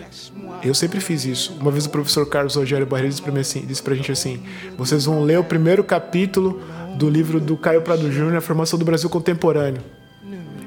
[0.63, 1.57] Eu sempre fiz isso.
[1.59, 4.41] Uma vez o professor Carlos Rogério Barreiro disse pra, mim assim, disse pra gente assim:
[4.77, 6.61] vocês vão ler o primeiro capítulo
[6.95, 9.81] do livro do Caio Prado Júnior, A Formação do Brasil Contemporâneo.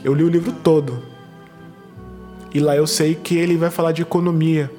[0.04, 1.02] Eu li o livro todo.
[2.54, 4.70] E lá eu sei que ele vai falar de economia.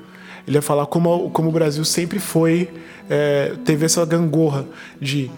[0.48, 2.70] Ele vai falar como, como o Brasil sempre foi,
[3.10, 4.66] é, teve essa gangorra
[5.00, 5.30] de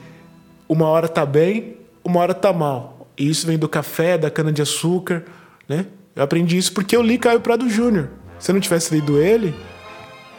[0.68, 3.08] uma hora tá bem, uma hora tá mal.
[3.18, 5.24] E isso vem do café, da cana-de-açúcar,
[5.68, 5.88] né?
[6.16, 8.10] Eu aprendi isso porque eu li Caio Prado Júnior.
[8.40, 9.54] Se eu não tivesse lido ele,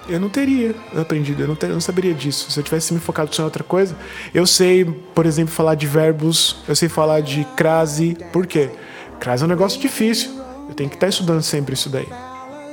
[0.08, 2.50] eu não teria aprendido, eu não, ter, eu não saberia disso.
[2.50, 3.94] Se eu tivesse me focado só em outra coisa,
[4.34, 8.16] eu sei, por exemplo, falar de verbos, eu sei falar de crase.
[8.32, 8.70] Por quê?
[9.20, 10.30] Crase é um negócio difícil.
[10.68, 12.08] Eu tenho que estar estudando sempre isso daí.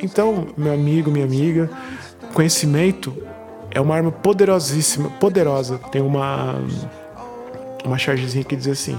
[0.01, 1.69] Então, meu amigo, minha amiga,
[2.33, 3.15] conhecimento
[3.71, 5.77] é uma arma poderosíssima, poderosa.
[5.91, 6.55] Tem uma
[7.83, 8.97] uma chargezinha que diz assim: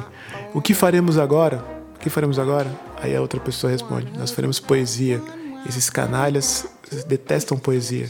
[0.55, 1.65] "O que faremos agora?
[1.97, 2.69] O que faremos agora?"
[3.01, 5.21] Aí a outra pessoa responde: "Nós faremos poesia."
[5.69, 6.67] Esses canalhas
[7.07, 8.09] detestam poesia.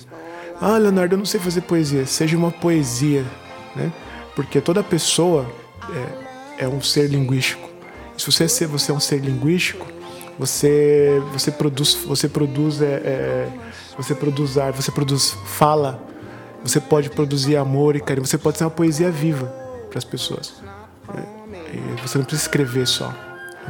[0.61, 2.07] Ah, Leonardo, eu não sei fazer poesia.
[2.07, 3.25] Seja uma poesia,
[3.75, 3.93] né?
[4.35, 5.47] Porque toda pessoa
[6.59, 7.69] é, é um ser linguístico.
[8.17, 9.87] Se você é, você é um ser linguístico,
[10.39, 13.49] você você produz você produz é, é,
[13.97, 16.01] você produz arte, você produz fala,
[16.63, 19.47] você pode produzir amor e carinho, você pode ser uma poesia viva
[19.89, 20.55] para as pessoas.
[21.13, 21.25] né?
[22.03, 23.13] Você não precisa escrever só.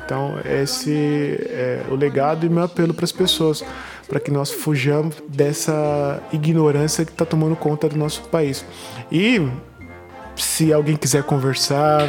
[0.05, 3.65] Então, esse é o legado e meu apelo para as pessoas,
[4.09, 8.65] para que nós fujamos dessa ignorância que está tomando conta do nosso país.
[9.13, 9.41] E
[10.37, 12.07] se alguém quiser conversar,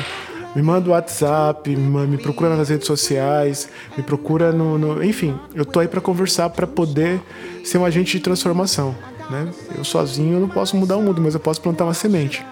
[0.55, 4.77] me manda o WhatsApp, me, procura nas redes sociais, me procura no.
[4.77, 7.19] no- enfim, eu tô aí para conversar, para poder
[7.63, 8.95] ser um agente de transformação.
[9.29, 9.47] Né?
[9.77, 12.43] Eu sozinho eu não posso mudar o mundo, mas eu posso plantar uma semente.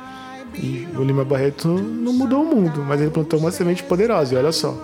[0.56, 4.34] E o Lima Barreto não mudou o mundo, mas ele plantou uma semente poderosa.
[4.34, 4.76] E olha só,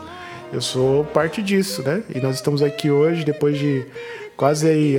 [0.53, 2.03] eu sou parte disso, né?
[2.13, 3.85] E nós estamos aqui hoje, depois de
[4.37, 4.97] quase aí,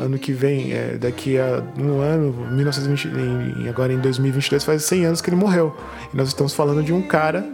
[0.00, 5.04] ano que vem, é, daqui a um ano, 1920, em- agora em 2022, faz 100
[5.06, 5.74] anos que ele morreu.
[6.12, 7.44] E nós estamos falando de um cara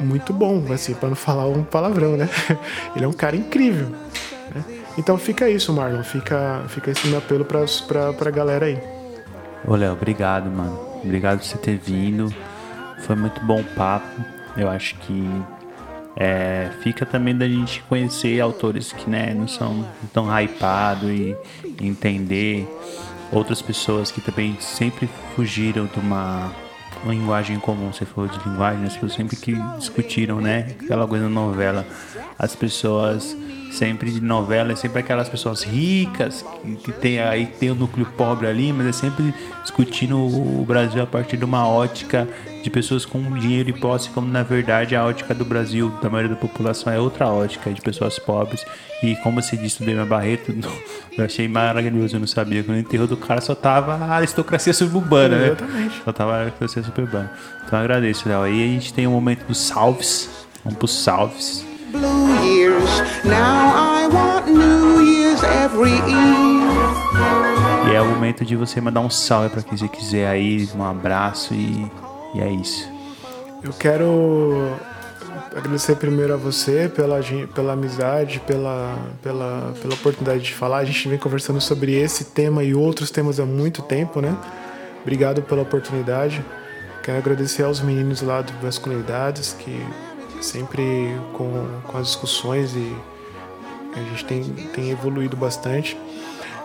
[0.00, 2.28] muito bom, assim, para não falar um palavrão, né?
[2.96, 3.88] Ele é um cara incrível.
[4.54, 4.64] né?
[4.96, 6.02] Então fica isso, Marlon.
[6.02, 8.78] Fica, fica esse meu apelo pra, pra, pra galera aí.
[9.66, 10.80] Ô, Léo, obrigado, mano.
[11.04, 12.32] Obrigado por você ter vindo.
[13.00, 14.06] Foi muito bom o papo.
[14.56, 15.28] Eu acho que
[16.16, 21.36] é, fica também da gente conhecer autores que né, não são tão hypados e
[21.80, 22.68] entender
[23.32, 26.52] outras pessoas que também sempre fugiram de uma
[27.02, 27.92] uma linguagem comum.
[27.92, 30.74] Você falou de linguagem, as pessoas sempre que discutiram, né?
[30.82, 31.86] Aquela coisa da novela.
[32.38, 33.36] As pessoas
[33.72, 38.06] sempre de novela, é sempre aquelas pessoas ricas, que, que tem aí tem o núcleo
[38.16, 39.32] pobre ali, mas é sempre
[39.62, 42.28] discutindo o Brasil a partir de uma ótica
[42.62, 46.34] de pessoas com dinheiro e posse, como na verdade a ótica do Brasil, da maioria
[46.34, 48.64] da população, é outra ótica, de pessoas pobres.
[49.02, 50.54] E como se disse do Dema Barreto,
[51.16, 54.72] eu achei maravilhoso, eu não sabia que no enterro do cara só tava a aristocracia
[54.72, 55.46] suburbana, né?
[55.46, 56.02] Exatamente.
[56.04, 57.32] Só tava a aristocracia suburbana.
[57.64, 58.42] Então eu agradeço, Léo.
[58.42, 60.28] Aí a gente tem o momento dos salves.
[60.64, 61.64] Vamos pros salves.
[61.92, 63.02] blue years.
[63.24, 66.60] Now I want New Year's every Eve.
[67.90, 70.84] E é o momento de você mandar um salve pra quem você quiser aí, um
[70.84, 71.90] abraço e,
[72.34, 72.88] e é isso.
[73.62, 74.76] Eu quero
[75.54, 77.20] agradecer primeiro a você pela,
[77.54, 80.78] pela amizade, pela, pela, pela oportunidade de falar.
[80.78, 84.36] A gente vem conversando sobre esse tema e outros temas há muito tempo, né?
[85.02, 86.44] Obrigado pela oportunidade.
[87.02, 89.84] Quero agradecer aos meninos lá do Masculinidades, que
[90.40, 90.82] sempre
[91.32, 92.96] com, com as discussões e
[93.94, 94.44] a gente tem,
[94.74, 95.98] tem evoluído bastante.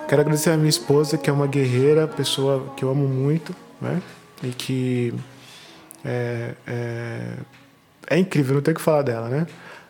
[0.08, 4.02] Quero agradecer a minha esposa, que é uma guerreira, pessoa que eu amo muito, né?
[4.44, 5.14] E que
[6.06, 7.34] é, é,
[8.12, 9.48] é incrível, não tenho o que falar dela, né?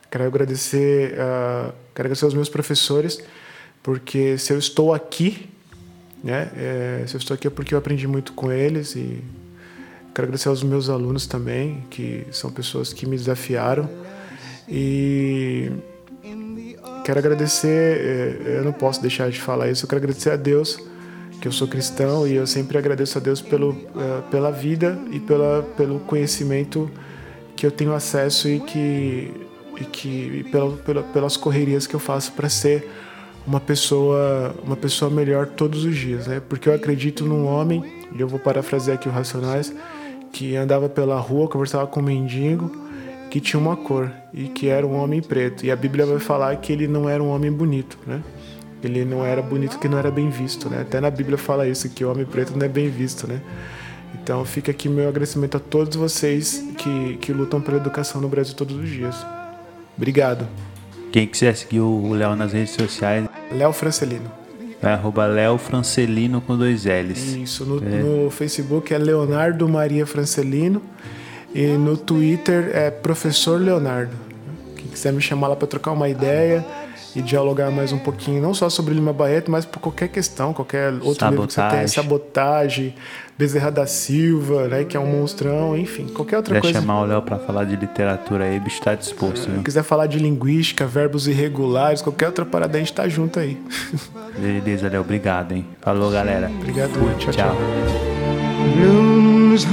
[0.10, 3.22] Quero agradecer, ah, quero agradecer aos meus professores,
[3.84, 5.50] porque se eu estou aqui,
[6.24, 6.50] né?
[6.56, 9.24] é, se eu estou aqui é porque eu aprendi muito com eles e
[10.14, 13.90] quero agradecer aos meus alunos também, que são pessoas que me desafiaram
[14.68, 15.70] e
[17.06, 18.00] quero agradecer,
[18.48, 20.80] eh, eu não posso deixar de falar isso, eu quero agradecer a Deus,
[21.46, 25.20] que eu sou cristão e eu sempre agradeço a Deus pelo, eh, pela vida e
[25.20, 26.90] pela, pelo conhecimento
[27.56, 29.32] que eu tenho acesso e que,
[29.80, 30.10] e que
[30.40, 32.90] e pela, pela, pelas correrias que eu faço para ser
[33.46, 36.42] uma pessoa uma pessoa melhor todos os dias, né?
[36.50, 37.84] Porque eu acredito num homem,
[38.16, 39.72] e eu vou parafrasear aqui o Racionais,
[40.34, 42.72] que andava pela rua, conversava com um mendigo,
[43.30, 45.64] que tinha uma cor e que era um homem preto.
[45.64, 48.24] E a Bíblia vai falar que ele não era um homem bonito, né?
[48.86, 50.82] Ele não era bonito, que não era bem visto, né?
[50.82, 53.42] Até na Bíblia fala isso, que o homem preto não é bem visto, né?
[54.14, 58.54] Então fica aqui meu agradecimento a todos vocês que, que lutam pela educação no Brasil
[58.56, 59.16] todos os dias.
[59.98, 60.48] Obrigado.
[61.12, 64.30] Quem quiser seguir o Léo nas redes sociais, Léo Francelino.
[64.82, 67.36] é arroba Léo Francelino com dois L's.
[67.36, 68.02] Isso, no, É.
[68.02, 70.82] no Facebook é Leonardo Maria Francelino
[71.54, 74.16] e no Twitter é Professor Leonardo.
[74.76, 76.66] Quem quiser me chamar lá para trocar uma ideia
[77.16, 80.92] e dialogar mais um pouquinho, não só sobre Lima Barreto, mas por qualquer questão, qualquer
[81.02, 81.76] outro livro que você Sabotagem.
[81.78, 82.96] tenha, sabotagem,
[83.38, 86.80] Bezerra da Silva, né, que é um monstrão, enfim, qualquer outra Quiser coisa.
[86.82, 89.40] chamar o Léo pra falar de literatura aí, bicho tá disposto?
[89.52, 93.58] Se quiser falar de linguística, verbos irregulares, ququalquer outra parada, a gente tá junto aí.
[94.38, 95.66] Beleza, Léo, obrigado, hein?
[95.82, 96.50] Falou, galera.
[96.60, 97.56] Obrigado, tchau, Tchau.
[98.76, 99.66] Blooms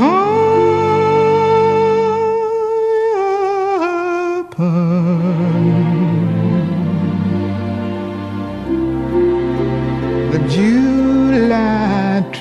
[4.52, 4.91] upon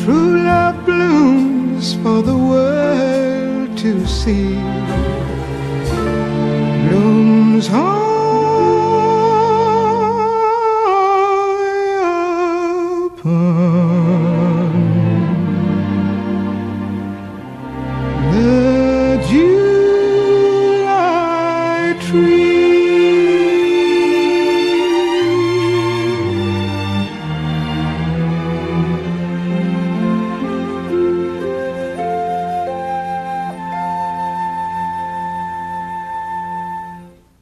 [0.00, 4.54] True love blooms for the world to see.
[6.88, 8.05] Blooms home.